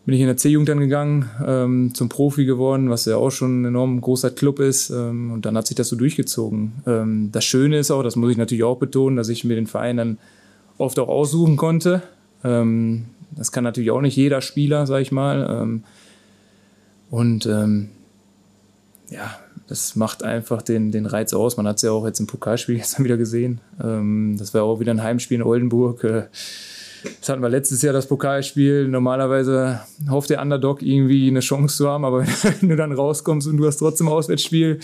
bin 0.06 0.14
ich 0.14 0.22
in 0.22 0.28
der 0.28 0.38
C-Jugend 0.38 0.70
dann 0.70 0.80
gegangen, 0.80 1.28
ähm, 1.46 1.92
zum 1.92 2.08
Profi 2.08 2.46
geworden, 2.46 2.88
was 2.88 3.04
ja 3.04 3.18
auch 3.18 3.30
schon 3.30 3.60
ein 3.60 3.64
enorm 3.66 4.00
großer 4.00 4.30
Club 4.30 4.60
ist. 4.60 4.88
Ähm, 4.88 5.30
und 5.30 5.44
dann 5.44 5.58
hat 5.58 5.66
sich 5.66 5.76
das 5.76 5.90
so 5.90 5.96
durchgezogen. 5.96 6.72
Ähm, 6.86 7.28
das 7.32 7.44
Schöne 7.44 7.78
ist 7.78 7.90
auch, 7.90 8.02
das 8.02 8.16
muss 8.16 8.30
ich 8.30 8.38
natürlich 8.38 8.64
auch 8.64 8.78
betonen, 8.78 9.18
dass 9.18 9.28
ich 9.28 9.44
mir 9.44 9.56
den 9.56 9.66
Verein 9.66 9.98
dann 9.98 10.18
oft 10.78 10.98
auch 10.98 11.08
aussuchen 11.08 11.56
konnte. 11.56 12.02
Ähm, 12.44 13.06
das 13.32 13.52
kann 13.52 13.64
natürlich 13.64 13.90
auch 13.90 14.00
nicht 14.00 14.16
jeder 14.16 14.40
Spieler, 14.40 14.86
sag 14.86 15.00
ich 15.00 15.12
mal. 15.12 15.46
Ähm, 15.50 15.84
und 17.10 17.46
ähm, 17.46 17.90
ja, 19.10 19.38
das 19.68 19.96
macht 19.96 20.22
einfach 20.22 20.62
den, 20.62 20.92
den 20.92 21.06
Reiz 21.06 21.32
aus. 21.32 21.56
Man 21.56 21.66
hat 21.66 21.76
es 21.76 21.82
ja 21.82 21.90
auch 21.90 22.06
jetzt 22.06 22.20
im 22.20 22.26
Pokalspiel 22.26 22.76
gestern 22.78 23.04
wieder 23.04 23.16
gesehen. 23.16 23.60
Ähm, 23.82 24.36
das 24.38 24.54
war 24.54 24.62
auch 24.62 24.80
wieder 24.80 24.92
ein 24.92 25.02
Heimspiel 25.02 25.36
in 25.36 25.42
Oldenburg. 25.42 26.04
Äh, 26.04 26.24
das 27.20 27.28
hatten 27.28 27.42
wir 27.42 27.48
letztes 27.48 27.82
Jahr, 27.82 27.92
das 27.92 28.06
Pokalspiel. 28.06 28.88
Normalerweise 28.88 29.80
hofft 30.10 30.30
der 30.30 30.42
Underdog 30.42 30.82
irgendwie 30.82 31.28
eine 31.28 31.40
Chance 31.40 31.76
zu 31.76 31.88
haben, 31.88 32.04
aber 32.04 32.26
wenn 32.60 32.68
du 32.68 32.76
dann 32.76 32.92
rauskommst 32.92 33.46
und 33.48 33.58
du 33.58 33.66
hast 33.66 33.76
trotzdem 33.78 34.08
Auswärtsspiel, 34.08 34.80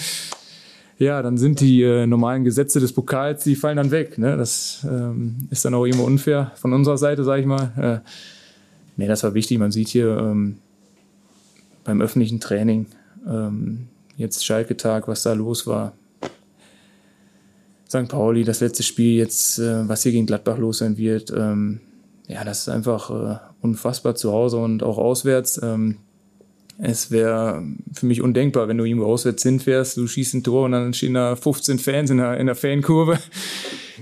ja, 1.02 1.22
dann 1.22 1.36
sind 1.36 1.60
die 1.60 1.82
äh, 1.82 2.06
normalen 2.06 2.44
Gesetze 2.44 2.80
des 2.80 2.92
Pokals, 2.92 3.44
die 3.44 3.56
fallen 3.56 3.76
dann 3.76 3.90
weg. 3.90 4.18
Ne? 4.18 4.36
Das 4.36 4.86
ähm, 4.88 5.36
ist 5.50 5.64
dann 5.64 5.74
auch 5.74 5.84
immer 5.84 6.04
unfair 6.04 6.52
von 6.54 6.72
unserer 6.72 6.98
Seite, 6.98 7.24
sage 7.24 7.42
ich 7.42 7.46
mal. 7.46 8.02
Äh, 8.04 8.08
nee, 8.96 9.08
das 9.08 9.22
war 9.24 9.34
wichtig. 9.34 9.58
Man 9.58 9.72
sieht 9.72 9.88
hier 9.88 10.16
ähm, 10.16 10.58
beim 11.84 12.00
öffentlichen 12.00 12.40
Training 12.40 12.86
ähm, 13.28 13.88
jetzt 14.16 14.44
Schalke-Tag, 14.44 15.08
was 15.08 15.22
da 15.22 15.32
los 15.32 15.66
war. 15.66 15.92
St. 17.88 18.08
Pauli, 18.08 18.44
das 18.44 18.60
letzte 18.60 18.82
Spiel 18.82 19.18
jetzt, 19.18 19.58
äh, 19.58 19.88
was 19.88 20.02
hier 20.02 20.12
gegen 20.12 20.26
Gladbach 20.26 20.58
los 20.58 20.78
sein 20.78 20.96
wird. 20.96 21.32
Ähm, 21.36 21.80
ja, 22.28 22.44
das 22.44 22.60
ist 22.60 22.68
einfach 22.68 23.10
äh, 23.10 23.38
unfassbar 23.60 24.14
zu 24.14 24.32
Hause 24.32 24.58
und 24.58 24.82
auch 24.82 24.98
auswärts. 24.98 25.60
Es 26.78 27.10
wäre 27.10 27.62
für 27.92 28.06
mich 28.06 28.22
undenkbar, 28.22 28.68
wenn 28.68 28.78
du 28.78 28.84
irgendwo 28.84 29.06
auswärts 29.06 29.42
hinfährst, 29.42 29.96
du 29.96 30.06
schießt 30.06 30.34
ein 30.34 30.42
Tor 30.42 30.64
und 30.64 30.72
dann 30.72 30.94
stehen 30.94 31.14
da 31.14 31.36
15 31.36 31.78
Fans 31.78 32.10
in 32.10 32.18
der, 32.18 32.38
in 32.38 32.46
der 32.46 32.54
Fankurve, 32.54 33.18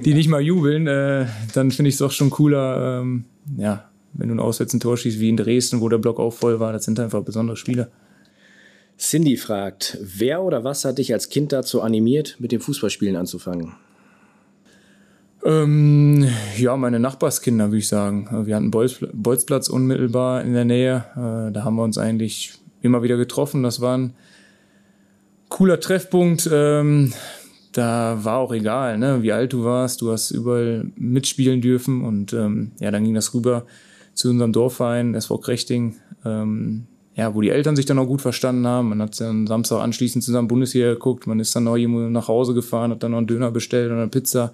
die 0.04 0.14
nicht 0.14 0.28
mal 0.28 0.40
jubeln. 0.40 0.86
Äh, 0.86 1.26
dann 1.54 1.70
finde 1.70 1.88
ich 1.88 1.96
es 1.96 1.98
doch 1.98 2.12
schon 2.12 2.30
cooler, 2.30 3.00
ähm, 3.00 3.24
ja, 3.56 3.90
wenn 4.14 4.28
du 4.28 4.34
ein 4.34 4.40
auswärts 4.40 4.72
ein 4.72 4.80
Tor 4.80 4.96
schießt, 4.96 5.20
wie 5.20 5.28
in 5.28 5.36
Dresden, 5.36 5.80
wo 5.80 5.88
der 5.88 5.98
Block 5.98 6.18
auch 6.18 6.32
voll 6.32 6.60
war. 6.60 6.72
Das 6.72 6.84
sind 6.84 6.98
einfach 6.98 7.22
besondere 7.22 7.56
Spiele. 7.56 7.90
Cindy 8.98 9.36
fragt, 9.36 9.98
wer 10.02 10.42
oder 10.42 10.62
was 10.62 10.84
hat 10.84 10.98
dich 10.98 11.12
als 11.12 11.30
Kind 11.30 11.52
dazu 11.52 11.80
animiert, 11.80 12.36
mit 12.38 12.52
dem 12.52 12.60
Fußballspielen 12.60 13.16
anzufangen? 13.16 13.72
Ähm, 15.42 16.28
ja, 16.58 16.76
meine 16.76 17.00
Nachbarskinder, 17.00 17.68
würde 17.68 17.78
ich 17.78 17.88
sagen. 17.88 18.46
Wir 18.46 18.56
hatten 18.56 18.70
Bolzplatz 18.70 19.68
unmittelbar 19.68 20.42
in 20.44 20.52
der 20.52 20.66
Nähe. 20.66 21.04
Äh, 21.16 21.52
da 21.52 21.64
haben 21.64 21.76
wir 21.76 21.82
uns 21.82 21.96
eigentlich 21.96 22.59
immer 22.82 23.02
wieder 23.02 23.16
getroffen. 23.16 23.62
Das 23.62 23.80
war 23.80 23.96
ein 23.96 24.14
cooler 25.48 25.80
Treffpunkt. 25.80 26.48
Ähm, 26.52 27.12
da 27.72 28.18
war 28.22 28.38
auch 28.38 28.52
egal, 28.52 28.98
ne, 28.98 29.22
wie 29.22 29.32
alt 29.32 29.52
du 29.52 29.64
warst. 29.64 30.00
Du 30.00 30.10
hast 30.10 30.30
überall 30.30 30.90
mitspielen 30.96 31.60
dürfen. 31.60 32.02
Und 32.02 32.32
ähm, 32.32 32.72
ja, 32.80 32.90
dann 32.90 33.04
ging 33.04 33.14
das 33.14 33.34
rüber 33.34 33.66
zu 34.14 34.30
unserem 34.30 34.52
Dorfverein, 34.52 35.14
SV 35.14 35.38
Krechting. 35.38 35.96
Ähm, 36.24 36.86
ja, 37.14 37.34
wo 37.34 37.40
die 37.40 37.50
Eltern 37.50 37.76
sich 37.76 37.86
dann 37.86 37.98
auch 37.98 38.06
gut 38.06 38.22
verstanden 38.22 38.66
haben. 38.66 38.90
Man 38.90 39.02
hat 39.02 39.20
dann 39.20 39.46
Samstag 39.46 39.80
anschließend 39.80 40.24
zusammen 40.24 40.48
Bundesliga 40.48 40.90
geguckt. 40.92 41.26
Man 41.26 41.40
ist 41.40 41.54
dann 41.54 41.64
noch 41.64 41.76
irgendwo 41.76 42.00
nach 42.00 42.28
Hause 42.28 42.54
gefahren, 42.54 42.92
hat 42.92 43.02
dann 43.02 43.10
noch 43.10 43.18
einen 43.18 43.26
Döner 43.26 43.50
bestellt 43.50 43.90
und 43.90 43.98
eine 43.98 44.08
Pizza. 44.08 44.52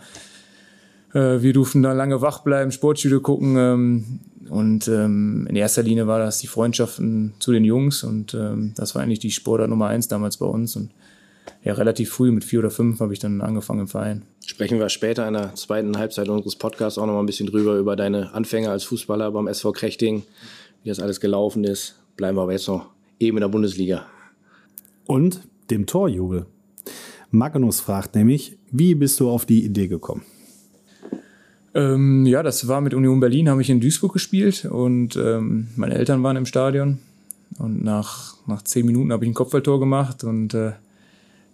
Äh, 1.15 1.43
wir 1.43 1.53
durften 1.53 1.83
da 1.83 1.93
lange 1.93 2.21
wach 2.23 2.41
bleiben, 2.41 2.73
Sportstudio 2.73 3.21
gucken. 3.21 3.57
Ähm, 3.57 4.21
und 4.49 4.89
ähm, 4.89 5.47
in 5.49 5.57
erster 5.57 5.83
Linie 5.83 6.07
war 6.07 6.19
das 6.19 6.39
die 6.39 6.47
Freundschaften 6.47 7.35
zu 7.39 7.53
den 7.53 7.65
Jungs 7.65 8.05
und 8.05 8.35
ähm, 8.35 8.73
das 8.77 8.95
war 8.95 9.03
eigentlich 9.03 9.19
die 9.19 9.31
Sportart 9.31 9.71
Nummer 9.71 9.89
eins 9.89 10.09
damals 10.09 10.37
bei 10.37 10.47
uns. 10.47 10.77
Und 10.77 10.91
ja, 11.63 11.75
relativ 11.75 12.11
früh, 12.11 12.31
mit 12.31 12.45
vier 12.45 12.61
oder 12.61 12.71
fünf, 12.71 13.01
habe 13.01 13.13
ich 13.13 13.19
dann 13.19 13.41
angefangen 13.41 13.81
im 13.81 13.89
Verein. 13.89 14.23
Sprechen 14.45 14.79
wir 14.79 14.89
später 14.89 15.27
in 15.27 15.35
der 15.35 15.55
zweiten 15.55 15.97
Halbzeit 15.99 16.29
unseres 16.29 16.57
Podcasts 16.57 16.99
auch 16.99 17.07
noch 17.07 17.15
mal 17.15 17.21
ein 17.21 17.27
bisschen 17.27 17.47
drüber, 17.47 17.77
über 17.77 17.97
deine 17.97 18.33
Anfänge 18.33 18.71
als 18.71 18.85
Fußballer 18.85 19.31
beim 19.33 19.49
SV 19.49 19.73
Krechting, 19.73 20.23
wie 20.83 20.89
das 20.89 21.01
alles 21.01 21.21
gelaufen 21.21 21.65
ist. 21.65 21.97
Bleiben 22.17 22.37
wir 22.37 22.43
aber 22.43 22.53
jetzt 22.53 22.69
noch 22.69 22.91
eben 23.19 23.37
in 23.37 23.43
der 23.43 23.49
Bundesliga. 23.49 24.07
Und 25.07 25.41
dem 25.71 25.87
Torjubel. 25.87 26.47
Magnus 27.31 27.81
fragt 27.81 28.15
nämlich, 28.15 28.57
wie 28.71 28.95
bist 28.95 29.19
du 29.21 29.29
auf 29.29 29.47
die 29.47 29.65
Idee 29.65 29.89
gekommen? 29.89 30.23
Ähm, 31.77 32.25
ja, 32.25 32.43
das 32.43 32.69
war 32.69 32.81
mit 32.81 32.95
Union 32.95 33.21
Berlin, 33.21 33.51
habe 33.51 33.61
ich 33.61 33.69
in 33.69 33.83
Duisburg 33.83 34.15
gespielt 34.15 34.65
und 34.65 35.15
ähm, 35.17 35.69
meine 35.77 35.95
Eltern 35.95 36.23
waren 36.23 36.37
im 36.37 36.47
Stadion. 36.47 36.99
Und 37.59 37.85
nach, 37.85 38.35
nach 38.47 38.63
zehn 38.63 38.87
Minuten 38.87 39.13
habe 39.13 39.27
ich 39.27 39.31
ein 39.31 39.35
Kopfballtor 39.35 39.79
gemacht 39.79 40.25
und 40.25 40.55
äh, 40.55 40.73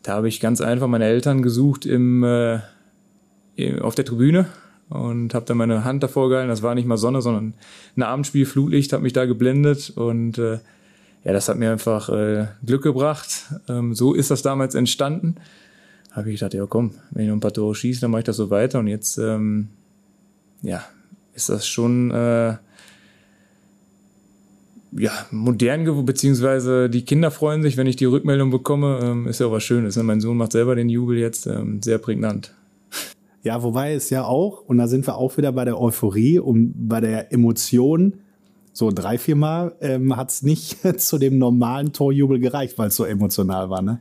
da 0.05 0.13
habe 0.13 0.29
ich 0.29 0.39
ganz 0.39 0.61
einfach 0.61 0.87
meine 0.87 1.07
Eltern 1.07 1.43
gesucht 1.43 1.87
im, 1.87 2.23
äh, 2.23 2.61
auf 3.81 3.97
der 3.97 4.05
Tribüne 4.05 4.47
und 4.91 5.35
habe 5.35 5.45
dann 5.45 5.57
meine 5.57 5.83
Hand 5.83 6.05
davor 6.05 6.29
gehalten. 6.29 6.49
Das 6.49 6.63
war 6.63 6.77
nicht 6.77 6.87
mal 6.87 6.99
Sonne, 6.99 7.21
sondern 7.21 7.55
ein 7.97 8.03
Abendspiel, 8.05 8.47
Flutlicht 8.47 8.93
hat 8.93 9.03
mich 9.03 9.13
da 9.13 9.25
geblendet 9.25 9.91
und 9.97 10.39
äh, 10.39 10.61
ja, 11.25 11.33
das 11.33 11.49
hat 11.49 11.59
mir 11.59 11.73
einfach 11.73 12.09
äh, 12.11 12.47
Glück 12.65 12.83
gebracht. 12.85 13.53
Ähm, 13.69 13.93
so 13.93 14.15
ist 14.15 14.31
das 14.31 14.43
damals 14.43 14.77
entstanden. 14.77 15.35
Habe 16.13 16.31
ich 16.31 16.39
gedacht, 16.39 16.55
ja 16.55 16.65
komm, 16.67 16.93
wenn 17.11 17.25
ich 17.25 17.29
noch 17.29 17.37
ein 17.37 17.41
paar 17.41 17.53
Tore 17.53 17.75
schieße, 17.75 18.03
dann 18.03 18.13
mache 18.13 18.21
ich 18.21 18.27
das 18.27 18.37
so 18.37 18.51
weiter 18.51 18.79
und 18.79 18.87
jetzt 18.87 19.19
ähm, 19.19 19.69
ja, 20.63 20.85
ist 21.35 21.49
das 21.49 21.67
schon 21.67 22.11
äh, 22.11 22.57
ja, 24.93 25.13
modern 25.31 25.85
geworden, 25.85 26.07
beziehungsweise 26.07 26.91
die 26.91 27.05
Kinder 27.05 27.31
freuen 27.31 27.63
sich, 27.63 27.77
wenn 27.77 27.87
ich 27.87 27.97
die 27.97 28.05
Rückmeldung 28.05 28.51
bekomme. 28.51 29.01
Ähm, 29.03 29.27
ist 29.27 29.41
ja 29.41 29.47
auch 29.47 29.53
was 29.53 29.65
Schönes. 29.65 29.97
Ne? 29.97 30.03
Mein 30.03 30.21
Sohn 30.21 30.37
macht 30.37 30.53
selber 30.53 30.75
den 30.75 30.89
Jubel 30.89 31.19
jetzt 31.19 31.47
ähm, 31.47 31.83
sehr 31.83 31.99
prägnant. 31.99 32.55
Ja, 33.43 33.63
wobei 33.63 33.95
es 33.95 34.11
ja 34.11 34.25
auch, 34.25 34.63
und 34.67 34.79
da 34.79 34.87
sind 34.87 35.07
wir 35.07 35.17
auch 35.17 35.37
wieder 35.37 35.51
bei 35.51 35.65
der 35.65 35.81
Euphorie 35.81 36.39
und 36.39 36.75
bei 36.89 37.01
der 37.01 37.33
Emotion, 37.33 38.15
so 38.73 38.91
drei, 38.91 39.19
vier 39.19 39.37
Mal 39.37 39.75
ähm, 39.81 40.17
hat 40.17 40.31
es 40.31 40.43
nicht 40.43 40.79
zu 41.01 41.19
dem 41.19 41.39
normalen 41.39 41.93
Torjubel 41.93 42.39
gereicht, 42.39 42.79
weil 42.79 42.89
es 42.89 42.97
so 42.97 43.05
emotional 43.05 43.69
war, 43.69 43.83
ne? 43.83 44.01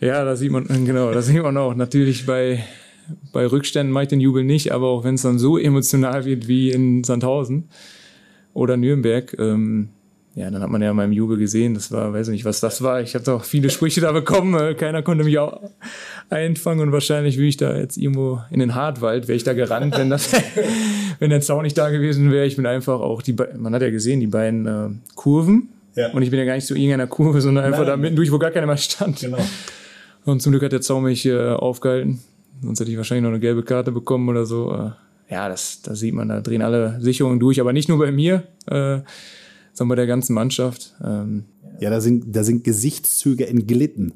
Ja, 0.00 0.24
da 0.24 0.34
sieht 0.34 0.50
man, 0.50 0.66
genau, 0.84 1.12
da 1.12 1.22
sieht 1.22 1.42
man 1.42 1.56
auch. 1.56 1.74
Natürlich 1.76 2.26
bei 2.26 2.64
bei 3.32 3.46
Rückständen 3.46 3.92
mache 3.92 4.04
ich 4.04 4.08
den 4.08 4.20
Jubel 4.20 4.44
nicht, 4.44 4.72
aber 4.72 4.88
auch 4.88 5.04
wenn 5.04 5.14
es 5.14 5.22
dann 5.22 5.38
so 5.38 5.58
emotional 5.58 6.24
wird 6.24 6.48
wie 6.48 6.70
in 6.70 7.04
Sandhausen 7.04 7.68
oder 8.54 8.76
Nürnberg, 8.76 9.36
ähm, 9.38 9.88
ja, 10.34 10.50
dann 10.50 10.62
hat 10.62 10.70
man 10.70 10.80
ja 10.80 10.94
meinem 10.94 11.12
Jubel 11.12 11.36
gesehen, 11.36 11.74
das 11.74 11.92
war, 11.92 12.14
weiß 12.14 12.28
ich 12.28 12.32
nicht, 12.32 12.44
was 12.46 12.60
das 12.60 12.80
war. 12.82 13.02
Ich 13.02 13.14
habe 13.14 13.24
doch 13.24 13.44
viele 13.44 13.68
Sprüche 13.68 14.00
da 14.00 14.12
bekommen, 14.12 14.54
äh, 14.58 14.74
keiner 14.74 15.02
konnte 15.02 15.24
mich 15.24 15.38
auch 15.38 15.60
einfangen 16.30 16.80
und 16.80 16.92
wahrscheinlich 16.92 17.36
will 17.36 17.48
ich 17.48 17.58
da 17.58 17.76
jetzt 17.76 17.98
irgendwo 17.98 18.40
in 18.50 18.60
den 18.60 18.74
Hartwald, 18.74 19.28
wäre 19.28 19.36
ich 19.36 19.44
da 19.44 19.52
gerannt, 19.52 19.98
wenn 19.98 20.08
das, 20.08 20.32
wenn 21.18 21.28
der 21.28 21.42
Zaun 21.42 21.64
nicht 21.64 21.76
da 21.76 21.90
gewesen 21.90 22.32
wäre. 22.32 22.46
Ich 22.46 22.56
bin 22.56 22.64
einfach 22.64 23.00
auch 23.00 23.20
die, 23.20 23.34
man 23.58 23.74
hat 23.74 23.82
ja 23.82 23.90
gesehen, 23.90 24.20
die 24.20 24.26
beiden 24.26 24.66
äh, 24.66 24.88
Kurven 25.14 25.68
Ja. 25.94 26.10
Und 26.12 26.22
ich 26.22 26.30
bin 26.30 26.38
ja 26.38 26.46
gar 26.46 26.54
nicht 26.54 26.66
zu 26.66 26.74
irgendeiner 26.74 27.06
Kurve, 27.06 27.42
sondern 27.42 27.64
einfach 27.64 27.80
Nein. 27.80 27.88
da 27.88 27.96
mitten 27.98 28.16
durch, 28.16 28.32
wo 28.32 28.38
gar 28.38 28.50
keiner 28.50 28.66
mehr 28.66 28.78
stand. 28.78 29.20
Genau. 29.20 29.38
Und 30.24 30.40
zum 30.40 30.52
Glück 30.52 30.62
hat 30.62 30.72
der 30.72 30.80
Zaun 30.80 31.04
mich 31.04 31.26
äh, 31.26 31.50
aufgehalten. 31.50 32.20
Sonst 32.60 32.80
hätte 32.80 32.90
ich 32.90 32.96
wahrscheinlich 32.96 33.22
noch 33.22 33.30
eine 33.30 33.40
gelbe 33.40 33.62
Karte 33.62 33.92
bekommen 33.92 34.28
oder 34.28 34.44
so. 34.46 34.72
Äh, 34.72 34.90
ja, 35.32 35.48
das, 35.48 35.82
das 35.82 36.00
sieht 36.00 36.14
man, 36.14 36.28
da 36.28 36.40
drehen 36.40 36.62
alle 36.62 37.00
Sicherungen 37.00 37.40
durch, 37.40 37.60
aber 37.60 37.72
nicht 37.72 37.88
nur 37.88 37.98
bei 37.98 38.12
mir, 38.12 38.44
äh, 38.66 39.00
sondern 39.72 39.88
bei 39.88 39.96
der 39.96 40.06
ganzen 40.06 40.34
Mannschaft. 40.34 40.94
Ähm, 41.02 41.44
ja, 41.80 41.90
da 41.90 42.00
sind, 42.00 42.36
da 42.36 42.44
sind 42.44 42.64
Gesichtszüge 42.64 43.46
entglitten. 43.46 44.14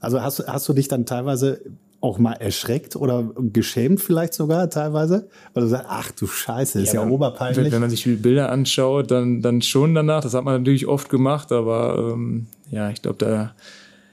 Also 0.00 0.22
hast, 0.22 0.46
hast 0.46 0.68
du 0.68 0.72
dich 0.72 0.88
dann 0.88 1.06
teilweise 1.06 1.60
auch 2.00 2.18
mal 2.18 2.34
erschreckt 2.34 2.94
oder 2.94 3.32
geschämt 3.52 4.00
vielleicht 4.00 4.34
sogar 4.34 4.70
teilweise? 4.70 5.28
Weil 5.54 5.64
du 5.64 5.68
sagst, 5.68 5.86
ach 5.88 6.10
du 6.12 6.26
Scheiße, 6.26 6.80
ist 6.80 6.92
ja, 6.92 7.02
ja 7.02 7.08
oberpeinlich. 7.08 7.64
Wenn, 7.64 7.72
wenn, 7.72 7.80
man 7.80 7.90
sich 7.90 8.04
die 8.04 8.14
Bilder 8.14 8.50
anschaut, 8.50 9.10
dann, 9.10 9.42
dann 9.42 9.62
schon 9.62 9.94
danach. 9.94 10.22
Das 10.22 10.34
hat 10.34 10.44
man 10.44 10.58
natürlich 10.58 10.86
oft 10.86 11.08
gemacht, 11.08 11.50
aber 11.50 12.12
ähm, 12.14 12.46
ja, 12.70 12.90
ich 12.90 13.02
glaube, 13.02 13.18
da 13.18 13.54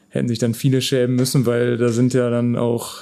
hätten 0.10 0.28
sich 0.28 0.39
dann 0.39 0.54
viele 0.54 0.82
schämen 0.82 1.15
müssen, 1.15 1.45
weil 1.45 1.78
da 1.78 1.89
sind 1.89 2.13
ja 2.13 2.30
dann 2.30 2.56
auch, 2.56 3.01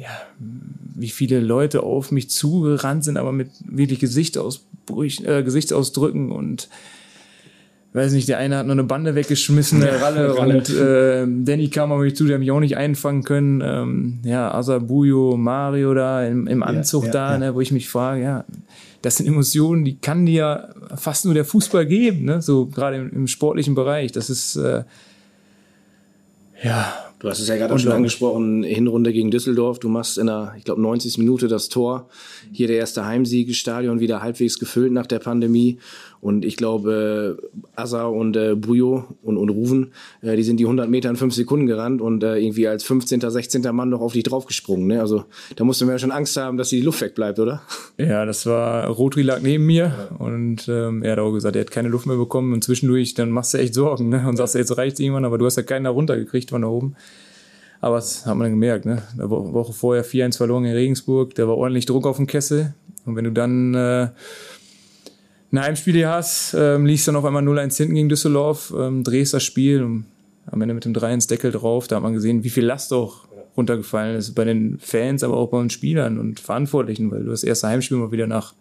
ja, 0.00 0.08
wie 0.38 1.10
viele 1.10 1.40
Leute 1.40 1.82
auf 1.82 2.10
mich 2.10 2.30
zugerannt 2.30 3.04
sind, 3.04 3.18
aber 3.18 3.32
mit 3.32 3.50
wirklich 3.66 3.98
Gesichtsausbrüchen, 3.98 5.26
äh, 5.26 5.42
Gesichtsausdrücken 5.42 6.32
und 6.32 6.70
weiß 7.92 8.12
nicht, 8.12 8.28
der 8.28 8.38
eine 8.38 8.56
hat 8.56 8.66
noch 8.66 8.72
eine 8.72 8.84
Bande 8.84 9.14
weggeschmissen, 9.14 9.80
der 9.80 10.00
Ralle, 10.00 10.38
Ralle. 10.38 10.58
und 10.58 10.70
äh, 10.70 11.26
Danny 11.44 11.68
kam 11.68 11.92
auf 11.92 12.00
mich 12.00 12.16
zu, 12.16 12.26
der 12.26 12.38
mich 12.38 12.50
auch 12.50 12.60
nicht 12.60 12.78
einfangen 12.78 13.24
können. 13.24 13.60
Ähm, 13.62 14.20
ja, 14.24 14.54
Asabuyo, 14.54 15.36
Mario 15.36 15.92
da 15.92 16.24
im, 16.24 16.46
im 16.46 16.62
Anzug 16.62 17.06
ja, 17.06 17.10
da, 17.10 17.32
ja. 17.32 17.38
Ne, 17.38 17.54
wo 17.54 17.60
ich 17.60 17.72
mich 17.72 17.90
frage, 17.90 18.22
ja, 18.22 18.44
das 19.02 19.16
sind 19.16 19.26
Emotionen, 19.26 19.84
die 19.84 19.98
kann 19.98 20.24
dir 20.24 20.74
fast 20.94 21.26
nur 21.26 21.34
der 21.34 21.44
Fußball 21.44 21.84
geben, 21.84 22.24
ne? 22.24 22.40
so 22.40 22.66
gerade 22.66 22.96
im, 22.96 23.10
im 23.10 23.26
sportlichen 23.26 23.74
Bereich. 23.74 24.12
Das 24.12 24.30
ist 24.30 24.56
äh, 24.56 24.84
ja, 26.62 27.09
Du 27.20 27.28
hast 27.28 27.38
es 27.38 27.48
ja 27.48 27.56
gerade 27.56 27.78
schon 27.78 27.92
angesprochen, 27.92 28.62
Hinrunde 28.62 29.12
gegen 29.12 29.30
Düsseldorf. 29.30 29.78
Du 29.78 29.90
machst 29.90 30.16
in 30.16 30.26
der, 30.26 30.54
ich 30.56 30.64
glaube, 30.64 30.80
90. 30.80 31.18
Minute 31.18 31.48
das 31.48 31.68
Tor. 31.68 32.08
Hier 32.50 32.66
der 32.66 32.78
erste 32.78 33.04
Heimsieg, 33.04 33.54
Stadion 33.54 34.00
wieder 34.00 34.22
halbwegs 34.22 34.58
gefüllt 34.58 34.90
nach 34.90 35.06
der 35.06 35.18
Pandemie. 35.18 35.78
Und 36.20 36.44
ich 36.44 36.56
glaube, 36.56 37.38
Asa 37.74 38.04
und 38.04 38.36
äh, 38.36 38.54
Bujo 38.54 39.04
und, 39.22 39.38
und 39.38 39.48
Ruven, 39.48 39.92
äh, 40.20 40.36
die 40.36 40.42
sind 40.42 40.58
die 40.58 40.64
100 40.64 40.88
Meter 40.90 41.08
in 41.08 41.16
5 41.16 41.34
Sekunden 41.34 41.66
gerannt 41.66 42.02
und 42.02 42.22
äh, 42.22 42.36
irgendwie 42.36 42.68
als 42.68 42.84
15., 42.84 43.20
16. 43.20 43.62
Mann 43.74 43.88
noch 43.88 44.02
auf 44.02 44.12
dich 44.12 44.24
draufgesprungen. 44.24 44.86
Ne? 44.86 45.00
Also 45.00 45.24
da 45.56 45.64
musste 45.64 45.86
man 45.86 45.94
ja 45.94 45.98
schon 45.98 46.10
Angst 46.10 46.36
haben, 46.36 46.58
dass 46.58 46.68
die 46.68 46.82
Luft 46.82 47.00
wegbleibt, 47.00 47.38
oder? 47.38 47.62
Ja, 47.96 48.26
das 48.26 48.44
war, 48.44 48.86
Rotri 48.88 49.22
lag 49.22 49.40
neben 49.40 49.64
mir 49.64 50.10
und 50.18 50.68
ähm, 50.68 51.02
er 51.02 51.12
hat 51.12 51.18
auch 51.20 51.32
gesagt, 51.32 51.56
er 51.56 51.62
hat 51.62 51.70
keine 51.70 51.88
Luft 51.88 52.06
mehr 52.06 52.16
bekommen 52.16 52.52
und 52.52 52.62
zwischendurch, 52.62 53.14
dann 53.14 53.30
machst 53.30 53.54
du 53.54 53.58
echt 53.58 53.72
Sorgen 53.72 54.10
ne? 54.10 54.26
und 54.28 54.36
sagst, 54.36 54.54
jetzt 54.54 54.76
reicht's 54.76 55.00
irgendwann, 55.00 55.24
aber 55.24 55.38
du 55.38 55.46
hast 55.46 55.56
ja 55.56 55.62
keinen 55.62 55.84
da 55.84 55.90
runtergekriegt 55.90 56.50
von 56.50 56.62
da 56.62 56.68
oben. 56.68 56.96
Aber 57.80 57.96
das 57.96 58.26
hat 58.26 58.34
man 58.34 58.44
dann 58.44 58.52
gemerkt, 58.52 58.84
ne? 58.84 59.02
Eine 59.14 59.30
Woche 59.30 59.72
vorher 59.72 60.04
4-1 60.04 60.36
verloren 60.36 60.66
in 60.66 60.74
Regensburg, 60.74 61.34
da 61.34 61.48
war 61.48 61.56
ordentlich 61.56 61.86
Druck 61.86 62.06
auf 62.06 62.18
dem 62.18 62.26
Kessel. 62.26 62.74
Und 63.06 63.16
wenn 63.16 63.24
du 63.24 63.32
dann 63.32 63.74
äh, 63.74 64.08
ein 65.52 65.60
Heimspiel 65.60 65.94
hier 65.94 66.10
hast, 66.10 66.54
ähm, 66.54 66.86
liegst 66.86 67.08
dann 67.08 67.16
auf 67.16 67.24
einmal 67.24 67.42
0-1 67.42 67.76
hinten 67.76 67.94
gegen 67.94 68.08
Düsseldorf, 68.08 68.72
ähm, 68.76 69.02
drehst 69.02 69.34
das 69.34 69.42
Spiel 69.42 69.82
und 69.82 70.04
am 70.46 70.60
Ende 70.62 70.74
mit 70.74 70.84
dem 70.84 70.94
3 70.94 71.14
ins 71.14 71.26
Deckel 71.26 71.52
drauf, 71.52 71.88
da 71.88 71.96
hat 71.96 72.02
man 72.02 72.14
gesehen, 72.14 72.44
wie 72.44 72.50
viel 72.50 72.64
Last 72.64 72.92
auch 72.92 73.28
runtergefallen 73.56 74.16
ist 74.16 74.34
bei 74.34 74.44
den 74.44 74.78
Fans, 74.78 75.22
aber 75.22 75.36
auch 75.36 75.48
bei 75.48 75.58
den 75.58 75.70
Spielern 75.70 76.18
und 76.18 76.40
Verantwortlichen, 76.40 77.10
weil 77.10 77.24
du 77.24 77.30
das 77.30 77.44
erste 77.44 77.68
Heimspiel 77.68 77.96
mal 77.96 78.12
wieder 78.12 78.26
nach, 78.26 78.54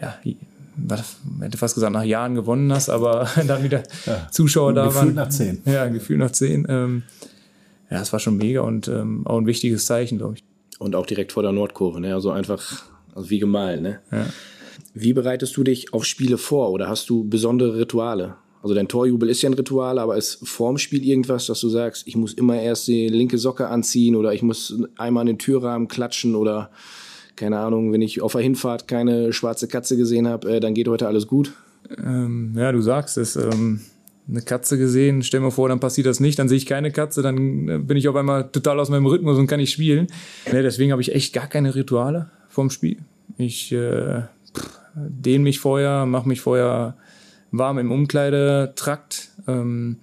ja, 0.00 0.16
was, 0.76 1.16
hätte 1.40 1.58
fast 1.58 1.74
gesagt, 1.74 1.92
nach 1.92 2.04
Jahren 2.04 2.34
gewonnen 2.34 2.72
hast, 2.72 2.88
aber 2.88 3.28
dann 3.46 3.62
wieder 3.62 3.82
ja, 4.06 4.28
Zuschauer 4.30 4.72
da 4.72 4.86
gefühlt 4.86 5.16
waren. 5.16 5.28
Gefühlt 5.28 5.50
nach 5.50 5.62
zehn. 5.64 5.72
Ja, 5.72 5.86
gefühlt 5.88 6.18
nach 6.18 6.30
zehn. 6.30 6.66
Ähm, 6.68 7.02
ja, 7.90 8.00
es 8.00 8.12
war 8.12 8.20
schon 8.20 8.36
mega 8.36 8.60
und 8.60 8.88
ähm, 8.88 9.26
auch 9.26 9.38
ein 9.38 9.46
wichtiges 9.46 9.86
Zeichen, 9.86 10.18
glaube 10.18 10.36
ich. 10.36 10.44
Und 10.78 10.94
auch 10.94 11.06
direkt 11.06 11.32
vor 11.32 11.42
der 11.42 11.52
Nordkurve, 11.52 12.00
ne? 12.00 12.14
Also 12.14 12.30
einfach, 12.30 12.84
also 13.14 13.28
wie 13.28 13.38
gemalt, 13.38 13.82
ne? 13.82 13.98
Ja. 14.10 14.26
Wie 14.94 15.12
bereitest 15.12 15.56
du 15.56 15.64
dich 15.64 15.92
auf 15.92 16.04
Spiele 16.04 16.38
vor 16.38 16.70
oder 16.70 16.88
hast 16.88 17.08
du 17.10 17.24
besondere 17.24 17.78
Rituale? 17.78 18.36
Also 18.62 18.74
dein 18.74 18.88
Torjubel 18.88 19.30
ist 19.30 19.40
ja 19.40 19.48
ein 19.48 19.54
Ritual, 19.54 19.98
aber 19.98 20.16
ist 20.16 20.46
vorm 20.46 20.76
Spiel 20.76 21.04
irgendwas, 21.04 21.46
dass 21.46 21.60
du 21.60 21.68
sagst, 21.68 22.06
ich 22.06 22.16
muss 22.16 22.34
immer 22.34 22.60
erst 22.60 22.88
die 22.88 23.08
linke 23.08 23.38
Socke 23.38 23.68
anziehen 23.68 24.16
oder 24.16 24.34
ich 24.34 24.42
muss 24.42 24.76
einmal 24.96 25.22
an 25.22 25.28
den 25.28 25.38
Türrahmen 25.38 25.88
klatschen 25.88 26.34
oder 26.34 26.70
keine 27.36 27.58
Ahnung, 27.58 27.92
wenn 27.92 28.02
ich 28.02 28.20
auf 28.20 28.32
der 28.32 28.42
Hinfahrt 28.42 28.86
keine 28.86 29.32
schwarze 29.32 29.66
Katze 29.66 29.96
gesehen 29.96 30.28
habe, 30.28 30.56
äh, 30.56 30.60
dann 30.60 30.74
geht 30.74 30.88
heute 30.88 31.06
alles 31.06 31.26
gut? 31.26 31.54
Ähm, 31.96 32.52
ja, 32.54 32.70
du 32.70 32.82
sagst 32.82 33.16
es. 33.16 33.36
Ähm, 33.36 33.80
eine 34.28 34.42
Katze 34.42 34.78
gesehen, 34.78 35.22
stell 35.22 35.40
mir 35.40 35.50
vor, 35.50 35.68
dann 35.68 35.80
passiert 35.80 36.06
das 36.06 36.20
nicht, 36.20 36.38
dann 36.38 36.48
sehe 36.48 36.58
ich 36.58 36.66
keine 36.66 36.92
Katze, 36.92 37.22
dann 37.22 37.68
äh, 37.68 37.78
bin 37.78 37.96
ich 37.96 38.08
auf 38.08 38.16
einmal 38.16 38.50
total 38.50 38.78
aus 38.78 38.90
meinem 38.90 39.06
Rhythmus 39.06 39.38
und 39.38 39.46
kann 39.46 39.58
nicht 39.58 39.72
spielen. 39.72 40.06
Deswegen 40.52 40.92
habe 40.92 41.00
ich 41.00 41.14
echt 41.14 41.32
gar 41.32 41.46
keine 41.46 41.74
Rituale 41.74 42.30
vorm 42.48 42.68
Spiel. 42.68 42.98
Ich 43.38 43.72
äh, 43.72 44.22
dehne 44.94 45.44
mich 45.44 45.60
vorher, 45.60 46.06
mache 46.06 46.28
mich 46.28 46.40
vorher 46.40 46.96
warm 47.50 47.78
im 47.78 47.90
Umkleidetrakt, 47.92 49.28
ähm, 49.48 49.96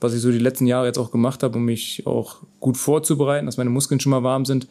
was 0.00 0.14
ich 0.14 0.20
so 0.20 0.30
die 0.30 0.38
letzten 0.38 0.66
Jahre 0.66 0.86
jetzt 0.86 0.98
auch 0.98 1.10
gemacht 1.10 1.42
habe, 1.42 1.58
um 1.58 1.64
mich 1.64 2.06
auch 2.06 2.38
gut 2.60 2.76
vorzubereiten, 2.76 3.46
dass 3.46 3.56
meine 3.56 3.70
Muskeln 3.70 4.00
schon 4.00 4.10
mal 4.10 4.22
warm 4.22 4.44
sind. 4.44 4.66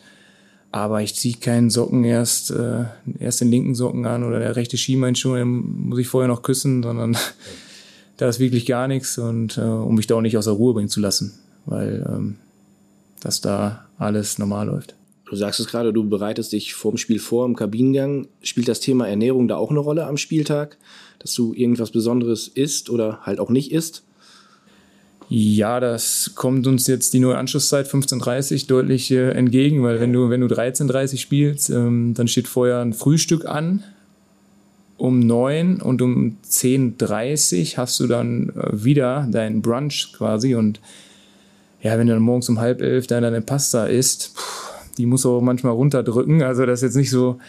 Aber 0.74 1.02
ich 1.02 1.16
ziehe 1.16 1.36
keinen 1.36 1.70
Socken 1.70 2.06
erst, 2.06 2.52
äh, 2.52 2.86
erst 3.20 3.42
den 3.42 3.50
linken 3.50 3.76
Socken 3.76 4.06
an 4.06 4.24
oder 4.24 4.40
der 4.40 4.56
rechte 4.56 4.78
Schienbeinschuh, 4.78 5.36
den 5.36 5.90
muss 5.90 6.00
ich 6.00 6.08
vorher 6.08 6.30
noch 6.30 6.44
küssen, 6.44 6.82
sondern 6.82 7.18
da 8.18 8.30
ist 8.30 8.40
wirklich 8.40 8.66
gar 8.66 8.88
nichts 8.88 9.18
und 9.18 9.58
äh, 9.58 9.62
um 9.62 9.96
mich 9.96 10.08
da 10.08 10.16
auch 10.16 10.22
nicht 10.22 10.38
aus 10.38 10.46
der 10.46 10.54
Ruhe 10.54 10.74
bringen 10.74 10.90
zu 10.90 11.02
lassen, 11.02 11.34
weil 11.66 12.06
ähm, 12.08 12.38
dass 13.20 13.42
da 13.42 13.86
alles 13.98 14.40
normal 14.40 14.68
läuft. 14.68 14.96
Du 15.32 15.38
sagst 15.38 15.62
es 15.62 15.68
gerade, 15.68 15.94
du 15.94 16.10
bereitest 16.10 16.52
dich 16.52 16.74
vorm 16.74 16.98
Spiel 16.98 17.18
vor 17.18 17.46
im 17.46 17.56
Kabinengang. 17.56 18.28
Spielt 18.42 18.68
das 18.68 18.82
Thema 18.82 19.08
Ernährung 19.08 19.48
da 19.48 19.56
auch 19.56 19.70
eine 19.70 19.80
Rolle 19.80 20.06
am 20.06 20.18
Spieltag? 20.18 20.78
Dass 21.20 21.34
du 21.34 21.54
irgendwas 21.54 21.92
Besonderes 21.92 22.50
isst 22.50 22.90
oder 22.90 23.22
halt 23.22 23.40
auch 23.40 23.50
nicht 23.50 23.72
isst? 23.72 24.04
Ja, 25.30 25.80
das 25.80 26.34
kommt 26.36 26.68
uns 26.68 26.86
jetzt 26.88 27.14
die 27.14 27.20
neue 27.20 27.38
Anschlusszeit 27.38 27.88
15.30 27.88 28.68
deutlich 28.68 29.10
äh, 29.10 29.30
entgegen, 29.30 29.84
weil 29.84 30.02
wenn 30.02 30.12
du, 30.12 30.30
wenn 30.30 30.42
du 30.42 30.48
13.30 30.48 31.18
spielst, 31.18 31.70
ähm, 31.70 32.14
dann 32.14 32.28
steht 32.28 32.50
vorher 32.50 32.80
ein 32.82 32.92
Frühstück 32.92 33.46
an 33.46 33.86
um 34.98 35.22
9 35.22 35.82
und 35.82 36.02
um 36.02 36.36
10.30 36.46 37.78
hast 37.78 38.02
du 38.02 38.08
dann 38.08 38.50
äh, 38.50 38.84
wieder 38.84 39.30
deinen 39.32 39.62
Brunch 39.62 40.12
quasi 40.12 40.56
und 40.56 40.82
ja, 41.82 41.98
wenn 41.98 42.08
du 42.08 42.14
dann 42.14 42.22
morgens 42.22 42.50
um 42.50 42.60
halb 42.60 42.82
elf 42.82 43.08
deine 43.08 43.42
Pasta 43.42 43.86
isst, 43.86 44.34
die 44.98 45.06
musst 45.06 45.26
du 45.26 45.38
auch 45.38 45.42
manchmal 45.42 45.74
runterdrücken, 45.74 46.42
also 46.44 46.66
das 46.66 46.80
ist 46.80 46.90
jetzt 46.90 46.96
nicht 46.96 47.10
so, 47.10 47.40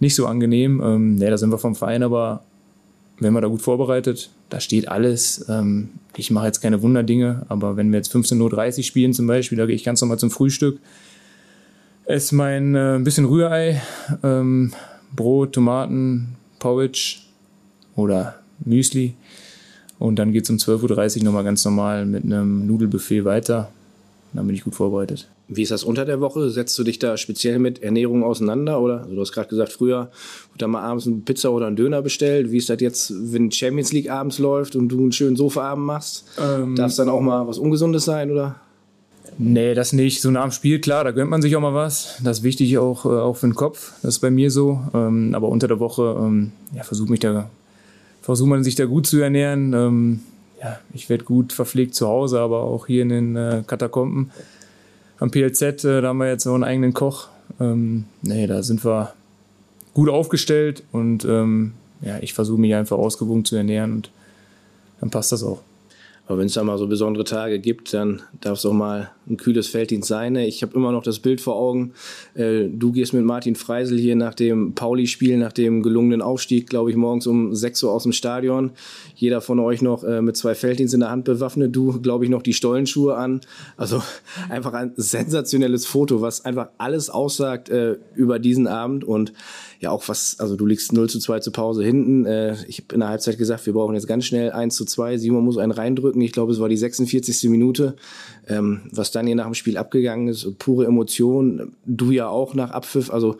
nicht 0.00 0.14
so 0.14 0.26
angenehm. 0.26 0.80
Ähm, 0.84 1.14
ne, 1.16 1.30
da 1.30 1.38
sind 1.38 1.50
wir 1.50 1.58
vom 1.58 1.74
Verein, 1.74 2.02
aber 2.02 2.42
wenn 3.20 3.32
man 3.32 3.42
da 3.42 3.48
gut 3.48 3.62
vorbereitet, 3.62 4.30
da 4.50 4.60
steht 4.60 4.88
alles. 4.88 5.46
Ähm, 5.48 5.90
ich 6.16 6.30
mache 6.30 6.46
jetzt 6.46 6.60
keine 6.60 6.82
Wunderdinge, 6.82 7.46
aber 7.48 7.76
wenn 7.76 7.90
wir 7.92 7.98
jetzt 7.98 8.14
15.30 8.14 8.78
Uhr 8.78 8.82
spielen 8.82 9.12
zum 9.12 9.26
Beispiel, 9.26 9.58
da 9.58 9.66
gehe 9.66 9.76
ich 9.76 9.84
ganz 9.84 10.00
normal 10.00 10.18
zum 10.18 10.30
Frühstück, 10.30 10.78
esse 12.06 12.34
mein 12.34 12.74
äh, 12.74 12.98
bisschen 13.02 13.24
Rührei, 13.24 13.80
ähm, 14.22 14.72
Brot, 15.14 15.52
Tomaten, 15.52 16.36
Porridge 16.58 17.18
oder 17.96 18.36
Müsli. 18.64 19.14
Und 19.98 20.18
dann 20.18 20.32
geht 20.32 20.44
es 20.44 20.50
um 20.50 20.56
12.30 20.56 21.18
Uhr 21.18 21.24
nochmal 21.24 21.44
ganz 21.44 21.64
normal 21.64 22.04
mit 22.04 22.24
einem 22.24 22.66
Nudelbuffet 22.66 23.24
weiter. 23.24 23.70
Dann 24.32 24.46
bin 24.46 24.56
ich 24.56 24.64
gut 24.64 24.74
vorbereitet. 24.74 25.28
Wie 25.46 25.62
ist 25.62 25.70
das 25.70 25.84
unter 25.84 26.06
der 26.06 26.20
Woche? 26.20 26.48
Setzt 26.48 26.78
du 26.78 26.84
dich 26.84 26.98
da 26.98 27.16
speziell 27.18 27.58
mit 27.58 27.82
Ernährung 27.82 28.24
auseinander? 28.24 28.80
Oder 28.80 29.02
also 29.02 29.14
du 29.14 29.20
hast 29.20 29.32
gerade 29.32 29.48
gesagt, 29.48 29.72
früher 29.72 30.10
wird 30.52 30.62
da 30.62 30.66
mal 30.66 30.82
abends 30.82 31.06
eine 31.06 31.16
Pizza 31.16 31.52
oder 31.52 31.66
einen 31.66 31.76
Döner 31.76 32.00
bestellt. 32.00 32.50
Wie 32.50 32.56
ist 32.56 32.70
das 32.70 32.80
jetzt, 32.80 33.12
wenn 33.14 33.50
Champions 33.50 33.92
League 33.92 34.10
abends 34.10 34.38
läuft 34.38 34.74
und 34.74 34.88
du 34.88 35.00
einen 35.00 35.12
schönen 35.12 35.36
Sofaabend 35.36 35.84
machst? 35.84 36.24
Ähm, 36.42 36.76
Darf 36.76 36.90
es 36.90 36.96
dann 36.96 37.10
auch 37.10 37.20
mal 37.20 37.46
was 37.46 37.58
Ungesundes 37.58 38.06
sein, 38.06 38.30
oder? 38.30 38.56
Nee, 39.36 39.74
das 39.74 39.92
nicht. 39.92 40.22
So 40.22 40.30
nach 40.30 40.44
dem 40.44 40.52
Spiel, 40.52 40.80
klar, 40.80 41.04
da 41.04 41.10
gönnt 41.10 41.30
man 41.30 41.42
sich 41.42 41.54
auch 41.56 41.60
mal 41.60 41.74
was. 41.74 42.16
Das 42.22 42.38
ist 42.38 42.44
wichtig 42.44 42.78
auch, 42.78 43.04
äh, 43.04 43.08
auch 43.08 43.36
für 43.36 43.46
den 43.46 43.54
Kopf. 43.54 43.92
Das 44.02 44.14
ist 44.14 44.20
bei 44.20 44.30
mir 44.30 44.50
so. 44.50 44.80
Ähm, 44.94 45.34
aber 45.34 45.48
unter 45.48 45.68
der 45.68 45.80
Woche, 45.80 46.16
ähm, 46.18 46.52
ja, 46.74 46.84
versucht 46.84 47.10
mich 47.10 47.20
da, 47.20 47.50
versucht 48.22 48.48
man 48.48 48.64
sich 48.64 48.76
da 48.76 48.86
gut 48.86 49.06
zu 49.06 49.20
ernähren. 49.20 49.72
Ähm, 49.72 50.20
ja, 50.62 50.78
ich 50.94 51.10
werde 51.10 51.24
gut 51.24 51.52
verpflegt 51.52 51.94
zu 51.94 52.06
Hause, 52.08 52.40
aber 52.40 52.62
auch 52.62 52.86
hier 52.86 53.02
in 53.02 53.08
den 53.08 53.36
äh, 53.36 53.62
Katakomben. 53.66 54.30
Am 55.18 55.30
PLZ, 55.30 55.84
äh, 55.84 56.00
da 56.00 56.08
haben 56.08 56.18
wir 56.18 56.28
jetzt 56.28 56.44
so 56.44 56.54
einen 56.54 56.64
eigenen 56.64 56.92
Koch. 56.92 57.28
Ähm, 57.60 58.04
nee, 58.22 58.46
da 58.46 58.62
sind 58.62 58.84
wir 58.84 59.12
gut 59.92 60.08
aufgestellt 60.08 60.82
und 60.92 61.24
ähm, 61.24 61.72
ja, 62.00 62.18
ich 62.20 62.34
versuche 62.34 62.60
mich 62.60 62.74
einfach 62.74 62.98
ausgewogen 62.98 63.44
zu 63.44 63.56
ernähren 63.56 63.92
und 63.92 64.10
dann 65.00 65.10
passt 65.10 65.32
das 65.32 65.44
auch. 65.44 65.62
Aber 66.26 66.38
wenn 66.38 66.46
es 66.46 66.54
da 66.54 66.64
mal 66.64 66.78
so 66.78 66.86
besondere 66.86 67.24
Tage 67.24 67.58
gibt, 67.58 67.92
dann 67.92 68.22
darf 68.40 68.58
es 68.58 68.66
auch 68.66 68.72
mal 68.72 69.10
ein 69.28 69.36
kühles 69.36 69.68
Felddienst 69.68 70.08
seine. 70.08 70.46
Ich 70.46 70.62
habe 70.62 70.74
immer 70.74 70.92
noch 70.92 71.02
das 71.02 71.18
Bild 71.18 71.40
vor 71.40 71.56
Augen. 71.56 71.92
Äh, 72.34 72.68
du 72.68 72.92
gehst 72.92 73.14
mit 73.14 73.24
Martin 73.24 73.56
Freisel 73.56 73.98
hier 73.98 74.16
nach 74.16 74.34
dem 74.34 74.74
Pauli-Spiel, 74.74 75.38
nach 75.38 75.52
dem 75.52 75.82
gelungenen 75.82 76.22
Aufstieg, 76.22 76.68
glaube 76.68 76.90
ich, 76.90 76.96
morgens 76.96 77.26
um 77.26 77.54
6 77.54 77.82
Uhr 77.84 77.92
aus 77.92 78.02
dem 78.02 78.12
Stadion. 78.12 78.72
Jeder 79.14 79.40
von 79.40 79.58
euch 79.60 79.82
noch 79.82 80.04
äh, 80.04 80.20
mit 80.20 80.36
zwei 80.36 80.54
Felddienst 80.54 80.94
in 80.94 81.00
der 81.00 81.10
Hand 81.10 81.24
bewaffnet. 81.24 81.74
Du, 81.74 82.00
glaube 82.00 82.24
ich, 82.24 82.30
noch 82.30 82.42
die 82.42 82.52
Stollenschuhe 82.52 83.16
an. 83.16 83.40
Also 83.76 84.02
einfach 84.50 84.74
ein 84.74 84.92
sensationelles 84.96 85.86
Foto, 85.86 86.20
was 86.20 86.44
einfach 86.44 86.68
alles 86.78 87.10
aussagt 87.10 87.68
äh, 87.70 87.96
über 88.14 88.38
diesen 88.38 88.66
Abend 88.66 89.04
und 89.04 89.32
ja 89.80 89.90
auch 89.90 90.08
was, 90.08 90.36
also 90.38 90.56
du 90.56 90.64
liegst 90.64 90.92
0 90.92 91.10
zu 91.10 91.18
2 91.18 91.40
zur 91.40 91.52
Pause 91.52 91.84
hinten. 91.84 92.24
Ich 92.68 92.78
habe 92.78 92.94
in 92.94 93.00
der 93.00 93.10
Halbzeit 93.10 93.36
gesagt, 93.36 93.66
wir 93.66 93.74
brauchen 93.74 93.94
jetzt 93.94 94.06
ganz 94.06 94.24
schnell 94.24 94.50
1 94.50 94.74
zu 94.74 94.86
2. 94.86 95.18
Simon 95.18 95.44
muss 95.44 95.58
einen 95.58 95.72
reindrücken. 95.72 96.22
Ich 96.22 96.32
glaube, 96.32 96.52
es 96.52 96.60
war 96.60 96.70
die 96.70 96.76
46. 96.76 97.50
Minute. 97.50 97.94
Ähm, 98.46 98.82
was 98.92 99.10
dann 99.14 99.26
hier 99.26 99.36
nach 99.36 99.46
dem 99.46 99.54
Spiel 99.54 99.76
abgegangen 99.76 100.28
ist, 100.28 100.58
pure 100.58 100.86
Emotion. 100.86 101.74
Du 101.86 102.10
ja 102.10 102.28
auch 102.28 102.54
nach 102.54 102.70
Abpfiff, 102.70 103.10
also 103.10 103.36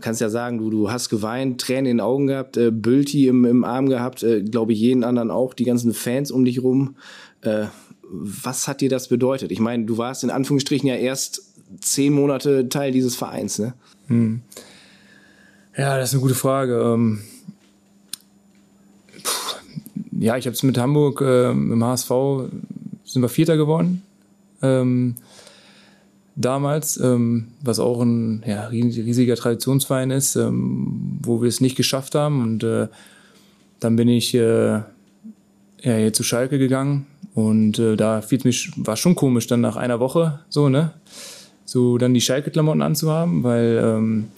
kannst 0.00 0.20
ja 0.20 0.28
sagen, 0.28 0.58
du, 0.58 0.70
du 0.70 0.90
hast 0.90 1.08
geweint, 1.08 1.60
Tränen 1.60 1.86
in 1.86 1.96
den 1.96 2.00
Augen 2.00 2.26
gehabt, 2.26 2.56
äh, 2.56 2.70
Bülti 2.70 3.26
im, 3.26 3.44
im 3.44 3.64
Arm 3.64 3.88
gehabt, 3.88 4.22
äh, 4.22 4.42
glaube 4.42 4.72
ich, 4.72 4.78
jeden 4.78 5.02
anderen 5.04 5.30
auch, 5.30 5.54
die 5.54 5.64
ganzen 5.64 5.92
Fans 5.94 6.30
um 6.30 6.44
dich 6.44 6.62
rum. 6.62 6.96
Äh, 7.42 7.66
was 8.12 8.68
hat 8.68 8.80
dir 8.80 8.88
das 8.88 9.08
bedeutet? 9.08 9.50
Ich 9.50 9.60
meine, 9.60 9.84
du 9.84 9.98
warst 9.98 10.24
in 10.24 10.30
Anführungsstrichen 10.30 10.88
ja 10.88 10.96
erst 10.96 11.42
zehn 11.80 12.12
Monate 12.12 12.68
Teil 12.68 12.92
dieses 12.92 13.16
Vereins, 13.16 13.58
ne? 13.58 13.74
Hm. 14.08 14.42
Ja, 15.76 15.96
das 15.96 16.10
ist 16.10 16.14
eine 16.14 16.22
gute 16.22 16.34
Frage. 16.34 16.80
Ähm, 16.82 17.20
ja, 20.18 20.36
ich 20.36 20.46
habe 20.46 20.54
es 20.54 20.62
mit 20.62 20.76
Hamburg 20.76 21.20
äh, 21.20 21.50
im 21.50 21.82
HSV 21.82 22.10
sind 23.04 23.22
wir 23.22 23.28
Vierter 23.28 23.56
geworden. 23.56 24.02
Ähm, 24.62 25.16
damals, 26.36 26.98
ähm, 26.98 27.48
was 27.62 27.78
auch 27.78 28.00
ein 28.00 28.42
ja, 28.46 28.66
riesiger 28.66 29.36
Traditionsverein 29.36 30.10
ist, 30.10 30.36
ähm, 30.36 31.18
wo 31.22 31.42
wir 31.42 31.48
es 31.48 31.60
nicht 31.60 31.76
geschafft 31.76 32.14
haben. 32.14 32.42
Und 32.42 32.64
äh, 32.64 32.88
dann 33.80 33.96
bin 33.96 34.08
ich 34.08 34.34
äh, 34.34 34.72
ja, 34.72 34.84
hier 35.82 36.12
zu 36.12 36.22
Schalke 36.22 36.58
gegangen 36.58 37.06
und 37.34 37.78
äh, 37.78 37.96
da 37.96 38.20
fiel 38.20 38.40
mich, 38.44 38.70
war 38.76 38.96
schon 38.96 39.14
komisch, 39.14 39.46
dann 39.46 39.60
nach 39.60 39.76
einer 39.76 40.00
Woche 40.00 40.40
so, 40.48 40.68
ne? 40.68 40.92
So 41.64 41.98
dann 41.98 42.14
die 42.14 42.20
Schalke-Klamotten 42.20 42.82
anzuhaben, 42.82 43.44
weil 43.44 43.80
ähm, 43.82 44.28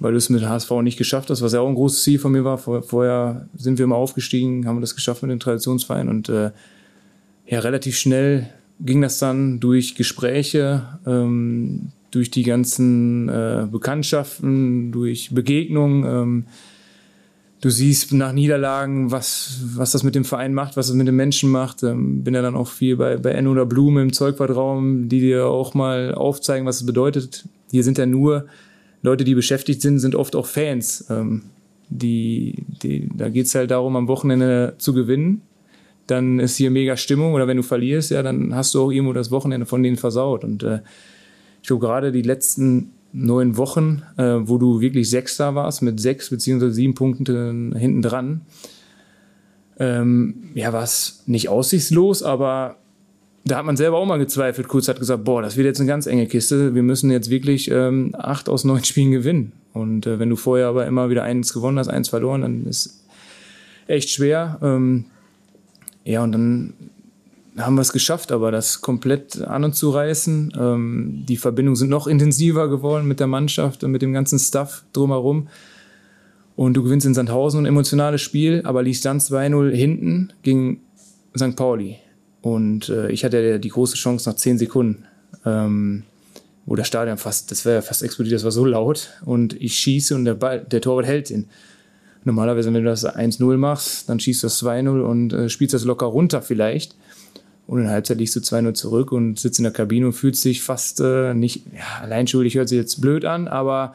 weil 0.00 0.12
du 0.12 0.18
es 0.18 0.30
mit 0.30 0.42
HSV 0.42 0.70
nicht 0.82 0.96
geschafft 0.96 1.30
hast, 1.30 1.42
was 1.42 1.52
ja 1.52 1.60
auch 1.60 1.68
ein 1.68 1.74
großes 1.74 2.02
Ziel 2.02 2.18
von 2.18 2.32
mir 2.32 2.42
war. 2.42 2.58
Vor, 2.58 2.82
vorher 2.82 3.46
sind 3.54 3.78
wir 3.78 3.84
immer 3.84 3.96
aufgestiegen, 3.96 4.66
haben 4.66 4.76
wir 4.76 4.80
das 4.80 4.94
geschafft 4.94 5.22
mit 5.22 5.30
dem 5.30 5.40
Traditionsverein 5.40 6.08
und 6.08 6.28
äh, 6.28 6.50
ja, 7.46 7.60
relativ 7.60 7.98
schnell 7.98 8.48
ging 8.80 9.00
das 9.00 9.18
dann 9.18 9.60
durch 9.60 9.94
Gespräche, 9.94 10.82
ähm, 11.06 11.92
durch 12.10 12.30
die 12.30 12.42
ganzen 12.42 13.28
äh, 13.28 13.66
Bekanntschaften, 13.70 14.90
durch 14.92 15.30
Begegnungen. 15.32 16.04
Ähm, 16.04 16.44
du 17.60 17.70
siehst 17.70 18.12
nach 18.12 18.32
Niederlagen, 18.32 19.10
was, 19.10 19.60
was 19.74 19.92
das 19.92 20.02
mit 20.02 20.14
dem 20.14 20.24
Verein 20.24 20.54
macht, 20.54 20.76
was 20.76 20.88
es 20.88 20.94
mit 20.94 21.06
den 21.06 21.16
Menschen 21.16 21.50
macht. 21.50 21.82
Ähm, 21.82 22.24
bin 22.24 22.34
ja 22.34 22.42
dann 22.42 22.56
auch 22.56 22.68
viel 22.68 22.96
bei, 22.96 23.16
bei 23.16 23.30
Enno 23.30 23.52
oder 23.52 23.66
Blume 23.66 24.02
im 24.02 24.12
Zeugwartraum, 24.12 25.08
die 25.08 25.20
dir 25.20 25.46
auch 25.46 25.74
mal 25.74 26.14
aufzeigen, 26.14 26.66
was 26.66 26.76
es 26.76 26.86
bedeutet. 26.86 27.44
Hier 27.70 27.84
sind 27.84 27.98
ja 27.98 28.06
nur 28.06 28.46
Leute, 29.02 29.24
die 29.24 29.34
beschäftigt 29.34 29.82
sind, 29.82 29.98
sind 29.98 30.14
oft 30.14 30.34
auch 30.34 30.46
Fans. 30.46 31.06
Ähm, 31.10 31.42
die, 31.88 32.64
die, 32.82 33.08
da 33.14 33.28
geht's 33.28 33.54
halt 33.54 33.70
darum, 33.70 33.96
am 33.96 34.08
Wochenende 34.08 34.74
zu 34.78 34.94
gewinnen. 34.94 35.42
Dann 36.10 36.38
ist 36.40 36.56
hier 36.56 36.70
mega 36.70 36.96
Stimmung. 36.96 37.34
Oder 37.34 37.46
wenn 37.46 37.56
du 37.56 37.62
verlierst, 37.62 38.10
ja, 38.10 38.22
dann 38.22 38.54
hast 38.54 38.74
du 38.74 38.82
auch 38.82 38.90
irgendwo 38.90 39.12
das 39.12 39.30
Wochenende 39.30 39.66
von 39.66 39.82
denen 39.82 39.96
versaut. 39.96 40.44
Und 40.44 40.62
äh, 40.62 40.80
ich 41.62 41.68
glaube, 41.68 41.84
gerade 41.84 42.12
die 42.12 42.22
letzten 42.22 42.92
neun 43.12 43.56
Wochen, 43.56 44.02
äh, 44.16 44.36
wo 44.40 44.58
du 44.58 44.80
wirklich 44.80 45.10
Sechster 45.10 45.54
warst, 45.54 45.82
mit 45.82 46.00
sechs 46.00 46.30
beziehungsweise 46.30 46.72
sieben 46.72 46.94
Punkten 46.94 47.74
hinten 47.74 48.02
dran, 48.02 48.42
ähm, 49.78 50.50
ja, 50.54 50.72
war 50.72 50.82
es 50.82 51.22
nicht 51.26 51.48
aussichtslos, 51.48 52.22
aber 52.22 52.76
da 53.44 53.56
hat 53.56 53.64
man 53.64 53.76
selber 53.76 53.96
auch 53.96 54.06
mal 54.06 54.18
gezweifelt. 54.18 54.68
Kurz 54.68 54.88
hat 54.88 54.98
gesagt, 54.98 55.24
boah, 55.24 55.40
das 55.40 55.56
wird 55.56 55.66
jetzt 55.66 55.80
eine 55.80 55.88
ganz 55.88 56.06
enge 56.06 56.26
Kiste. 56.26 56.74
Wir 56.74 56.82
müssen 56.82 57.10
jetzt 57.10 57.30
wirklich 57.30 57.70
ähm, 57.70 58.14
acht 58.16 58.48
aus 58.48 58.64
neun 58.64 58.84
Spielen 58.84 59.10
gewinnen. 59.10 59.52
Und 59.72 60.06
äh, 60.06 60.18
wenn 60.18 60.28
du 60.28 60.36
vorher 60.36 60.66
aber 60.66 60.86
immer 60.86 61.10
wieder 61.10 61.22
eins 61.22 61.52
gewonnen 61.52 61.78
hast, 61.78 61.88
eins 61.88 62.10
verloren, 62.10 62.42
dann 62.42 62.66
ist 62.66 63.04
echt 63.86 64.10
schwer. 64.10 64.58
Ähm, 64.62 65.06
ja, 66.10 66.22
und 66.22 66.32
dann 66.32 66.74
haben 67.58 67.74
wir 67.74 67.82
es 67.82 67.92
geschafft, 67.92 68.32
aber 68.32 68.50
das 68.50 68.80
komplett 68.80 69.42
an 69.42 69.64
und 69.64 69.74
zu 69.74 69.90
reißen. 69.90 70.52
Ähm, 70.58 71.24
die 71.28 71.36
Verbindungen 71.36 71.76
sind 71.76 71.90
noch 71.90 72.06
intensiver 72.06 72.68
geworden 72.68 73.06
mit 73.06 73.20
der 73.20 73.26
Mannschaft 73.26 73.84
und 73.84 73.90
mit 73.90 74.02
dem 74.02 74.12
ganzen 74.12 74.38
Stuff 74.38 74.84
drumherum. 74.92 75.48
Und 76.56 76.74
du 76.74 76.82
gewinnst 76.82 77.06
in 77.06 77.14
Sandhausen 77.14 77.60
ein 77.60 77.66
emotionales 77.66 78.20
Spiel, 78.20 78.62
aber 78.64 78.82
liegst 78.82 79.04
dann 79.04 79.18
2-0 79.18 79.70
hinten 79.70 80.32
gegen 80.42 80.80
St. 81.36 81.56
Pauli. 81.56 81.96
Und 82.42 82.88
äh, 82.88 83.10
ich 83.10 83.24
hatte 83.24 83.40
ja 83.40 83.58
die 83.58 83.68
große 83.68 83.96
Chance 83.96 84.28
nach 84.28 84.36
zehn 84.36 84.58
Sekunden, 84.58 85.04
ähm, 85.44 86.04
wo 86.66 86.74
das 86.74 86.86
Stadion 86.86 87.18
fast, 87.18 87.50
das 87.50 87.64
wäre 87.64 87.76
ja 87.76 87.82
fast 87.82 88.02
explodiert, 88.02 88.34
das 88.34 88.44
war 88.44 88.50
so 88.50 88.64
laut. 88.64 89.10
Und 89.24 89.60
ich 89.60 89.74
schieße 89.74 90.14
und 90.14 90.24
der, 90.24 90.34
Ball, 90.34 90.60
der 90.60 90.80
Torwart 90.80 91.06
hält 91.06 91.30
ihn. 91.30 91.46
Normalerweise, 92.24 92.72
wenn 92.72 92.84
du 92.84 92.90
das 92.90 93.06
1-0 93.06 93.56
machst, 93.56 94.08
dann 94.08 94.20
schießt 94.20 94.42
du 94.42 94.46
das 94.46 94.62
2-0 94.62 95.00
und 95.00 95.32
äh, 95.32 95.48
spielst 95.48 95.74
das 95.74 95.84
locker 95.84 96.06
runter 96.06 96.42
vielleicht. 96.42 96.94
Und 97.66 97.78
in 97.78 97.84
der 97.84 97.92
Halbzeit 97.92 98.18
liegst 98.18 98.36
du 98.36 98.40
2-0 98.40 98.74
zurück 98.74 99.12
und 99.12 99.38
sitzt 99.38 99.58
in 99.58 99.62
der 99.62 99.72
Kabine 99.72 100.06
und 100.06 100.12
fühlst 100.12 100.44
dich 100.44 100.62
fast 100.62 101.00
äh, 101.00 101.34
nicht, 101.34 101.66
ja, 101.72 102.02
allein 102.02 102.26
schuldig 102.26 102.56
hört 102.56 102.68
sich 102.68 102.78
jetzt 102.78 103.00
blöd 103.00 103.24
an, 103.24 103.48
aber 103.48 103.94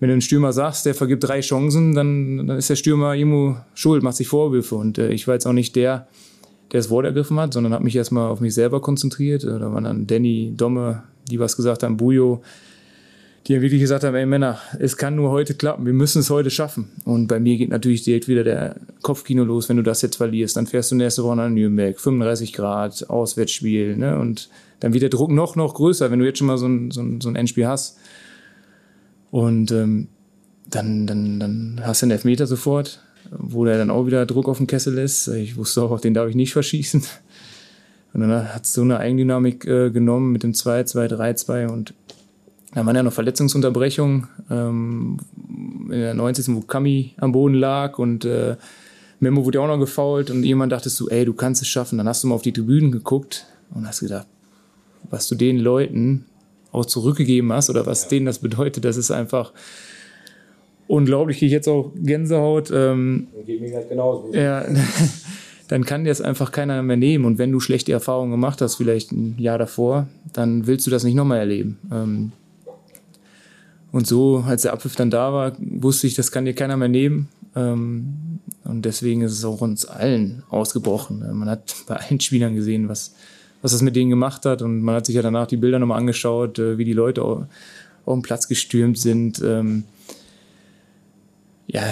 wenn 0.00 0.08
du 0.08 0.12
einen 0.14 0.22
Stürmer 0.22 0.52
sagst, 0.52 0.86
der 0.86 0.94
vergibt 0.94 1.24
drei 1.24 1.40
Chancen, 1.40 1.94
dann, 1.94 2.46
dann 2.46 2.56
ist 2.56 2.70
der 2.70 2.76
Stürmer 2.76 3.14
irgendwo 3.14 3.56
schuld, 3.74 4.02
macht 4.02 4.16
sich 4.16 4.28
Vorwürfe. 4.28 4.74
Und 4.74 4.98
äh, 4.98 5.10
ich 5.10 5.26
war 5.26 5.34
jetzt 5.34 5.46
auch 5.46 5.52
nicht 5.52 5.76
der, 5.76 6.08
der 6.72 6.80
das 6.80 6.88
Wort 6.88 7.04
ergriffen 7.04 7.38
hat, 7.38 7.52
sondern 7.52 7.74
habe 7.74 7.84
mich 7.84 7.96
erstmal 7.96 8.30
auf 8.30 8.40
mich 8.40 8.54
selber 8.54 8.80
konzentriert. 8.80 9.44
Da 9.44 9.60
waren 9.72 9.84
dann 9.84 10.06
Danny, 10.06 10.54
Domme, 10.56 11.02
die 11.30 11.38
was 11.38 11.56
gesagt 11.56 11.82
haben, 11.82 11.98
Bujo, 11.98 12.42
die 13.46 13.60
wirklich 13.60 13.80
gesagt 13.80 14.04
haben, 14.04 14.14
ey 14.14 14.26
Männer, 14.26 14.58
es 14.78 14.96
kann 14.96 15.16
nur 15.16 15.30
heute 15.30 15.54
klappen, 15.54 15.86
wir 15.86 15.92
müssen 15.92 16.20
es 16.20 16.30
heute 16.30 16.50
schaffen. 16.50 16.90
Und 17.04 17.26
bei 17.26 17.40
mir 17.40 17.56
geht 17.56 17.70
natürlich 17.70 18.04
direkt 18.04 18.28
wieder 18.28 18.44
der 18.44 18.76
Kopfkino 19.02 19.44
los, 19.44 19.68
wenn 19.68 19.76
du 19.76 19.82
das 19.82 20.02
jetzt 20.02 20.16
verlierst. 20.16 20.56
Dann 20.56 20.66
fährst 20.66 20.90
du 20.90 20.94
nächste 20.94 21.24
Woche 21.24 21.36
nach 21.36 21.48
Nürnberg, 21.48 21.98
35 21.98 22.52
Grad, 22.52 23.08
Auswärtsspiel, 23.08 23.96
ne? 23.96 24.18
Und 24.18 24.50
dann 24.80 24.92
wird 24.92 25.02
der 25.02 25.10
Druck 25.10 25.30
noch, 25.30 25.56
noch 25.56 25.74
größer, 25.74 26.10
wenn 26.10 26.18
du 26.18 26.24
jetzt 26.24 26.38
schon 26.38 26.46
mal 26.46 26.58
so 26.58 26.66
ein, 26.66 26.90
so 26.90 27.02
ein, 27.02 27.20
so 27.20 27.28
ein 27.28 27.36
Endspiel 27.36 27.66
hast. 27.66 27.98
Und 29.30 29.72
ähm, 29.72 30.08
dann, 30.68 31.06
dann, 31.06 31.40
dann 31.40 31.80
hast 31.84 32.02
du 32.02 32.06
einen 32.06 32.12
Elfmeter 32.12 32.46
sofort 32.46 33.00
wo 33.30 33.64
der 33.64 33.78
dann 33.78 33.90
auch 33.90 34.06
wieder 34.06 34.26
Druck 34.26 34.48
auf 34.48 34.58
dem 34.58 34.66
Kessel 34.66 34.98
ist. 34.98 35.28
Ich 35.28 35.56
wusste 35.56 35.82
auch, 35.82 36.00
den 36.00 36.14
darf 36.14 36.28
ich 36.28 36.34
nicht 36.34 36.52
verschießen. 36.52 37.02
Und 38.12 38.20
dann 38.20 38.52
hat 38.52 38.64
es 38.64 38.74
so 38.74 38.82
eine 38.82 38.98
Eigendynamik 38.98 39.64
äh, 39.66 39.90
genommen 39.90 40.32
mit 40.32 40.42
dem 40.42 40.52
2, 40.52 40.84
2, 40.84 41.08
3, 41.08 41.34
2 41.34 41.68
und 41.68 41.94
dann 42.72 42.86
waren 42.86 42.96
ja 42.96 43.02
noch 43.02 43.12
Verletzungsunterbrechungen 43.12 44.28
ähm, 44.50 45.18
in 45.90 46.00
der 46.00 46.14
90. 46.14 46.54
wo 46.54 46.60
Kami 46.60 47.14
am 47.18 47.32
Boden 47.32 47.54
lag 47.54 47.98
und 47.98 48.24
äh, 48.24 48.56
Memo 49.18 49.44
wurde 49.44 49.58
ja 49.58 49.64
auch 49.64 49.68
noch 49.68 49.78
gefault 49.78 50.30
und 50.30 50.44
jemand 50.44 50.72
dachtest 50.72 50.98
du, 50.98 51.08
ey, 51.08 51.24
du 51.24 51.34
kannst 51.34 51.60
es 51.62 51.68
schaffen. 51.68 51.98
Dann 51.98 52.08
hast 52.08 52.22
du 52.22 52.28
mal 52.28 52.34
auf 52.34 52.42
die 52.42 52.52
Tribünen 52.52 52.90
geguckt 52.90 53.46
und 53.74 53.86
hast 53.86 54.00
gedacht, 54.00 54.26
was 55.10 55.28
du 55.28 55.34
den 55.34 55.58
Leuten 55.58 56.24
auch 56.72 56.86
zurückgegeben 56.86 57.52
hast 57.52 57.68
oder 57.68 57.84
was 57.86 58.08
denen 58.08 58.26
das 58.26 58.38
bedeutet, 58.38 58.84
das 58.84 58.96
ist 58.96 59.10
einfach 59.10 59.52
unglaublich, 60.86 61.38
kriege 61.38 61.46
ich 61.46 61.52
jetzt 61.52 61.68
auch 61.68 61.92
Gänsehaut. 61.96 62.70
Ähm, 62.72 63.28
Geht 63.44 63.60
mir 63.60 63.74
halt 63.74 63.88
genauso. 63.88 64.32
Ja, 64.32 64.64
dann 65.68 65.84
kann 65.84 66.04
dir 66.04 66.10
das 66.10 66.20
einfach 66.20 66.50
keiner 66.52 66.82
mehr 66.82 66.96
nehmen. 66.96 67.24
Und 67.24 67.38
wenn 67.38 67.52
du 67.52 67.60
schlechte 67.60 67.92
Erfahrungen 67.92 68.30
gemacht 68.30 68.60
hast, 68.60 68.76
vielleicht 68.76 69.12
ein 69.12 69.36
Jahr 69.38 69.58
davor, 69.58 70.08
dann 70.32 70.66
willst 70.66 70.86
du 70.86 70.90
das 70.90 71.04
nicht 71.04 71.14
nochmal 71.14 71.38
erleben. 71.38 71.78
Ähm, 71.92 72.32
und 73.92 74.06
so, 74.06 74.44
als 74.46 74.62
der 74.62 74.72
Abpfiff 74.72 74.96
dann 74.96 75.10
da 75.10 75.32
war, 75.32 75.52
wusste 75.58 76.06
ich, 76.06 76.14
das 76.14 76.30
kann 76.30 76.44
dir 76.44 76.54
keiner 76.54 76.76
mehr 76.76 76.88
nehmen. 76.88 77.28
Ähm, 77.56 78.40
und 78.64 78.84
deswegen 78.84 79.22
ist 79.22 79.32
es 79.32 79.44
auch 79.44 79.60
uns 79.60 79.84
allen 79.84 80.44
ausgebrochen. 80.48 81.24
Man 81.36 81.48
hat 81.48 81.74
bei 81.86 81.96
allen 81.96 82.20
Spielern 82.20 82.54
gesehen, 82.54 82.88
was, 82.88 83.14
was 83.62 83.72
das 83.72 83.82
mit 83.82 83.96
denen 83.96 84.10
gemacht 84.10 84.46
hat. 84.46 84.62
Und 84.62 84.82
man 84.82 84.94
hat 84.94 85.06
sich 85.06 85.16
ja 85.16 85.22
danach 85.22 85.46
die 85.46 85.56
Bilder 85.56 85.78
nochmal 85.78 85.98
angeschaut, 85.98 86.58
äh, 86.58 86.78
wie 86.78 86.84
die 86.84 86.92
Leute 86.92 87.22
auf, 87.22 87.42
auf 88.06 88.14
den 88.14 88.22
Platz 88.22 88.46
gestürmt 88.46 88.98
sind. 88.98 89.42
Ähm, 89.44 89.84
ja, 91.66 91.82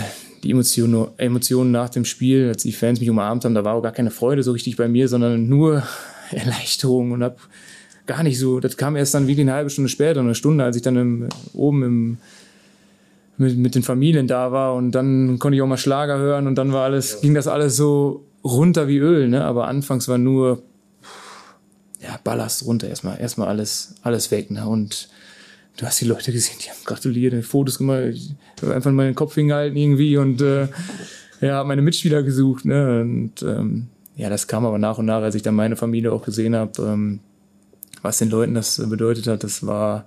die 0.45 0.53
Emotionen, 0.53 1.09
Emotionen 1.17 1.73
nach 1.73 1.89
dem 1.89 2.05
Spiel, 2.05 2.49
als 2.49 2.63
die 2.63 2.73
Fans 2.73 3.01
mich 3.01 3.11
umarmt 3.11 3.45
haben, 3.45 3.55
da 3.55 3.65
war 3.65 3.75
auch 3.75 3.83
gar 3.83 3.93
keine 3.93 4.11
Freude 4.11 4.43
so 4.45 4.53
richtig 4.53 4.77
bei 4.77 4.87
mir, 4.87 5.09
sondern 5.09 5.49
nur 5.49 5.83
Erleichterung 6.31 7.11
und 7.11 7.25
hab 7.25 7.41
gar 8.09 8.25
nicht 8.25 8.39
so, 8.41 8.59
das 8.59 8.77
kam 8.77 8.97
erst 8.97 9.15
dann 9.15 9.29
wie 9.29 9.41
eine 9.41 9.53
halbe 9.53 9.71
Stunde 9.71 9.89
später, 9.89 10.19
eine 10.21 10.35
Stunde, 10.35 10.65
als 10.65 10.75
ich 10.75 10.83
dann 10.83 10.97
im, 10.97 11.29
oben 11.53 11.83
im, 11.85 12.17
mit, 13.37 13.57
mit 13.57 13.75
den 13.77 13.85
Familien 13.85 14.27
da 14.27 14.51
war 14.51 14.75
und 14.75 14.91
dann 14.93 15.39
konnte 15.39 15.55
ich 15.55 15.63
auch 15.63 15.69
mal 15.69 15.77
Schlager 15.77 16.19
hören 16.19 16.49
und 16.49 16.57
dann 16.57 16.73
war 16.73 16.85
alles, 16.85 17.13
ja. 17.13 17.19
ging 17.21 17.35
das 17.35 17.47
alles 17.47 17.77
so 17.77 18.25
runter 18.43 18.89
wie 18.89 18.99
Öl, 18.99 19.29
ne? 19.29 19.45
aber 19.45 19.69
anfangs 19.69 20.09
war 20.09 20.19
nur 20.19 20.63
ja, 22.01 22.19
ballerst 22.25 22.65
runter, 22.65 22.89
erstmal, 22.89 23.21
erstmal 23.21 23.49
alles, 23.49 23.95
alles 24.03 24.31
weg, 24.31 24.51
ne? 24.51 24.67
Und 24.67 25.09
du 25.77 25.87
hast 25.87 26.01
die 26.01 26.05
Leute 26.05 26.33
gesehen, 26.33 26.57
die 26.65 26.71
haben 26.71 26.79
gratuliert, 26.85 27.45
Fotos 27.45 27.79
gemacht, 27.79 28.03
ich 28.13 28.35
habe 28.63 28.75
einfach 28.75 28.91
mal 28.93 29.07
den 29.07 29.15
Kopf 29.15 29.35
hingehalten 29.35 29.77
irgendwie 29.77 30.17
und 30.17 30.41
äh, 30.41 30.69
ja, 31.41 31.63
meine 31.65 31.83
Mitspieler 31.83 32.23
gesucht, 32.23 32.65
ne? 32.65 33.01
Und 33.01 33.43
ähm, 33.43 33.89
ja, 34.17 34.29
das 34.31 34.47
kam 34.47 34.65
aber 34.65 34.79
nach 34.79 34.99
und 34.99 35.07
nach, 35.07 35.23
als 35.23 35.35
ich 35.35 35.43
dann 35.43 35.55
meine 35.55 35.77
Familie 35.77 36.13
auch 36.13 36.25
gesehen 36.25 36.55
habe, 36.55 36.83
ähm, 36.83 37.21
was 38.03 38.19
den 38.19 38.31
Leuten 38.31 38.55
das 38.55 38.83
bedeutet 38.89 39.27
hat, 39.27 39.45
das 39.45 39.67
war 39.67 40.07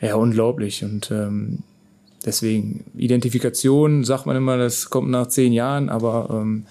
ja 0.00 0.14
unglaublich. 0.16 0.84
Und 0.84 1.10
ähm, 1.10 1.60
deswegen, 2.24 2.84
Identifikation, 2.96 4.04
sagt 4.04 4.26
man 4.26 4.36
immer, 4.36 4.56
das 4.56 4.90
kommt 4.90 5.10
nach 5.10 5.26
zehn 5.26 5.52
Jahren, 5.52 5.88
aber 5.88 6.28
ähm, 6.30 6.66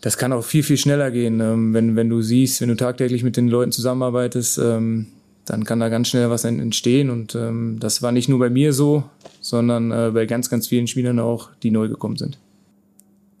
das 0.00 0.18
kann 0.18 0.32
auch 0.32 0.44
viel, 0.44 0.62
viel 0.62 0.76
schneller 0.76 1.10
gehen. 1.10 1.40
Ähm, 1.40 1.72
wenn, 1.74 1.96
wenn 1.96 2.08
du 2.08 2.20
siehst, 2.20 2.60
wenn 2.60 2.68
du 2.68 2.76
tagtäglich 2.76 3.24
mit 3.24 3.36
den 3.36 3.48
Leuten 3.48 3.72
zusammenarbeitest, 3.72 4.58
ähm, 4.58 5.06
dann 5.44 5.64
kann 5.64 5.80
da 5.80 5.88
ganz 5.88 6.08
schnell 6.08 6.30
was 6.30 6.44
entstehen. 6.44 7.10
Und 7.10 7.34
ähm, 7.34 7.78
das 7.80 8.02
war 8.02 8.12
nicht 8.12 8.28
nur 8.28 8.38
bei 8.38 8.50
mir 8.50 8.72
so, 8.72 9.04
sondern 9.40 9.90
äh, 9.90 10.10
bei 10.12 10.26
ganz, 10.26 10.50
ganz 10.50 10.68
vielen 10.68 10.86
Spielern 10.86 11.18
auch, 11.18 11.50
die 11.62 11.70
neu 11.70 11.88
gekommen 11.88 12.16
sind. 12.16 12.38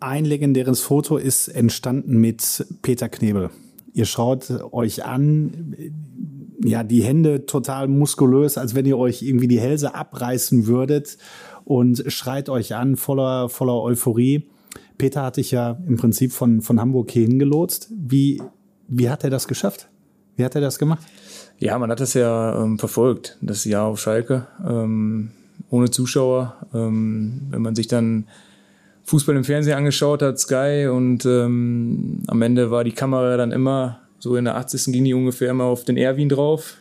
Ein 0.00 0.24
legendäres 0.24 0.80
Foto 0.80 1.16
ist 1.16 1.48
entstanden 1.48 2.18
mit 2.18 2.66
Peter 2.82 3.08
Knebel. 3.08 3.50
Ihr 3.94 4.06
schaut 4.06 4.50
euch 4.72 5.04
an, 5.04 5.74
ja, 6.62 6.82
die 6.82 7.02
Hände 7.02 7.46
total 7.46 7.86
muskulös, 7.86 8.58
als 8.58 8.74
wenn 8.74 8.86
ihr 8.86 8.98
euch 8.98 9.22
irgendwie 9.22 9.46
die 9.46 9.60
Hälse 9.60 9.94
abreißen 9.94 10.66
würdet 10.66 11.16
und 11.64 12.04
schreit 12.08 12.48
euch 12.48 12.74
an, 12.74 12.96
voller, 12.96 13.48
voller 13.48 13.80
Euphorie. 13.80 14.48
Peter 14.98 15.22
hatte 15.22 15.40
ich 15.40 15.52
ja 15.52 15.78
im 15.86 15.96
Prinzip 15.96 16.32
von, 16.32 16.60
von 16.60 16.80
Hamburg 16.80 17.12
hier 17.12 17.26
hingelotst. 17.26 17.88
Wie, 17.96 18.42
wie 18.88 19.08
hat 19.08 19.22
er 19.22 19.30
das 19.30 19.46
geschafft? 19.46 19.88
Wie 20.36 20.44
hat 20.44 20.56
er 20.56 20.60
das 20.60 20.80
gemacht? 20.80 21.06
Ja, 21.60 21.78
man 21.78 21.90
hat 21.90 22.00
das 22.00 22.14
ja 22.14 22.62
ähm, 22.62 22.80
verfolgt, 22.80 23.38
das 23.40 23.64
Jahr 23.64 23.86
auf 23.86 24.00
Schalke, 24.00 24.48
ähm, 24.66 25.30
ohne 25.70 25.90
Zuschauer. 25.90 26.56
Ähm, 26.74 27.42
wenn 27.50 27.62
man 27.62 27.76
sich 27.76 27.86
dann 27.86 28.26
Fußball 29.04 29.36
im 29.36 29.44
Fernsehen 29.44 29.76
angeschaut 29.76 30.22
hat, 30.22 30.38
Sky, 30.38 30.88
und 30.90 31.26
ähm, 31.26 32.22
am 32.26 32.42
Ende 32.42 32.70
war 32.70 32.84
die 32.84 32.92
Kamera 32.92 33.36
dann 33.36 33.52
immer, 33.52 34.00
so 34.18 34.36
in 34.36 34.46
der 34.46 34.56
80. 34.56 34.92
ging 34.92 35.04
die 35.04 35.14
ungefähr 35.14 35.50
immer 35.50 35.64
auf 35.64 35.84
den 35.84 35.96
Erwin 35.96 36.28
drauf. 36.28 36.78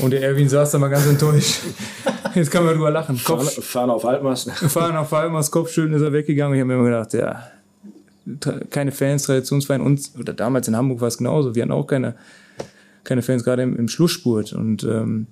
Und 0.00 0.10
der 0.10 0.22
Erwin 0.22 0.48
saß 0.48 0.72
da 0.72 0.78
mal 0.78 0.88
ganz 0.88 1.06
enttäuscht. 1.06 1.60
Jetzt 2.34 2.50
kann 2.50 2.64
man 2.64 2.74
drüber 2.74 2.90
lachen. 2.90 3.18
Kopf, 3.22 3.50
fahren, 3.50 3.62
fahren 3.62 3.90
auf 3.90 4.04
Altmast. 4.04 4.50
Fahren 4.50 4.96
auf 4.96 5.12
Altmast, 5.12 5.50
Kopfschütteln 5.50 5.94
ist 5.94 6.02
er 6.02 6.12
weggegangen. 6.12 6.54
Ich 6.54 6.60
habe 6.60 6.68
mir 6.68 6.74
immer 6.74 6.84
gedacht, 6.84 7.14
ja, 7.14 7.50
keine 8.70 8.92
Fans, 8.92 9.22
Traditionsverein. 9.22 9.80
Und, 9.80 10.10
oder 10.18 10.34
damals 10.34 10.68
in 10.68 10.76
Hamburg 10.76 11.00
war 11.00 11.08
es 11.08 11.16
genauso. 11.16 11.54
Wir 11.54 11.62
hatten 11.62 11.72
auch 11.72 11.86
keine 11.86 12.14
keine 13.06 13.22
Fans, 13.22 13.44
gerade 13.44 13.62
im, 13.62 13.76
im 13.76 13.88
Schlussspurt. 13.88 14.52
Und 14.52 14.84
ähm, 14.84 15.28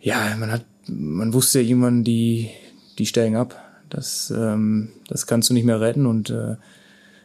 ja, 0.00 0.34
man 0.38 0.50
hat, 0.50 0.64
man 0.88 1.32
wusste 1.32 1.60
ja 1.60 1.66
jemanden, 1.66 2.02
die, 2.02 2.50
die 2.98 3.06
steigen 3.06 3.36
ab. 3.36 3.54
Das, 3.92 4.32
ähm, 4.34 4.88
das 5.08 5.26
kannst 5.26 5.50
du 5.50 5.54
nicht 5.54 5.64
mehr 5.64 5.80
retten. 5.80 6.06
Und 6.06 6.30
äh, 6.30 6.56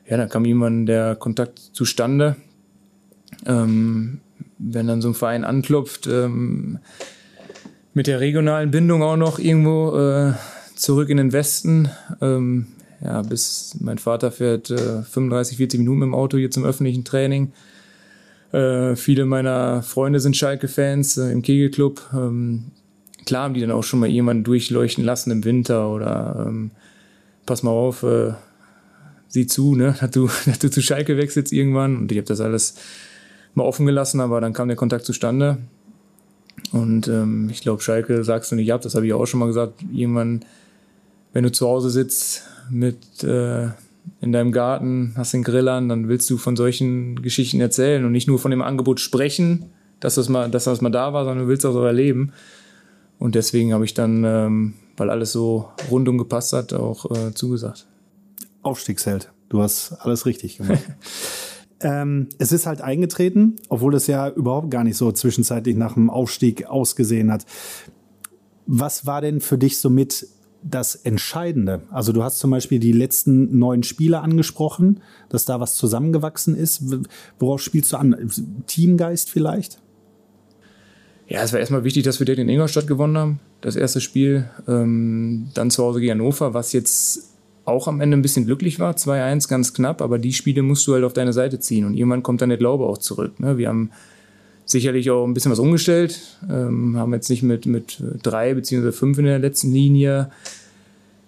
ja, 0.09 0.17
dann 0.17 0.29
kam 0.29 0.45
jemand 0.45 0.89
der 0.89 1.15
Kontakt 1.15 1.59
zustande. 1.59 2.35
Ähm, 3.45 4.19
wenn 4.57 4.87
dann 4.87 5.01
so 5.01 5.09
ein 5.09 5.13
Verein 5.13 5.43
anklopft, 5.43 6.07
ähm, 6.07 6.79
mit 7.93 8.07
der 8.07 8.19
regionalen 8.19 8.71
Bindung 8.71 9.01
auch 9.01 9.17
noch 9.17 9.39
irgendwo 9.39 9.97
äh, 9.97 10.33
zurück 10.75 11.09
in 11.09 11.17
den 11.17 11.33
Westen. 11.33 11.89
Ähm, 12.21 12.67
ja, 13.01 13.21
bis 13.21 13.77
mein 13.79 13.97
Vater 13.97 14.31
fährt 14.31 14.69
äh, 14.69 15.03
35, 15.03 15.57
40 15.57 15.79
Minuten 15.79 16.01
im 16.01 16.15
Auto 16.15 16.37
hier 16.37 16.51
zum 16.51 16.65
öffentlichen 16.65 17.05
Training. 17.05 17.53
Äh, 18.51 18.95
viele 18.95 19.25
meiner 19.25 19.83
Freunde 19.83 20.19
sind 20.19 20.35
Schalke-Fans 20.35 21.17
äh, 21.17 21.31
im 21.31 21.41
Kegelclub. 21.41 22.01
Ähm, 22.13 22.71
klar 23.27 23.43
haben 23.43 23.53
die 23.53 23.61
dann 23.61 23.71
auch 23.71 23.83
schon 23.83 23.99
mal 23.99 24.09
jemanden 24.09 24.43
durchleuchten 24.43 25.03
lassen 25.03 25.29
im 25.31 25.45
Winter 25.45 25.89
oder 25.89 26.45
ähm, 26.47 26.71
pass 27.45 27.61
mal 27.61 27.71
auf, 27.71 28.03
äh, 28.03 28.33
sieh 29.27 29.47
zu, 29.47 29.75
ne, 29.75 29.95
dass 30.01 30.11
du, 30.11 30.29
dass 30.45 30.59
du 30.59 30.71
zu 30.71 30.81
Schalke 30.81 31.17
wechselst 31.17 31.53
irgendwann. 31.53 31.97
Und 31.97 32.11
ich 32.11 32.17
habe 32.17 32.27
das 32.27 32.41
alles 32.41 32.75
mal 33.53 33.63
offen 33.63 33.85
gelassen, 33.85 34.19
aber 34.19 34.41
dann 34.41 34.53
kam 34.53 34.67
der 34.67 34.77
Kontakt 34.77 35.05
zustande. 35.05 35.57
Und 36.71 37.07
ähm, 37.07 37.49
ich 37.51 37.61
glaube, 37.61 37.81
Schalke 37.81 38.23
sagst 38.23 38.51
du 38.51 38.55
nicht 38.55 38.73
ab, 38.73 38.81
das 38.81 38.95
habe 38.95 39.05
ich 39.05 39.13
auch 39.13 39.25
schon 39.25 39.39
mal 39.39 39.45
gesagt. 39.45 39.83
Irgendwann, 39.93 40.43
wenn 41.33 41.43
du 41.43 41.51
zu 41.51 41.67
Hause 41.67 41.89
sitzt 41.89 42.43
mit 42.69 43.23
äh, 43.23 43.67
in 44.21 44.31
deinem 44.31 44.51
Garten, 44.51 45.13
hast 45.15 45.33
den 45.33 45.43
Grill 45.43 45.67
an, 45.67 45.89
dann 45.89 46.07
willst 46.07 46.29
du 46.29 46.37
von 46.37 46.55
solchen 46.55 47.21
Geschichten 47.21 47.59
erzählen 47.61 48.05
und 48.05 48.11
nicht 48.11 48.27
nur 48.27 48.39
von 48.39 48.51
dem 48.51 48.61
Angebot 48.61 48.99
sprechen, 48.99 49.65
dass 49.99 50.15
das 50.15 50.29
mal, 50.29 50.49
dass 50.49 50.65
das 50.65 50.81
mal 50.81 50.89
da 50.89 51.13
war, 51.13 51.25
sondern 51.25 51.45
du 51.45 51.49
willst 51.49 51.65
auch 51.65 51.73
so 51.73 51.83
erleben. 51.83 52.31
Und 53.19 53.35
deswegen 53.35 53.73
habe 53.73 53.85
ich 53.85 53.93
dann, 53.93 54.23
ähm, 54.23 54.73
weil 54.95 55.09
alles 55.09 55.31
so 55.31 55.69
rundum 55.89 56.17
gepasst 56.17 56.53
hat, 56.53 56.73
auch 56.73 57.09
äh, 57.11 57.33
zugesagt. 57.33 57.87
Aufstiegsheld. 58.61 59.31
Du 59.49 59.61
hast 59.61 59.93
alles 59.93 60.25
richtig 60.25 60.57
gemacht. 60.57 60.83
ähm, 61.79 62.27
es 62.37 62.51
ist 62.51 62.65
halt 62.65 62.81
eingetreten, 62.81 63.55
obwohl 63.69 63.95
es 63.95 64.07
ja 64.07 64.29
überhaupt 64.29 64.69
gar 64.71 64.83
nicht 64.83 64.97
so 64.97 65.11
zwischenzeitlich 65.11 65.75
nach 65.75 65.93
dem 65.93 66.09
Aufstieg 66.09 66.65
ausgesehen 66.65 67.31
hat. 67.31 67.45
Was 68.65 69.05
war 69.05 69.21
denn 69.21 69.39
für 69.39 69.57
dich 69.57 69.79
so 69.79 69.89
mit 69.89 70.27
das 70.63 70.95
Entscheidende? 70.95 71.83
Also 71.89 72.11
du 72.11 72.23
hast 72.23 72.39
zum 72.39 72.51
Beispiel 72.51 72.79
die 72.79 72.91
letzten 72.91 73.57
neun 73.57 73.83
Spiele 73.83 74.19
angesprochen, 74.19 74.99
dass 75.29 75.45
da 75.45 75.59
was 75.59 75.75
zusammengewachsen 75.75 76.55
ist. 76.55 76.83
Worauf 77.39 77.61
spielst 77.61 77.93
du 77.93 77.97
an? 77.97 78.29
Teamgeist 78.67 79.29
vielleicht? 79.29 79.79
Ja, 81.27 81.43
es 81.43 81.51
war 81.51 81.59
erstmal 81.59 81.83
wichtig, 81.83 82.03
dass 82.03 82.19
wir 82.19 82.25
direkt 82.25 82.41
in 82.41 82.49
Ingolstadt 82.49 82.87
gewonnen 82.87 83.17
haben. 83.17 83.39
Das 83.61 83.75
erste 83.75 83.99
Spiel. 83.99 84.49
Ähm, 84.67 85.49
dann 85.53 85.71
zu 85.71 85.83
Hause 85.83 85.99
gegen 85.99 86.11
Hannover, 86.11 86.53
was 86.53 86.71
jetzt 86.71 87.29
auch 87.65 87.89
am 87.89 87.99
Ende 87.99 88.15
ein 88.15 88.21
bisschen 88.21 88.45
glücklich 88.45 88.79
war. 88.79 88.93
2-1, 88.95 89.49
ganz 89.49 89.73
knapp. 89.73 90.01
Aber 90.01 90.19
die 90.19 90.31
Spiele 90.31 90.61
musst 90.61 90.87
du 90.87 90.93
halt 90.93 91.03
auf 91.03 91.13
deine 91.13 91.33
Seite 91.33 91.59
ziehen. 91.59 91.85
Und 91.85 91.95
irgendwann 91.95 92.23
kommt 92.23 92.41
dann 92.41 92.49
der 92.49 92.57
Glaube 92.57 92.85
auch 92.85 92.97
zurück. 92.97 93.39
Ne? 93.41 93.57
Wir 93.57 93.67
haben 93.67 93.91
sicherlich 94.63 95.11
auch 95.11 95.25
ein 95.25 95.33
bisschen 95.33 95.51
was 95.51 95.59
umgestellt. 95.59 96.37
Ähm, 96.49 96.95
haben 96.97 97.13
jetzt 97.13 97.29
nicht 97.29 97.43
mit, 97.43 97.65
mit 97.65 98.01
drei 98.23 98.53
beziehungsweise 98.53 98.97
fünf 98.97 99.17
in 99.17 99.25
der 99.25 99.39
letzten 99.39 99.73
Linie 99.73 100.31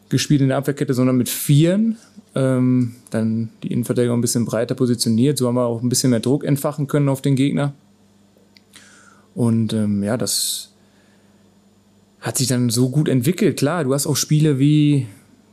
gespielt 0.07 0.41
in 0.41 0.47
der 0.47 0.57
Abwehrkette, 0.57 0.93
sondern 0.93 1.17
mit 1.17 1.27
vieren. 1.27 1.97
Ähm, 2.35 2.95
dann 3.09 3.49
die 3.63 3.71
Innenverteidigung 3.73 4.17
ein 4.17 4.21
bisschen 4.21 4.45
breiter 4.45 4.75
positioniert. 4.75 5.37
So 5.37 5.47
haben 5.47 5.55
wir 5.55 5.65
auch 5.65 5.81
ein 5.81 5.89
bisschen 5.89 6.09
mehr 6.09 6.21
Druck 6.21 6.45
entfachen 6.45 6.87
können 6.87 7.09
auf 7.09 7.21
den 7.21 7.35
Gegner. 7.35 7.73
Und 9.35 9.73
ähm, 9.73 10.03
ja, 10.03 10.17
das 10.17 10.69
hat 12.21 12.37
sich 12.37 12.47
dann 12.47 12.69
so 12.69 12.89
gut 12.89 13.07
entwickelt. 13.07 13.57
Klar, 13.57 13.83
du 13.83 13.93
hast 13.93 14.07
auch 14.07 14.17
Spiele 14.17 14.59
wie, 14.59 15.07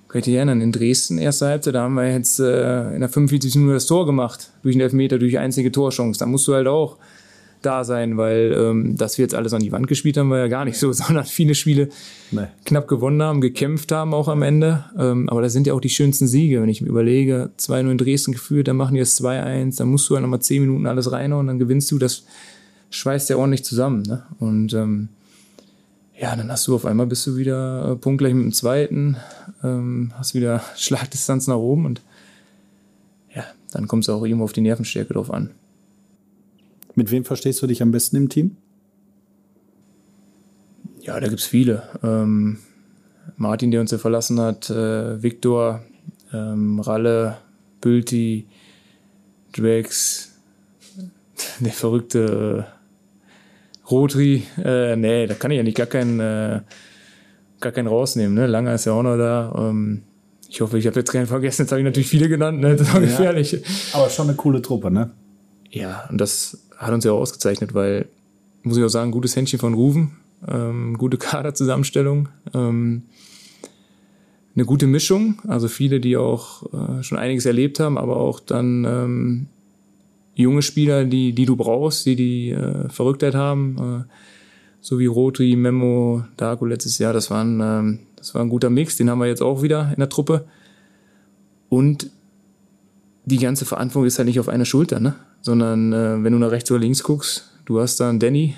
kann 0.08 0.20
ich 0.20 0.24
dich 0.24 0.34
erinnern, 0.34 0.60
in 0.60 0.72
Dresden, 0.72 1.18
erste 1.18 1.46
Halbzeit, 1.46 1.74
da 1.74 1.82
haben 1.82 1.94
wir 1.94 2.10
jetzt 2.10 2.40
äh, 2.40 2.94
in 2.94 3.00
der 3.00 3.08
45 3.08 3.54
Minute 3.56 3.74
das 3.74 3.86
Tor 3.86 4.06
gemacht. 4.06 4.50
Durch 4.62 4.74
einen 4.74 4.82
Elfmeter, 4.82 5.18
durch 5.18 5.38
einzige 5.38 5.70
Torchance. 5.70 6.18
Da 6.18 6.26
musst 6.26 6.48
du 6.48 6.54
halt 6.54 6.66
auch 6.66 6.98
da 7.62 7.84
sein, 7.84 8.16
weil 8.16 8.54
ähm, 8.56 8.96
dass 8.96 9.18
wir 9.18 9.24
jetzt 9.24 9.34
alles 9.34 9.52
an 9.52 9.60
die 9.60 9.72
Wand 9.72 9.88
gespielt 9.88 10.16
haben, 10.16 10.30
war 10.30 10.38
ja 10.38 10.48
gar 10.48 10.64
nicht 10.64 10.78
so, 10.78 10.92
sondern 10.92 11.24
viele 11.24 11.54
Spiele 11.54 11.88
nee. 12.30 12.46
knapp 12.64 12.88
gewonnen 12.88 13.22
haben, 13.22 13.40
gekämpft 13.40 13.92
haben 13.92 14.14
auch 14.14 14.28
am 14.28 14.42
Ende. 14.42 14.84
Ähm, 14.98 15.28
aber 15.28 15.42
das 15.42 15.52
sind 15.52 15.66
ja 15.66 15.74
auch 15.74 15.80
die 15.80 15.88
schönsten 15.88 16.26
Siege, 16.26 16.62
wenn 16.62 16.68
ich 16.68 16.80
mir 16.80 16.88
überlege, 16.88 17.50
2-0 17.58 17.90
in 17.90 17.98
Dresden 17.98 18.32
geführt, 18.32 18.68
dann 18.68 18.76
machen 18.76 18.94
die 18.94 19.00
es 19.00 19.20
2-1, 19.20 19.78
dann 19.78 19.88
musst 19.88 20.08
du 20.08 20.14
ja 20.14 20.20
nochmal 20.20 20.40
10 20.40 20.62
Minuten 20.62 20.86
alles 20.86 21.10
reinhauen, 21.10 21.46
dann 21.46 21.58
gewinnst 21.58 21.90
du, 21.90 21.98
das 21.98 22.24
schweißt 22.90 23.28
ja 23.30 23.36
ordentlich 23.36 23.64
zusammen. 23.64 24.02
Ne? 24.02 24.22
Und 24.38 24.72
ähm, 24.74 25.08
ja, 26.18 26.34
dann 26.34 26.50
hast 26.50 26.66
du 26.66 26.74
auf 26.74 26.86
einmal 26.86 27.06
bist 27.06 27.26
du 27.26 27.36
wieder 27.36 27.92
äh, 27.92 27.96
punktgleich 27.96 28.34
mit 28.34 28.44
dem 28.44 28.52
zweiten, 28.52 29.16
ähm, 29.62 30.12
hast 30.14 30.34
wieder 30.34 30.62
Schlagdistanz 30.76 31.46
nach 31.46 31.56
oben 31.56 31.84
und 31.86 32.00
ja, 33.34 33.44
dann 33.72 33.86
kommt 33.86 34.04
es 34.04 34.08
auch 34.08 34.24
irgendwo 34.24 34.44
auf 34.44 34.52
die 34.52 34.62
Nervenstärke 34.62 35.14
drauf 35.14 35.30
an. 35.30 35.50
Mit 36.94 37.10
wem 37.10 37.24
verstehst 37.24 37.60
du 37.60 37.66
dich 37.66 37.82
am 37.82 37.90
besten 37.90 38.16
im 38.16 38.28
Team? 38.30 38.56
Ja, 41.02 41.20
da 41.20 41.28
gibt 41.28 41.40
es 41.40 41.46
viele. 41.46 41.82
Ähm, 42.02 42.58
Martin, 43.36 43.70
der 43.70 43.82
uns 43.82 43.90
ja 43.90 43.98
verlassen 43.98 44.40
hat, 44.40 44.70
äh, 44.70 45.22
Viktor, 45.22 45.82
ähm, 46.32 46.80
Ralle, 46.80 47.36
Bülti, 47.82 48.46
Drax, 49.52 50.32
der 51.60 51.72
verrückte 51.72 52.66
äh, 52.66 52.75
Rotri. 53.90 54.44
Äh, 54.62 54.96
nee, 54.96 55.26
da 55.26 55.34
kann 55.34 55.50
ich 55.50 55.56
ja 55.56 55.62
nicht 55.62 55.76
gar 55.76 55.86
keinen, 55.86 56.20
äh, 56.20 56.60
gar 57.60 57.72
keinen 57.72 57.88
rausnehmen. 57.88 58.34
Ne? 58.34 58.46
Langer 58.46 58.74
ist 58.74 58.84
ja 58.84 58.92
auch 58.92 59.02
noch 59.02 59.16
da. 59.16 59.54
Ähm, 59.56 60.02
ich 60.48 60.60
hoffe, 60.60 60.78
ich 60.78 60.86
habe 60.86 60.98
jetzt 60.98 61.12
keinen 61.12 61.26
vergessen. 61.26 61.62
Jetzt 61.62 61.72
habe 61.72 61.80
ich 61.80 61.84
natürlich 61.84 62.08
viele 62.08 62.28
genannt. 62.28 62.60
Ne? 62.60 62.76
Das 62.76 62.92
war 62.92 63.00
ja, 63.00 63.06
gefährlich. 63.06 63.58
Aber 63.92 64.08
schon 64.08 64.28
eine 64.28 64.36
coole 64.36 64.62
Truppe, 64.62 64.90
ne? 64.90 65.10
Ja, 65.70 66.06
und 66.10 66.20
das 66.20 66.58
hat 66.76 66.92
uns 66.92 67.04
ja 67.04 67.12
auch 67.12 67.20
ausgezeichnet, 67.20 67.74
weil, 67.74 68.06
muss 68.62 68.76
ich 68.76 68.84
auch 68.84 68.88
sagen, 68.88 69.10
gutes 69.10 69.34
Händchen 69.36 69.58
von 69.58 69.74
Rufen, 69.74 70.16
ähm, 70.48 70.96
gute 70.98 71.18
Kaderzusammenstellung, 71.18 72.28
ähm, 72.54 73.02
eine 74.54 74.64
gute 74.64 74.86
Mischung, 74.86 75.42
also 75.48 75.68
viele, 75.68 76.00
die 76.00 76.16
auch 76.16 76.62
äh, 76.72 77.02
schon 77.02 77.18
einiges 77.18 77.44
erlebt 77.44 77.78
haben, 77.80 77.98
aber 77.98 78.16
auch 78.16 78.40
dann 78.40 78.84
ähm, 78.84 79.46
junge 80.42 80.62
Spieler, 80.62 81.04
die, 81.04 81.32
die 81.32 81.46
du 81.46 81.56
brauchst, 81.56 82.06
die 82.06 82.16
die 82.16 82.50
äh, 82.50 82.88
Verrücktheit 82.88 83.34
haben, 83.34 84.04
äh, 84.06 84.12
so 84.80 84.98
wie 84.98 85.06
Rotri, 85.06 85.56
Memo, 85.56 86.24
Darko 86.36 86.66
letztes 86.66 86.98
Jahr, 86.98 87.12
das, 87.12 87.30
waren, 87.30 87.60
ähm, 87.60 87.98
das 88.16 88.34
war 88.34 88.42
ein 88.42 88.48
guter 88.48 88.70
Mix, 88.70 88.96
den 88.96 89.10
haben 89.10 89.18
wir 89.18 89.26
jetzt 89.26 89.42
auch 89.42 89.62
wieder 89.62 89.90
in 89.90 89.98
der 89.98 90.08
Truppe. 90.08 90.44
Und 91.68 92.10
die 93.24 93.38
ganze 93.38 93.64
Verantwortung 93.64 94.06
ist 94.06 94.18
halt 94.18 94.28
nicht 94.28 94.38
auf 94.38 94.48
einer 94.48 94.64
Schulter, 94.64 95.00
ne? 95.00 95.14
sondern 95.40 95.92
äh, 95.92 96.22
wenn 96.22 96.32
du 96.32 96.38
nach 96.38 96.50
rechts 96.50 96.70
oder 96.70 96.80
links 96.80 97.02
guckst, 97.02 97.50
du 97.64 97.80
hast 97.80 97.98
da 97.98 98.08
einen 98.08 98.20
Danny, 98.20 98.54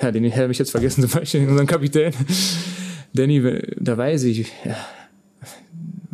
ja, 0.00 0.10
den 0.10 0.30
habe 0.34 0.52
ich 0.52 0.58
jetzt 0.58 0.72
vergessen 0.72 1.08
zum 1.08 1.20
Beispiel, 1.20 1.46
unseren 1.48 1.66
Kapitän. 1.66 2.12
Danny, 3.12 3.60
da 3.78 3.96
weiß 3.96 4.24
ich, 4.24 4.50
ja, 4.64 4.76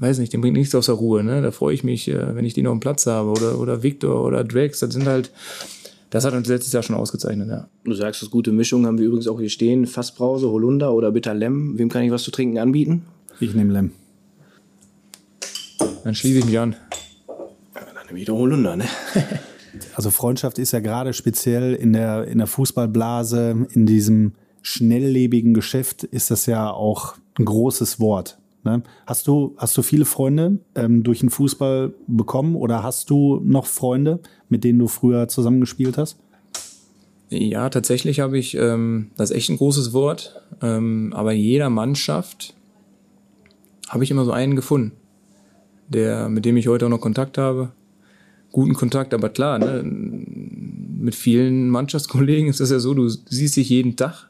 weiß 0.01 0.19
nicht, 0.19 0.33
den 0.33 0.41
bringt 0.41 0.57
nichts 0.57 0.75
aus 0.75 0.87
der 0.87 0.97
Ruhe. 0.97 1.23
Ne? 1.23 1.43
Da 1.43 1.51
freue 1.51 1.75
ich 1.75 1.85
mich, 1.85 2.09
äh, 2.09 2.35
wenn 2.35 2.45
ich 2.45 2.55
den 2.55 2.67
auf 2.67 2.75
dem 2.75 2.81
Platz 2.81 3.07
habe. 3.07 3.31
Oder, 3.31 3.59
oder 3.61 3.83
Victor 3.83 4.25
oder 4.25 4.45
Drax, 4.45 4.81
das 4.81 4.93
sind 4.93 5.07
halt, 5.07 5.31
das 6.09 6.25
hat 6.25 6.35
uns 6.35 6.49
letztes 6.49 6.73
Jahr 6.73 6.83
schon 6.83 6.97
ausgezeichnet, 6.97 7.49
ja. 7.49 7.69
Du 7.85 7.95
sagst, 7.95 8.23
das 8.23 8.31
gute 8.31 8.53
Mischung 8.53 8.87
haben 8.87 8.99
wir 8.99 9.07
übrigens 9.07 9.29
auch 9.29 9.39
hier 9.39 9.51
stehen. 9.51 9.87
Fassbrause, 9.87 10.49
Holunder 10.51 10.93
oder 10.95 11.13
Bitter 11.13 11.35
Lem. 11.35 11.79
Wem 11.79 11.89
kann 11.89 12.03
ich 12.03 12.11
was 12.11 12.23
zu 12.23 12.31
trinken 12.31 12.59
anbieten? 12.59 13.03
Ich 13.39 13.55
nehme 13.55 13.73
Lem. 13.73 13.93
Dann 16.03 16.15
schließe 16.15 16.39
ich 16.39 16.45
mich 16.47 16.59
an. 16.59 16.77
Ja, 17.75 17.81
dann 17.95 18.07
nehme 18.07 18.19
ich 18.19 18.25
doch 18.25 18.37
Holunder, 18.37 18.77
ne? 18.77 18.85
also 19.95 20.11
Freundschaft 20.11 20.59
ist 20.59 20.73
ja 20.73 20.81
gerade 20.81 21.13
speziell 21.13 21.75
in 21.75 21.93
der, 21.93 22.27
in 22.27 22.39
der 22.39 22.47
Fußballblase, 22.47 23.67
in 23.73 23.87
diesem 23.87 24.33
schnelllebigen 24.63 25.55
Geschäft 25.55 26.05
ist 26.05 26.31
das 26.31 26.47
ja 26.47 26.71
auch 26.71 27.15
ein 27.39 27.45
großes 27.45 28.01
Wort. 28.01 28.40
Ne? 28.63 28.83
Hast, 29.07 29.27
du, 29.27 29.55
hast 29.57 29.77
du 29.77 29.83
viele 29.83 30.05
Freunde 30.05 30.59
ähm, 30.75 31.03
durch 31.03 31.21
den 31.21 31.31
Fußball 31.31 31.95
bekommen 32.07 32.57
oder 32.57 32.83
hast 32.83 33.11
du 33.11 33.41
noch 33.43 33.67
Freunde, 33.67 34.21
mit 34.49 34.65
denen 34.65 34.79
du 34.79 34.89
früher 34.89 35.29
zusammengespielt 35.29 35.97
hast? 35.97 36.19
Ja, 37.31 37.71
tatsächlich 37.71 38.21
habe 38.21 38.39
ich, 38.39 38.57
ähm, 38.57 39.13
das 39.17 39.31
ist 39.31 39.37
echt 39.37 39.51
ein 39.51 39.57
großes 39.57 39.93
Wort, 39.93 40.43
ähm, 40.63 41.13
aber 41.15 41.33
in 41.33 41.41
jeder 41.41 41.71
Mannschaft 41.71 42.55
habe 43.89 44.05
ich 44.05 44.11
immer 44.11 44.25
so 44.25 44.33
einen 44.33 44.57
gefunden, 44.57 44.93
der, 45.89 46.29
mit 46.29 46.45
dem 46.45 46.57
ich 46.57 46.69
heute 46.69 46.87
auch 46.87 46.91
noch 46.91 47.01
Kontakt 47.01 47.39
habe. 47.39 47.73
Guten 48.53 48.75
Kontakt, 48.75 49.15
aber 49.15 49.29
klar, 49.29 49.61
ne, 49.61 49.83
mit 49.85 51.15
vielen 51.15 51.71
Mannschaftskollegen 51.71 52.49
ist 52.51 52.61
das 52.61 52.71
ja 52.71 52.81
so, 52.81 52.95
du 52.95 53.09
siehst 53.09 53.57
dich 53.57 53.71
jeden 53.71 53.97
Tag. 53.97 54.29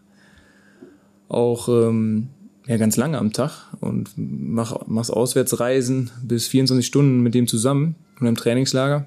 Auch 1.29 1.69
ähm, 1.69 2.29
ja 2.67 2.77
ganz 2.77 2.97
lange 2.97 3.19
am 3.19 3.33
Tag 3.33 3.69
und 3.81 4.11
mach, 4.17 4.87
machst 4.87 5.13
Auswärtsreisen 5.13 6.11
bis 6.23 6.47
24 6.49 6.87
Stunden 6.87 7.21
mit 7.21 7.35
dem 7.35 7.47
zusammen 7.47 7.97
und 8.21 8.27
im 8.27 8.37
Trainingslager. 8.37 9.07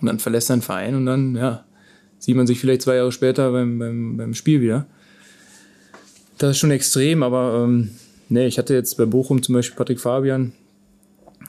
Und 0.00 0.06
dann 0.06 0.18
verlässt 0.18 0.50
er 0.50 0.56
den 0.56 0.62
Verein 0.62 0.94
und 0.94 1.06
dann, 1.06 1.36
ja, 1.36 1.64
sieht 2.18 2.36
man 2.36 2.46
sich 2.46 2.60
vielleicht 2.60 2.82
zwei 2.82 2.96
Jahre 2.96 3.12
später 3.12 3.50
beim, 3.50 3.78
beim, 3.78 4.16
beim 4.16 4.34
Spiel 4.34 4.60
wieder. 4.60 4.86
Das 6.38 6.50
ist 6.50 6.58
schon 6.58 6.70
extrem, 6.70 7.22
aber 7.22 7.64
ähm, 7.64 7.90
nee, 8.28 8.46
ich 8.46 8.58
hatte 8.58 8.74
jetzt 8.74 8.96
bei 8.98 9.06
Bochum 9.06 9.42
zum 9.42 9.54
Beispiel 9.54 9.76
Patrick 9.76 10.00
Fabian, 10.00 10.52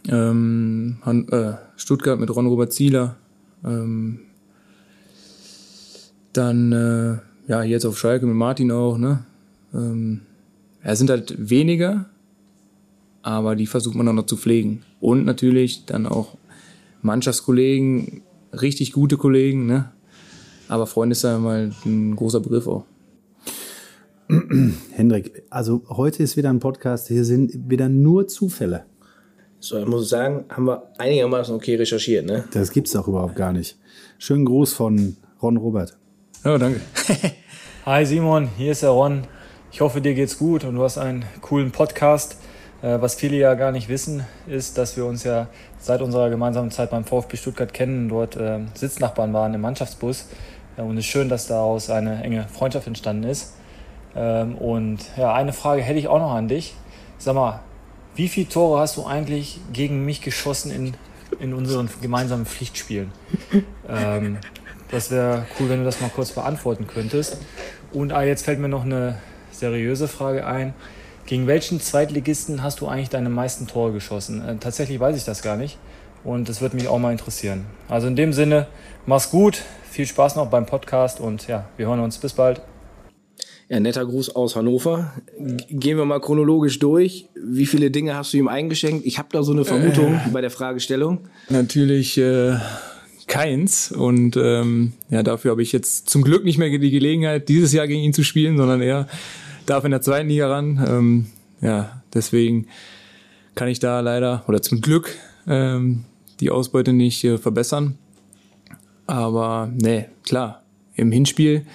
ähm, 0.07 0.97
Han, 1.03 1.27
äh, 1.29 1.53
Stuttgart 1.75 2.19
mit 2.19 2.33
Ron 2.33 2.47
Robert 2.47 2.71
Zieler, 2.71 3.17
ähm, 3.65 4.19
dann 6.31 6.71
äh, 6.71 7.51
ja 7.51 7.63
jetzt 7.63 7.85
auf 7.85 7.97
Schalke 7.97 8.25
mit 8.25 8.35
Martin 8.35 8.71
auch, 8.71 8.97
ne? 8.97 9.25
Ähm, 9.73 10.21
es 10.93 10.99
sind 10.99 11.09
halt 11.09 11.49
weniger, 11.49 12.05
aber 13.21 13.57
die 13.57 13.67
versucht 13.67 13.95
man 13.95 14.05
dann 14.05 14.15
noch 14.15 14.25
zu 14.25 14.37
pflegen. 14.37 14.83
Und 15.01 15.25
natürlich 15.25 15.85
dann 15.85 16.05
auch 16.05 16.37
Mannschaftskollegen, 17.01 18.21
richtig 18.53 18.93
gute 18.93 19.17
Kollegen, 19.17 19.65
ne? 19.65 19.91
Aber 20.69 20.87
Freunde 20.87 21.11
ist 21.11 21.23
ja 21.23 21.37
mal 21.37 21.73
ein 21.85 22.15
großer 22.15 22.39
Begriff 22.39 22.67
auch. 22.67 22.85
Hendrik, 24.91 25.43
also 25.49 25.83
heute 25.89 26.23
ist 26.23 26.37
wieder 26.37 26.49
ein 26.49 26.59
Podcast, 26.59 27.09
hier 27.09 27.25
sind 27.25 27.69
wieder 27.69 27.89
nur 27.89 28.29
Zufälle. 28.29 28.85
So, 29.59 29.79
ich 29.79 29.87
muss 29.87 30.07
sagen, 30.07 30.45
haben 30.49 30.67
wir 30.67 30.83
einigermaßen 30.97 31.53
okay 31.53 31.75
recherchiert, 31.75 32.25
ne? 32.25 32.45
Das 32.51 32.71
gibt's 32.71 32.93
doch 32.93 33.09
überhaupt 33.09 33.35
gar 33.35 33.51
nicht. 33.51 33.77
Schönen 34.19 34.45
Gruß 34.45 34.71
von 34.71 35.17
Ron 35.41 35.57
Robert. 35.57 35.97
Ja, 36.45 36.57
danke. 36.57 36.79
Hi 37.85 38.05
Simon, 38.05 38.47
hier 38.57 38.71
ist 38.71 38.83
der 38.83 38.91
Ron. 38.91 39.23
Ich 39.69 39.81
hoffe, 39.81 39.99
dir 40.01 40.13
geht's 40.13 40.37
gut 40.37 40.63
und 40.63 40.75
du 40.75 40.83
hast 40.83 40.97
einen 40.97 41.25
coolen 41.41 41.71
Podcast. 41.71 42.37
Äh, 42.81 43.01
was 43.01 43.15
viele 43.15 43.35
ja 43.35 43.53
gar 43.53 43.71
nicht 43.71 43.89
wissen, 43.89 44.25
ist, 44.47 44.77
dass 44.77 44.95
wir 44.95 45.05
uns 45.05 45.23
ja 45.23 45.47
seit 45.77 46.01
unserer 46.01 46.29
gemeinsamen 46.29 46.71
Zeit 46.71 46.89
beim 46.89 47.03
VfB 47.03 47.35
Stuttgart 47.35 47.73
kennen, 47.73 48.07
dort 48.07 48.37
äh, 48.37 48.59
Sitznachbarn 48.73 49.33
waren 49.33 49.53
im 49.53 49.61
Mannschaftsbus. 49.61 50.29
Und 50.77 50.97
es 50.97 51.05
ist 51.05 51.11
schön, 51.11 51.27
dass 51.27 51.47
daraus 51.47 51.89
eine 51.89 52.23
enge 52.23 52.47
Freundschaft 52.47 52.87
entstanden 52.87 53.23
ist. 53.23 53.55
Ähm, 54.15 54.55
und 54.55 54.99
ja, 55.17 55.33
eine 55.33 55.53
Frage 55.53 55.81
hätte 55.81 55.99
ich 55.99 56.07
auch 56.07 56.19
noch 56.19 56.31
an 56.31 56.47
dich. 56.47 56.73
Sag 57.17 57.35
mal, 57.35 57.59
wie 58.15 58.29
viele 58.29 58.47
Tore 58.47 58.79
hast 58.79 58.95
du 58.95 59.05
eigentlich 59.05 59.59
gegen 59.73 60.05
mich 60.05 60.21
geschossen 60.21 60.71
in, 60.71 60.93
in 61.39 61.53
unseren 61.53 61.89
gemeinsamen 62.01 62.45
Pflichtspielen? 62.45 63.11
Ähm, 63.89 64.37
das 64.91 65.11
wäre 65.11 65.45
cool, 65.59 65.69
wenn 65.69 65.79
du 65.79 65.85
das 65.85 66.01
mal 66.01 66.09
kurz 66.09 66.31
beantworten 66.31 66.87
könntest. 66.87 67.37
Und 67.93 68.11
ah, 68.11 68.23
jetzt 68.23 68.43
fällt 68.43 68.59
mir 68.59 68.67
noch 68.67 68.83
eine 68.83 69.17
seriöse 69.59 70.07
Frage 70.07 70.45
ein. 70.45 70.73
Gegen 71.25 71.45
welchen 71.45 71.81
Zweitligisten 71.81 72.63
hast 72.63 72.79
du 72.79 72.87
eigentlich 72.87 73.09
deine 73.09 73.29
meisten 73.29 73.67
Tore 73.67 73.91
geschossen? 73.91 74.47
Äh, 74.47 74.55
tatsächlich 74.57 74.99
weiß 74.99 75.17
ich 75.17 75.25
das 75.25 75.41
gar 75.41 75.57
nicht. 75.57 75.77
Und 76.23 76.49
das 76.49 76.61
würde 76.61 76.75
mich 76.75 76.87
auch 76.87 76.99
mal 76.99 77.11
interessieren. 77.11 77.65
Also 77.89 78.07
in 78.07 78.15
dem 78.15 78.33
Sinne, 78.33 78.67
mach's 79.05 79.29
gut, 79.29 79.61
viel 79.89 80.05
Spaß 80.05 80.35
noch 80.35 80.49
beim 80.49 80.65
Podcast 80.65 81.19
und 81.19 81.47
ja, 81.47 81.67
wir 81.77 81.87
hören 81.87 81.99
uns. 81.99 82.17
Bis 82.17 82.33
bald. 82.33 82.61
Ja, 83.69 83.81
netter 83.81 84.05
Gruß 84.05 84.35
aus 84.35 84.55
Hannover. 84.55 85.13
Gehen 85.69 85.97
wir 85.97 86.05
mal 86.05 86.21
chronologisch 86.21 86.79
durch. 86.79 87.27
Wie 87.35 87.65
viele 87.65 87.91
Dinge 87.91 88.15
hast 88.15 88.31
du 88.31 88.37
ihm 88.37 88.47
eingeschenkt? 88.47 89.05
Ich 89.05 89.17
habe 89.17 89.27
da 89.31 89.43
so 89.43 89.51
eine 89.51 89.65
Vermutung 89.65 90.13
äh, 90.13 90.29
bei 90.31 90.39
der 90.39 90.51
Fragestellung. 90.51 91.27
Natürlich 91.49 92.17
äh, 92.17 92.55
keins. 93.27 93.91
Und 93.91 94.37
ähm, 94.37 94.93
ja, 95.09 95.21
dafür 95.21 95.51
habe 95.51 95.61
ich 95.61 95.73
jetzt 95.73 96.09
zum 96.09 96.23
Glück 96.23 96.45
nicht 96.45 96.57
mehr 96.57 96.69
die 96.69 96.91
Gelegenheit, 96.91 97.49
dieses 97.49 97.73
Jahr 97.73 97.87
gegen 97.87 98.01
ihn 98.01 98.13
zu 98.13 98.23
spielen, 98.23 98.55
sondern 98.55 98.81
er 98.81 99.07
darf 99.67 99.85
in 99.85 99.91
der 99.91 100.01
zweiten 100.01 100.29
Liga 100.29 100.47
ran. 100.47 100.83
Ähm, 100.87 101.25
ja, 101.61 102.01
deswegen 102.13 102.67
kann 103.55 103.67
ich 103.67 103.79
da 103.79 103.99
leider 103.99 104.43
oder 104.47 104.61
zum 104.61 104.81
Glück 104.81 105.15
ähm, 105.47 106.05
die 106.39 106.49
Ausbeute 106.49 106.93
nicht 106.93 107.23
äh, 107.23 107.37
verbessern. 107.37 107.97
Aber 109.05 109.71
nee, 109.73 110.05
klar, 110.23 110.63
im 110.95 111.11
Hinspiel 111.11 111.65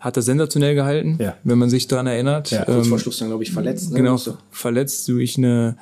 hat 0.00 0.16
er 0.16 0.22
sensationell 0.22 0.74
gehalten, 0.74 1.18
ja. 1.20 1.36
wenn 1.44 1.58
man 1.58 1.70
sich 1.70 1.86
daran 1.86 2.06
erinnert. 2.06 2.50
Ja, 2.50 2.64
kurz 2.64 2.88
vor 2.88 2.96
ähm, 2.96 3.02
Schluss 3.02 3.18
dann, 3.18 3.28
glaube 3.28 3.42
ich, 3.42 3.52
verletzt. 3.52 3.92
Ne? 3.92 3.98
Genau, 3.98 4.18
verletzt 4.50 5.08
durch 5.08 5.36
eine 5.36 5.76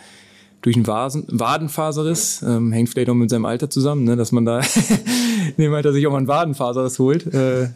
durch 0.60 0.74
einen 0.74 0.88
Vasen, 0.88 1.24
Wadenfaserriss, 1.28 2.42
ähm, 2.42 2.72
hängt 2.72 2.88
vielleicht 2.88 3.08
auch 3.08 3.14
mit 3.14 3.30
seinem 3.30 3.44
Alter 3.44 3.70
zusammen, 3.70 4.02
ne, 4.02 4.16
dass 4.16 4.32
man 4.32 4.44
da 4.44 4.58
in 5.56 5.62
dem 5.62 5.72
Alter 5.72 5.92
sich 5.92 6.04
auch 6.06 6.10
mal 6.10 6.18
einen 6.18 6.26
Wadenfaserriss 6.26 6.98
holt. 6.98 7.32
Äh, 7.32 7.68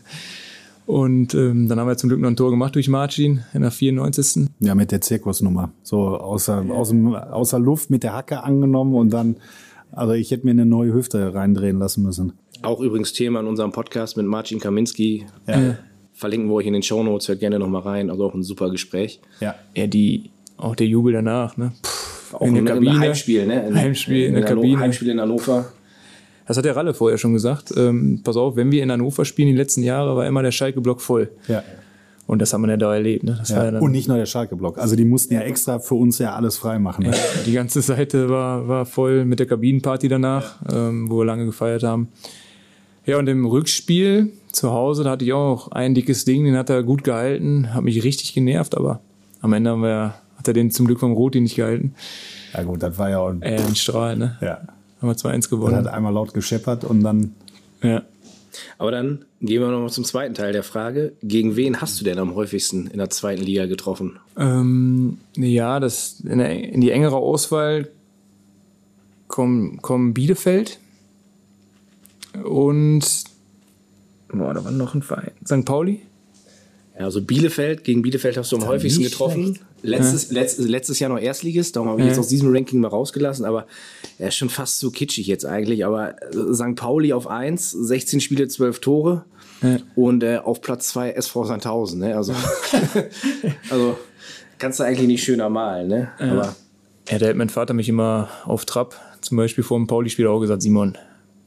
und 0.87 1.35
ähm, 1.35 1.69
dann 1.69 1.79
haben 1.79 1.89
wir 1.89 1.97
zum 1.97 2.09
Glück 2.09 2.21
noch 2.21 2.29
ein 2.29 2.37
Tor 2.37 2.51
gemacht 2.51 2.75
durch 2.75 2.89
Marcin 2.89 3.45
in 3.55 3.63
der 3.63 3.71
94. 3.71 4.49
Ja, 4.61 4.75
mit 4.75 4.91
der 4.91 5.01
Zirkusnummer. 5.01 5.73
So 5.83 6.19
außer, 6.19 6.65
aus 6.71 6.89
dem, 6.89 7.15
außer 7.15 7.59
Luft 7.59 7.91
mit 7.91 8.03
der 8.03 8.15
Hacke 8.15 8.43
angenommen 8.43 8.95
und 8.95 9.11
dann, 9.11 9.37
also 9.93 10.13
ich 10.13 10.31
hätte 10.31 10.45
mir 10.45 10.53
eine 10.53 10.67
neue 10.67 10.93
Hüfte 10.93 11.35
reindrehen 11.35 11.79
lassen 11.79 12.03
müssen. 12.03 12.33
Auch 12.63 12.81
übrigens 12.81 13.13
Thema 13.13 13.41
in 13.41 13.47
unserem 13.47 13.73
Podcast 13.73 14.17
mit 14.17 14.27
Marcin 14.27 14.61
Kaminski. 14.61 15.27
Ja. 15.47 15.77
Verlinken 16.13 16.49
wir 16.49 16.55
euch 16.55 16.67
in 16.67 16.75
den 16.75 16.83
Show 16.83 17.03
Notes, 17.03 17.29
hört 17.29 17.41
gerne 17.41 17.59
nochmal 17.59 17.83
rein. 17.83 18.11
Also 18.11 18.25
auch 18.25 18.35
ein 18.35 18.43
super 18.43 18.71
Gespräch. 18.71 19.21
Ja. 19.41 19.55
Ja, 19.75 19.87
die, 19.87 20.31
auch 20.57 20.77
der 20.77 20.87
Jubel 20.87 21.13
danach, 21.13 21.57
ne? 21.57 21.73
Puh, 21.83 22.37
auch 22.37 22.47
in 22.47 22.65
der 22.65 22.75
Kabine. 22.75 22.99
Heimspiel, 22.99 23.47
ne? 23.47 23.67
In, 23.67 23.75
Heimspiel 23.75 24.23
in, 24.23 24.29
in 24.29 24.35
der 24.35 24.45
Kabine. 24.45 24.79
Heimspiel 24.79 25.09
in 25.09 25.21
Hannover. 25.21 25.73
Das 26.53 26.59
hat 26.59 26.67
der 26.67 26.77
Ralle 26.77 26.93
vorher 26.93 27.17
schon 27.17 27.33
gesagt. 27.33 27.73
Ähm, 27.79 28.21
pass 28.23 28.37
auf, 28.37 28.57
wenn 28.57 28.71
wir 28.71 28.83
in 28.83 28.93
Hannover 28.93 29.25
spielen, 29.25 29.49
die 29.49 29.57
letzten 29.57 29.83
Jahre 29.83 30.17
war 30.17 30.27
immer 30.27 30.43
der 30.43 30.51
Schalke-Block 30.51 31.01
voll. 31.01 31.31
Ja. 31.49 31.63
Und 32.27 32.43
das 32.43 32.53
haben 32.53 32.61
wir 32.61 32.69
ja 32.69 32.77
da 32.77 32.93
erlebt. 32.93 33.25
Ne? 33.25 33.43
Ja. 33.47 33.71
Ja 33.71 33.79
und 33.79 33.91
nicht 33.91 34.07
nur 34.07 34.19
der 34.19 34.27
Schalke-Block. 34.27 34.77
Also 34.77 34.95
die 34.95 35.07
mussten 35.07 35.33
ja 35.33 35.41
extra 35.41 35.79
für 35.79 35.95
uns 35.95 36.19
ja 36.19 36.35
alles 36.35 36.59
frei 36.59 36.79
machen. 36.79 37.07
Ne? 37.07 37.15
Die 37.47 37.53
ganze 37.53 37.81
Seite 37.81 38.29
war, 38.29 38.69
war 38.69 38.85
voll 38.85 39.25
mit 39.25 39.39
der 39.39 39.47
Kabinenparty 39.47 40.09
danach, 40.09 40.57
ähm, 40.71 41.11
wo 41.11 41.21
wir 41.21 41.25
lange 41.25 41.47
gefeiert 41.47 41.85
haben. 41.85 42.09
Ja, 43.07 43.17
und 43.17 43.31
im 43.31 43.47
Rückspiel 43.47 44.31
zu 44.53 44.73
Hause, 44.73 45.05
da 45.05 45.13
hatte 45.13 45.25
ich 45.25 45.33
auch 45.33 45.69
ein 45.69 45.95
dickes 45.95 46.27
Ding, 46.27 46.45
den 46.45 46.59
hat 46.59 46.69
er 46.69 46.83
gut 46.83 47.03
gehalten, 47.03 47.73
hat 47.73 47.83
mich 47.83 48.05
richtig 48.05 48.35
genervt, 48.35 48.77
aber 48.77 49.01
am 49.41 49.55
Ende 49.55 49.71
haben 49.71 49.81
wir, 49.81 50.17
hat 50.37 50.49
er 50.49 50.53
den 50.53 50.71
zum 50.71 50.85
Glück 50.85 51.01
vom 51.01 51.13
Roti 51.13 51.41
nicht 51.41 51.57
gehalten. 51.57 51.95
Ja 52.53 52.63
gut, 52.63 52.83
das 52.83 52.99
war 52.99 53.09
ja 53.09 53.21
auch 53.21 53.33
äh, 53.41 53.57
ein 53.57 53.75
Strahl, 53.75 54.19
ne? 54.19 54.37
Ja. 54.43 54.61
Haben 55.03 55.09
wir 55.09 55.17
2-1 55.17 55.51
gewonnen. 55.51 55.75
Er 55.75 55.79
hat 55.81 55.89
einmal 55.89 56.13
laut 56.13 56.33
gescheppert 56.33 56.85
und 56.85 57.03
dann. 57.03 57.35
Ja. 57.83 58.03
Aber 58.79 58.93
dann 58.93 59.25
gehen 59.41 59.61
wir 59.61 59.69
noch 59.69 59.81
mal 59.81 59.91
zum 59.91 60.05
zweiten 60.05 60.35
Teil 60.35 60.53
der 60.53 60.63
Frage. 60.63 61.15
Gegen 61.23 61.57
wen 61.57 61.81
hast 61.81 62.01
du 62.01 62.05
denn 62.05 62.19
am 62.19 62.37
häufigsten 62.37 62.87
in 62.87 62.99
der 62.99 63.11
zweiten 63.11 63.43
Liga 63.43 63.67
getroffen? 63.67 64.21
Ähm, 64.39 65.19
ja, 65.37 65.81
das 65.81 66.21
in, 66.21 66.39
der, 66.39 66.53
in, 66.73 66.81
die 66.81 66.93
engere 66.93 67.17
Auswahl 67.17 67.89
kommen, 69.27 69.83
kommen 69.83 70.15
Bielefeld 70.15 70.79
und 72.45 73.25
Boah, 74.29 74.55
da 74.55 74.65
war 74.65 74.71
noch 74.71 74.95
ein 74.95 75.03
Verein. 75.03 75.33
St. 75.45 75.65
Pauli? 75.65 76.01
Ja, 77.03 77.07
also 77.07 77.21
Bielefeld, 77.21 77.83
gegen 77.83 78.01
Bielefeld 78.03 78.37
hast 78.37 78.53
du 78.53 78.57
am 78.59 78.65
häufigsten 78.69 79.03
getroffen. 79.03 79.59
Letztes, 79.83 80.31
ja. 80.31 80.41
letzt, 80.41 80.61
letztes 80.61 81.01
Jahr 81.01 81.11
noch 81.11 81.19
Erstligist, 81.19 81.75
darum 81.75 81.89
habe 81.89 82.01
ich 82.01 82.05
ja. 82.05 82.13
jetzt 82.13 82.21
aus 82.21 82.29
diesem 82.29 82.55
Ranking 82.55 82.79
mal 82.79 82.87
rausgelassen, 82.87 83.45
aber 83.45 83.67
er 84.19 84.29
ist 84.29 84.37
schon 84.37 84.49
fast 84.49 84.79
so 84.79 84.93
kitschig 84.93 85.27
jetzt 85.27 85.45
eigentlich. 85.45 85.85
Aber 85.85 86.15
äh, 86.23 86.55
St. 86.55 86.77
Pauli 86.77 87.13
auf 87.13 87.27
1, 87.27 87.73
16 87.73 88.21
Spiele, 88.21 88.47
12 88.47 88.79
Tore 88.79 89.25
ja. 89.63 89.79
und 89.97 90.23
äh, 90.23 90.37
auf 90.37 90.61
Platz 90.61 90.91
2 90.91 91.11
SV 91.11 91.45
Sandhausen. 91.45 91.99
Ne? 91.99 92.17
Also, 92.17 92.35
also 93.71 93.99
kannst 94.61 94.79
du 94.79 94.85
eigentlich 94.85 95.09
nicht 95.09 95.25
schöner 95.25 95.51
malen. 95.51 95.89
Ne? 95.89 96.13
Aber, 96.21 96.55
ja, 97.09 97.19
da 97.19 97.27
hat 97.27 97.35
mein 97.35 97.49
Vater 97.49 97.75
mich 97.75 97.89
immer 97.89 98.29
auf 98.45 98.65
Trab, 98.65 98.95
zum 99.23 99.39
Beispiel 99.39 99.65
vor 99.65 99.77
dem 99.77 99.89
Pauli-Spiel 99.89 100.29
auch 100.29 100.39
gesagt, 100.39 100.63
Simon, 100.63 100.97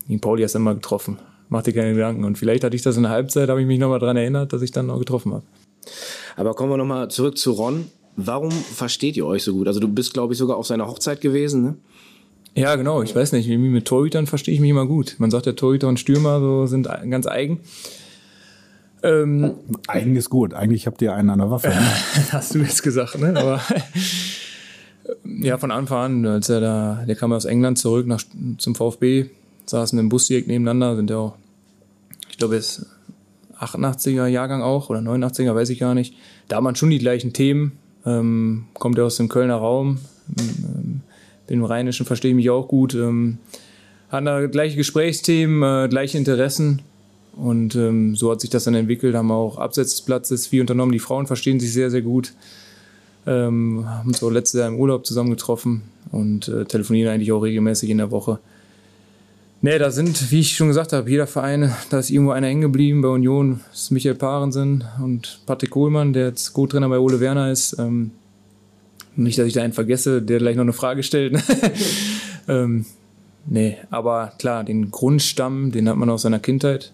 gegen 0.06 0.20
Pauli 0.20 0.44
hast 0.44 0.56
du 0.56 0.60
immer 0.60 0.76
getroffen 0.76 1.18
mach 1.50 1.64
dir 1.64 1.74
keine 1.74 1.94
Gedanken. 1.94 2.24
Und 2.24 2.38
vielleicht 2.38 2.64
hatte 2.64 2.76
ich 2.76 2.82
das 2.82 2.98
in 2.98 3.04
der 3.04 3.12
Halbzeit, 3.12 3.50
habe 3.50 3.62
ich 3.62 3.68
mich 3.68 3.80
nochmal 3.80 4.00
daran 4.00 4.18
erinnert, 4.18 4.54
dass 4.54 4.62
ich 4.62 4.72
dann 4.72 4.88
noch 4.88 5.00
getroffen 5.00 5.34
habe. 5.34 5.44
Aber 6.36 6.54
kommen 6.54 6.72
wir 6.72 6.78
nochmal 6.78 7.10
zurück 7.10 7.38
zu 7.38 7.52
Ron. 7.52 7.86
Warum 8.18 8.52
versteht 8.52 9.18
ihr 9.18 9.26
euch 9.26 9.44
so 9.44 9.54
gut? 9.54 9.68
Also 9.68 9.80
du 9.80 9.88
bist, 9.88 10.14
glaube 10.14 10.34
ich, 10.34 10.40
sogar 10.40 10.58
auf 10.58 10.68
seiner 10.68 10.88
Hochzeit 10.88 11.22
gewesen, 11.22 11.62
ne? 11.64 11.76
Ja, 12.56 12.76
genau. 12.78 13.02
Ich 13.02 13.14
weiß 13.14 13.34
nicht, 13.34 13.50
mit 13.50 13.86
Torhütern 13.86 14.28
verstehe 14.28 14.54
ich 14.54 14.62
mich 14.62 14.70
immer 14.70 14.86
gut. 14.86 15.16
Man 15.18 15.30
sagt, 15.30 15.46
der 15.46 15.58
Torhüter 15.58 15.90
und 15.90 16.00
Stürmer 16.00 16.40
so 16.40 16.66
sind 16.68 16.88
ganz 17.10 17.28
eigen. 17.28 17.60
Ähm, 19.04 19.56
eigen 19.88 20.16
ist 20.16 20.30
gut. 20.30 20.54
Eigentlich 20.54 20.88
habt 20.88 21.02
ihr 21.02 21.14
einen 21.14 21.30
an 21.30 21.40
der 21.40 21.52
Waffe. 21.52 21.68
Ne? 21.68 21.76
Hast 22.32 22.56
du 22.56 22.60
jetzt 22.60 22.82
gesagt, 22.82 23.20
ne? 23.20 23.34
Aber 23.36 23.62
ja, 25.42 25.58
von 25.58 25.72
Anfang 25.72 26.00
an, 26.00 26.26
als 26.26 26.48
er 26.48 26.62
da, 26.62 27.04
der 27.06 27.16
kam 27.16 27.34
aus 27.34 27.44
England 27.44 27.78
zurück 27.78 28.08
nach, 28.08 28.24
zum 28.58 28.74
VfB, 28.74 29.26
saßen 29.70 29.98
im 30.00 30.10
Bus 30.10 30.28
direkt 30.28 30.48
nebeneinander, 30.48 30.96
sind 30.96 31.10
ja 31.10 31.18
auch, 31.18 31.36
ich 32.30 32.38
glaube, 32.38 32.56
es 32.56 32.86
88er 33.60 34.28
Jahrgang 34.28 34.62
auch 34.62 34.90
oder 34.90 35.00
89er, 35.00 35.56
weiß 35.56 35.70
ich 35.70 35.80
gar 35.80 35.94
nicht. 35.94 36.16
Da 36.48 36.58
haben 36.58 36.64
man 36.64 36.76
schon 36.76 36.90
die 36.90 37.00
gleichen 37.00 37.34
Themen. 37.34 37.74
Ähm, 38.06 38.66
kommt 38.74 38.98
er 38.98 39.06
aus 39.06 39.18
dem 39.18 39.30
Kölner 39.30 39.56
Raum. 39.56 40.00
Ähm, 40.38 41.02
bin 41.48 41.60
im 41.60 41.66
Rheinischen, 41.66 42.06
verstehe 42.06 42.32
ich 42.32 42.36
mich 42.36 42.50
auch 42.50 42.68
gut. 42.68 42.94
Ähm, 42.96 43.38
hatten 44.10 44.26
da 44.26 44.46
gleiche 44.48 44.76
Gesprächsthemen, 44.76 45.86
äh, 45.86 45.88
gleiche 45.88 46.18
Interessen. 46.18 46.82
Und 47.36 47.76
ähm, 47.76 48.16
so 48.16 48.32
hat 48.32 48.42
sich 48.42 48.50
das 48.50 48.66
dann 48.66 48.76
entwickelt. 48.76 49.16
Haben 49.16 49.32
auch 49.32 49.58
abseits 49.58 49.92
des 49.92 50.02
Platzes 50.02 50.48
viel 50.48 50.62
unternommen. 50.62 50.92
Die 50.92 51.00
Frauen 51.00 51.28
verstehen 51.28 51.60
sich 51.60 51.74
sehr, 51.74 51.90
sehr 51.90 52.02
gut. 52.02 52.34
Ähm, 53.28 53.86
haben 53.88 54.10
uns 54.10 54.24
auch 54.24 54.30
letztes 54.30 54.60
Jahr 54.60 54.68
im 54.68 54.80
Urlaub 54.80 55.06
zusammengetroffen 55.06 55.82
und 56.12 56.48
äh, 56.48 56.66
telefonieren 56.66 57.12
eigentlich 57.12 57.32
auch 57.32 57.42
regelmäßig 57.42 57.90
in 57.90 57.98
der 57.98 58.12
Woche. 58.12 58.40
Nee, 59.66 59.80
da 59.80 59.90
sind, 59.90 60.30
wie 60.30 60.42
ich 60.42 60.56
schon 60.56 60.68
gesagt 60.68 60.94
habe, 60.94 61.10
jeder 61.10 61.26
Verein, 61.26 61.74
da 61.90 61.98
ist 61.98 62.12
irgendwo 62.12 62.34
einer 62.34 62.46
hängen 62.46 62.62
geblieben. 62.62 63.02
Bei 63.02 63.08
Union 63.08 63.62
ist 63.74 63.90
Michael 63.90 64.14
Parensen 64.14 64.84
und 65.02 65.40
Patrick 65.48 65.72
Kohlmann, 65.72 66.14
der 66.14 66.28
jetzt 66.28 66.54
Co-Trainer 66.54 66.88
bei 66.88 67.00
Ole 67.00 67.20
Werner 67.20 67.52
ist. 67.52 67.80
Ähm, 67.80 68.12
nicht, 69.16 69.40
dass 69.40 69.48
ich 69.48 69.54
da 69.54 69.64
einen 69.64 69.74
vergesse, 69.74 70.22
der 70.22 70.38
gleich 70.38 70.56
noch 70.56 70.62
eine 70.62 70.72
Frage 70.72 71.02
stellt. 71.02 71.42
ähm, 72.48 72.86
nee, 73.48 73.78
aber 73.90 74.34
klar, 74.38 74.64
den 74.64 74.92
Grundstamm, 74.92 75.72
den 75.72 75.90
hat 75.90 75.98
man 75.98 76.12
aus 76.12 76.22
seiner 76.22 76.38
Kindheit, 76.38 76.94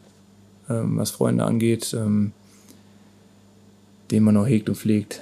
ähm, 0.70 0.98
was 0.98 1.12
Freunde 1.12 1.44
angeht, 1.44 1.94
ähm, 1.94 2.32
den 4.12 4.24
man 4.24 4.38
auch 4.38 4.48
hegt 4.48 4.70
und 4.70 4.78
pflegt. 4.78 5.20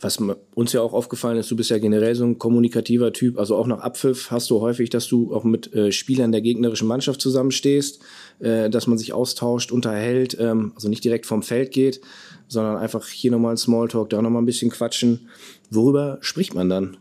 Was 0.00 0.18
uns 0.54 0.72
ja 0.72 0.80
auch 0.80 0.94
aufgefallen 0.94 1.36
ist, 1.36 1.50
du 1.50 1.56
bist 1.56 1.70
ja 1.70 1.78
generell 1.78 2.14
so 2.14 2.24
ein 2.24 2.38
kommunikativer 2.38 3.12
Typ. 3.12 3.38
Also 3.38 3.56
auch 3.56 3.66
nach 3.66 3.80
Abpfiff 3.80 4.30
hast 4.30 4.48
du 4.50 4.60
häufig, 4.60 4.88
dass 4.88 5.06
du 5.08 5.34
auch 5.34 5.44
mit 5.44 5.74
äh, 5.74 5.92
Spielern 5.92 6.32
der 6.32 6.40
gegnerischen 6.40 6.88
Mannschaft 6.88 7.20
zusammenstehst, 7.20 8.00
äh, 8.38 8.70
dass 8.70 8.86
man 8.86 8.96
sich 8.96 9.12
austauscht, 9.12 9.72
unterhält, 9.72 10.36
ähm, 10.40 10.72
also 10.74 10.88
nicht 10.88 11.04
direkt 11.04 11.26
vom 11.26 11.42
Feld 11.42 11.72
geht, 11.72 12.00
sondern 12.48 12.76
einfach 12.76 13.06
hier 13.06 13.30
nochmal 13.30 13.54
ein 13.54 13.58
Smalltalk, 13.58 14.08
da 14.10 14.22
nochmal 14.22 14.42
ein 14.42 14.46
bisschen 14.46 14.70
quatschen. 14.70 15.28
Worüber 15.70 16.18
spricht 16.22 16.54
man 16.54 16.70
dann? 16.70 16.96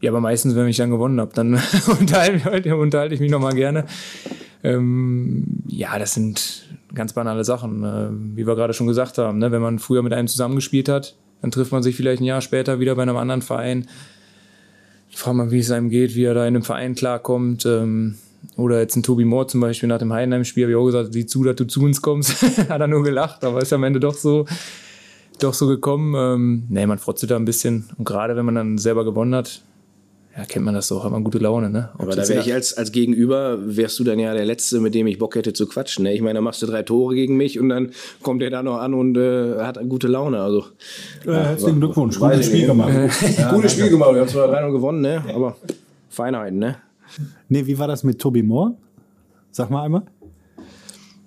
Ja, 0.00 0.10
aber 0.10 0.20
meistens, 0.20 0.54
wenn 0.54 0.68
ich 0.68 0.76
dann 0.76 0.90
gewonnen 0.90 1.18
habe, 1.18 1.32
dann 1.34 1.54
unterhalte, 1.98 2.76
unterhalte 2.76 3.14
ich 3.14 3.20
mich 3.20 3.30
nochmal 3.30 3.54
gerne. 3.54 3.86
Ähm, 4.62 5.62
ja, 5.66 5.98
das 5.98 6.12
sind 6.12 6.66
ganz 6.94 7.14
banale 7.14 7.44
Sachen, 7.44 7.84
äh, 7.84 8.08
wie 8.36 8.46
wir 8.46 8.54
gerade 8.54 8.74
schon 8.74 8.86
gesagt 8.86 9.16
haben. 9.18 9.38
Ne? 9.38 9.50
Wenn 9.50 9.62
man 9.62 9.78
früher 9.78 10.02
mit 10.02 10.12
einem 10.12 10.28
zusammengespielt 10.28 10.88
hat, 10.88 11.16
dann 11.44 11.50
trifft 11.50 11.72
man 11.72 11.82
sich 11.82 11.94
vielleicht 11.94 12.22
ein 12.22 12.24
Jahr 12.24 12.40
später 12.40 12.80
wieder 12.80 12.94
bei 12.94 13.02
einem 13.02 13.18
anderen 13.18 13.42
Verein. 13.42 13.86
Ich 15.10 15.18
frage 15.18 15.36
mal, 15.36 15.50
wie 15.50 15.58
es 15.58 15.70
einem 15.70 15.90
geht, 15.90 16.14
wie 16.14 16.24
er 16.24 16.32
da 16.32 16.40
in 16.46 16.56
einem 16.56 16.62
Verein 16.62 16.94
klarkommt. 16.94 17.66
Ähm, 17.66 18.14
oder 18.56 18.80
jetzt 18.80 18.96
ein 18.96 19.02
Tobi 19.02 19.26
Moore 19.26 19.48
zum 19.48 19.60
Beispiel 19.60 19.90
nach 19.90 19.98
dem 19.98 20.10
Heidenheim-Spiel 20.10 20.64
habe 20.64 20.72
ich 20.72 20.76
auch 20.78 20.86
gesagt, 20.86 21.12
sieh 21.12 21.26
zu, 21.26 21.44
dass 21.44 21.56
du 21.56 21.66
zu 21.66 21.82
uns 21.82 22.00
kommst. 22.00 22.40
Hat 22.70 22.80
er 22.80 22.86
nur 22.86 23.02
gelacht, 23.02 23.44
aber 23.44 23.60
ist 23.60 23.74
am 23.74 23.84
Ende 23.84 24.00
doch 24.00 24.14
so, 24.14 24.46
doch 25.38 25.52
so 25.52 25.66
gekommen. 25.66 26.14
Ähm, 26.16 26.64
nee, 26.70 26.86
man 26.86 26.98
frotzt 26.98 27.30
da 27.30 27.36
ein 27.36 27.44
bisschen. 27.44 27.90
Und 27.98 28.06
gerade 28.06 28.36
wenn 28.36 28.46
man 28.46 28.54
dann 28.54 28.78
selber 28.78 29.04
gewonnen 29.04 29.34
hat, 29.34 29.60
ja, 30.36 30.44
kennt 30.46 30.64
man 30.64 30.74
das 30.74 30.88
so, 30.88 31.04
hat 31.04 31.12
man 31.12 31.22
gute 31.22 31.38
Laune, 31.38 31.70
ne? 31.70 31.90
Ob 31.94 32.02
Aber 32.02 32.16
da 32.16 32.28
wäre 32.28 32.40
ich 32.40 32.52
als, 32.52 32.74
als 32.74 32.90
Gegenüber, 32.90 33.58
wärst 33.60 34.00
du 34.00 34.04
dann 34.04 34.18
ja 34.18 34.34
der 34.34 34.44
Letzte, 34.44 34.80
mit 34.80 34.92
dem 34.94 35.06
ich 35.06 35.18
Bock 35.18 35.36
hätte 35.36 35.52
zu 35.52 35.68
quatschen. 35.68 36.04
Ne? 36.04 36.12
Ich 36.12 36.22
meine, 36.22 36.34
da 36.34 36.40
machst 36.40 36.60
du 36.60 36.66
drei 36.66 36.82
Tore 36.82 37.14
gegen 37.14 37.36
mich 37.36 37.60
und 37.60 37.68
dann 37.68 37.92
kommt 38.20 38.42
er 38.42 38.50
da 38.50 38.62
noch 38.64 38.78
an 38.78 38.94
und 38.94 39.16
äh, 39.16 39.60
hat 39.60 39.78
gute 39.88 40.08
Laune. 40.08 40.40
Also, 40.40 40.64
äh, 41.24 41.32
herzlichen 41.32 41.78
Glückwunsch, 41.78 42.18
gutes 42.18 42.46
Spiel 42.46 42.66
gemacht. 42.66 42.92
ja, 43.38 43.52
gutes 43.52 43.72
Spiel 43.72 43.88
gemacht, 43.90 44.14
wir 44.14 44.22
haben 44.22 44.28
zwar 44.28 44.48
3 44.48 44.70
gewonnen, 44.70 45.02
ne? 45.02 45.22
aber 45.32 45.56
Feinheiten, 46.08 46.58
ne? 46.58 46.76
Nee, 47.48 47.66
wie 47.66 47.78
war 47.78 47.86
das 47.86 48.02
mit 48.02 48.18
Tobi 48.18 48.42
Moore? 48.42 48.74
Sag 49.52 49.70
mal 49.70 49.84
einmal. 49.84 50.02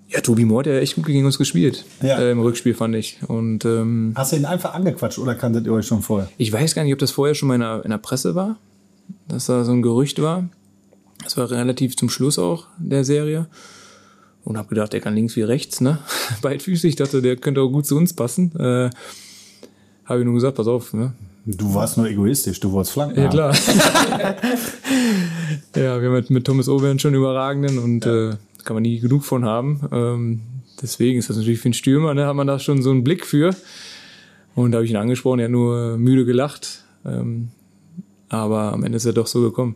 Ja, 0.10 0.20
Tobi 0.20 0.44
Moore, 0.44 0.64
der 0.64 0.76
hat 0.76 0.84
echt 0.84 0.96
gut 0.96 1.06
gegen 1.06 1.26
uns 1.26 1.38
gespielt. 1.38 1.86
Ja. 2.02 2.20
Äh, 2.20 2.32
Im 2.32 2.42
Rückspiel 2.42 2.74
fand 2.74 2.96
ich. 2.96 3.20
Und, 3.28 3.64
ähm, 3.64 4.14
Hast 4.16 4.34
du 4.34 4.36
ihn 4.36 4.46
einfach 4.46 4.74
angequatscht 4.74 5.20
oder 5.20 5.36
kanntet 5.36 5.66
ihr 5.66 5.74
euch 5.74 5.86
schon 5.86 6.02
vorher? 6.02 6.30
Ich 6.38 6.52
weiß 6.52 6.76
gar 6.76 6.84
nicht, 6.84 6.94
ob 6.94 7.00
das 7.00 7.12
vorher 7.12 7.36
schon 7.36 7.48
mal 7.48 7.56
in 7.56 7.62
der, 7.62 7.82
in 7.86 7.92
der 7.92 7.98
Presse 7.98 8.36
war 8.36 8.58
dass 9.28 9.48
da 9.48 9.64
so 9.64 9.72
ein 9.72 9.82
Gerücht 9.82 10.22
war. 10.22 10.50
Das 11.24 11.38
war 11.38 11.50
relativ 11.50 11.96
zum 11.98 12.10
Schluss 12.10 12.38
auch 12.40 12.68
der 12.78 13.04
Serie. 13.04 13.48
Und 14.44 14.58
habe 14.58 14.70
gedacht, 14.70 14.94
der 14.94 15.02
kann 15.02 15.14
links 15.14 15.36
wie 15.36 15.42
rechts, 15.42 15.82
ne? 15.82 16.00
Beidfüßig. 16.42 16.92
Ich 16.92 16.96
dachte, 16.96 17.22
der 17.22 17.36
könnte 17.36 17.62
auch 17.62 17.70
gut 17.70 17.86
zu 17.86 17.98
uns 17.98 18.14
passen. 18.14 18.56
Äh, 18.58 18.90
habe 20.06 20.20
ich 20.20 20.26
nur 20.26 20.36
gesagt, 20.36 20.56
pass 20.56 20.68
auf, 20.68 20.94
ne? 20.94 21.14
Du 21.46 21.74
warst 21.74 21.98
nur 21.98 22.08
egoistisch, 22.08 22.60
du 22.60 22.72
wolltest 22.72 22.94
Flanken. 22.94 23.20
Ja, 23.20 23.30
klar. 23.30 23.54
ja, 25.76 26.02
wir 26.02 26.08
haben 26.08 26.14
mit, 26.14 26.30
mit 26.30 26.46
Thomas 26.46 26.68
Owen 26.68 27.00
schon 27.00 27.14
überragenden 27.14 27.80
und 27.80 28.06
ja. 28.06 28.32
äh, 28.32 28.36
kann 28.66 28.74
man 28.74 28.84
nie 28.84 29.00
genug 29.00 29.24
von 29.24 29.46
haben. 29.46 29.82
Ähm, 29.94 30.42
deswegen 30.82 31.20
ist 31.20 31.30
das 31.30 31.38
natürlich 31.38 31.60
für 31.60 31.68
einen 31.68 31.74
Stürmer, 31.74 32.14
ne, 32.14 32.26
hat 32.26 32.36
man 32.36 32.48
da 32.48 32.60
schon 32.60 32.82
so 32.82 32.92
einen 32.92 33.06
Blick 33.06 33.26
für. 33.26 33.56
Und 34.56 34.72
da 34.72 34.78
habe 34.78 34.86
ich 34.86 34.92
ihn 34.92 34.98
angesprochen, 34.98 35.40
er 35.40 35.46
hat 35.46 35.52
nur 35.52 35.98
müde 35.98 36.26
gelacht. 36.26 36.84
Ähm, 37.06 37.50
aber 38.30 38.74
am 38.74 38.84
Ende 38.84 38.98
ist 38.98 39.06
er 39.06 39.14
doch 39.14 39.28
so 39.28 39.42
gekommen. 39.42 39.76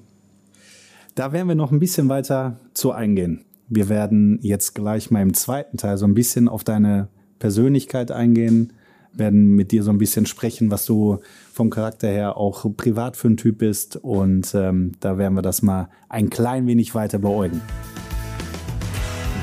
Da 1.16 1.34
werden 1.34 1.48
wir 1.48 1.56
noch 1.56 1.72
ein 1.72 1.80
bisschen 1.80 2.10
weiter 2.10 2.60
zu 2.74 2.92
eingehen. 2.92 3.46
Wir 3.68 3.90
werden 3.90 4.40
jetzt 4.42 4.76
gleich 4.76 5.12
mal 5.12 5.22
im 5.22 5.34
zweiten 5.34 5.78
Teil 5.78 5.98
so 5.98 6.06
ein 6.06 6.14
bisschen 6.14 6.48
auf 6.48 6.64
deine 6.64 7.10
Persönlichkeit 7.40 8.12
eingehen, 8.12 8.74
werden 9.14 9.56
mit 9.56 9.72
dir 9.72 9.84
so 9.84 9.92
ein 9.92 9.98
bisschen 9.98 10.26
sprechen, 10.26 10.72
was 10.72 10.86
du 10.86 11.20
vom 11.52 11.70
Charakter 11.70 12.08
her 12.08 12.38
auch 12.38 12.66
privat 12.78 13.18
für 13.18 13.28
ein 13.28 13.38
Typ 13.38 13.58
bist. 13.58 13.98
Und 13.98 14.54
ähm, 14.56 14.94
da 15.00 15.18
werden 15.18 15.34
wir 15.34 15.42
das 15.42 15.62
mal 15.62 15.90
ein 16.08 16.30
klein 16.30 16.68
wenig 16.68 16.96
weiter 16.96 17.20
beäugen. 17.20 17.62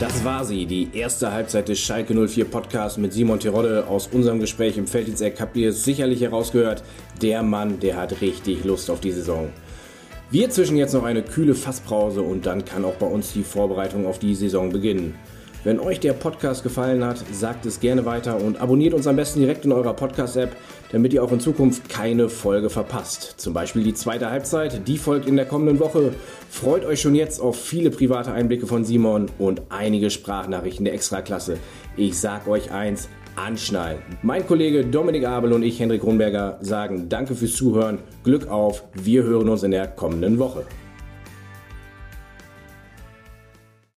Das 0.01 0.25
war 0.25 0.45
sie, 0.45 0.65
die 0.65 0.91
erste 0.93 1.33
Halbzeit 1.33 1.69
des 1.69 1.81
Schalke 1.81 2.15
04 2.15 2.45
Podcasts 2.45 2.99
mit 2.99 3.13
Simon 3.13 3.41
Terodde. 3.41 3.85
Aus 3.89 4.07
unserem 4.07 4.39
Gespräch 4.39 4.79
im 4.79 4.87
Felddiensteck 4.87 5.41
habt 5.41 5.57
ihr 5.57 5.71
es 5.71 5.83
sicherlich 5.83 6.21
herausgehört. 6.21 6.85
Der 7.21 7.43
Mann, 7.43 7.81
der 7.81 7.97
hat 7.97 8.21
richtig 8.21 8.63
Lust 8.63 8.91
auf 8.91 9.01
die 9.01 9.11
Saison. 9.11 9.49
Wir 10.31 10.51
zwischen 10.51 10.77
jetzt 10.77 10.95
noch 10.95 11.03
eine 11.03 11.23
kühle 11.23 11.57
Fasspause 11.57 12.23
und 12.23 12.47
dann 12.47 12.65
kann 12.65 12.85
auch 12.85 12.95
bei 12.95 13.07
uns 13.07 13.33
die 13.33 13.43
Vorbereitung 13.43 14.07
auf 14.07 14.21
die 14.21 14.37
Saison 14.37 14.71
beginnen. 14.71 15.17
Wenn 15.69 15.81
euch 15.81 16.01
der 16.01 16.15
Podcast 16.15 16.63
gefallen 16.63 17.05
hat, 17.05 17.23
sagt 17.31 17.67
es 17.67 17.79
gerne 17.79 18.07
weiter 18.07 18.41
und 18.41 18.59
abonniert 18.59 18.95
uns 18.95 19.07
am 19.07 19.17
besten 19.17 19.41
direkt 19.41 19.67
in 19.67 19.73
eurer 19.73 19.93
Podcast-App, 19.93 20.57
damit 20.93 21.13
ihr 21.13 21.23
auch 21.23 21.31
in 21.31 21.41
Zukunft 21.41 21.91
keine 21.91 22.31
Folge 22.31 22.71
verpasst. 22.71 23.35
Zum 23.37 23.53
Beispiel 23.53 23.83
die 23.83 23.93
zweite 23.93 24.31
Halbzeit, 24.31 24.89
die 24.89 24.97
folgt 24.97 25.29
in 25.29 25.37
der 25.37 25.45
kommenden 25.45 25.79
Woche. 25.79 26.15
Freut 26.49 26.87
euch 26.87 27.03
schon 27.03 27.15
jetzt 27.15 27.39
auf 27.39 27.61
viele 27.61 27.91
private 27.91 28.33
Einblicke 28.33 28.67
von 28.67 28.87
Simon 28.87 29.27
und 29.39 29.61
einige 29.69 30.09
Sprachnachrichten 30.09 30.87
der 30.87 30.95
Extraklasse. 30.95 31.59
Ich 31.99 32.19
sag 32.19 32.49
euch 32.49 32.71
eins, 32.71 33.11
anschnallen. 33.37 33.99
Mein 34.23 34.47
Kollege 34.47 34.87
Dominik 34.87 35.27
Abel 35.27 35.53
und 35.53 35.63
ich, 35.63 35.79
Hendrik 35.79 36.01
Grunberger, 36.01 36.57
sagen 36.63 37.11
Danke 37.11 37.35
fürs 37.35 37.53
Zuhören, 37.53 37.99
Glück 38.25 38.49
auf, 38.49 38.85
wir 38.95 39.23
hören 39.25 39.51
uns 39.51 39.65
in 39.65 39.73
der 39.73 39.87
kommenden 39.87 40.39
Woche. 40.39 40.65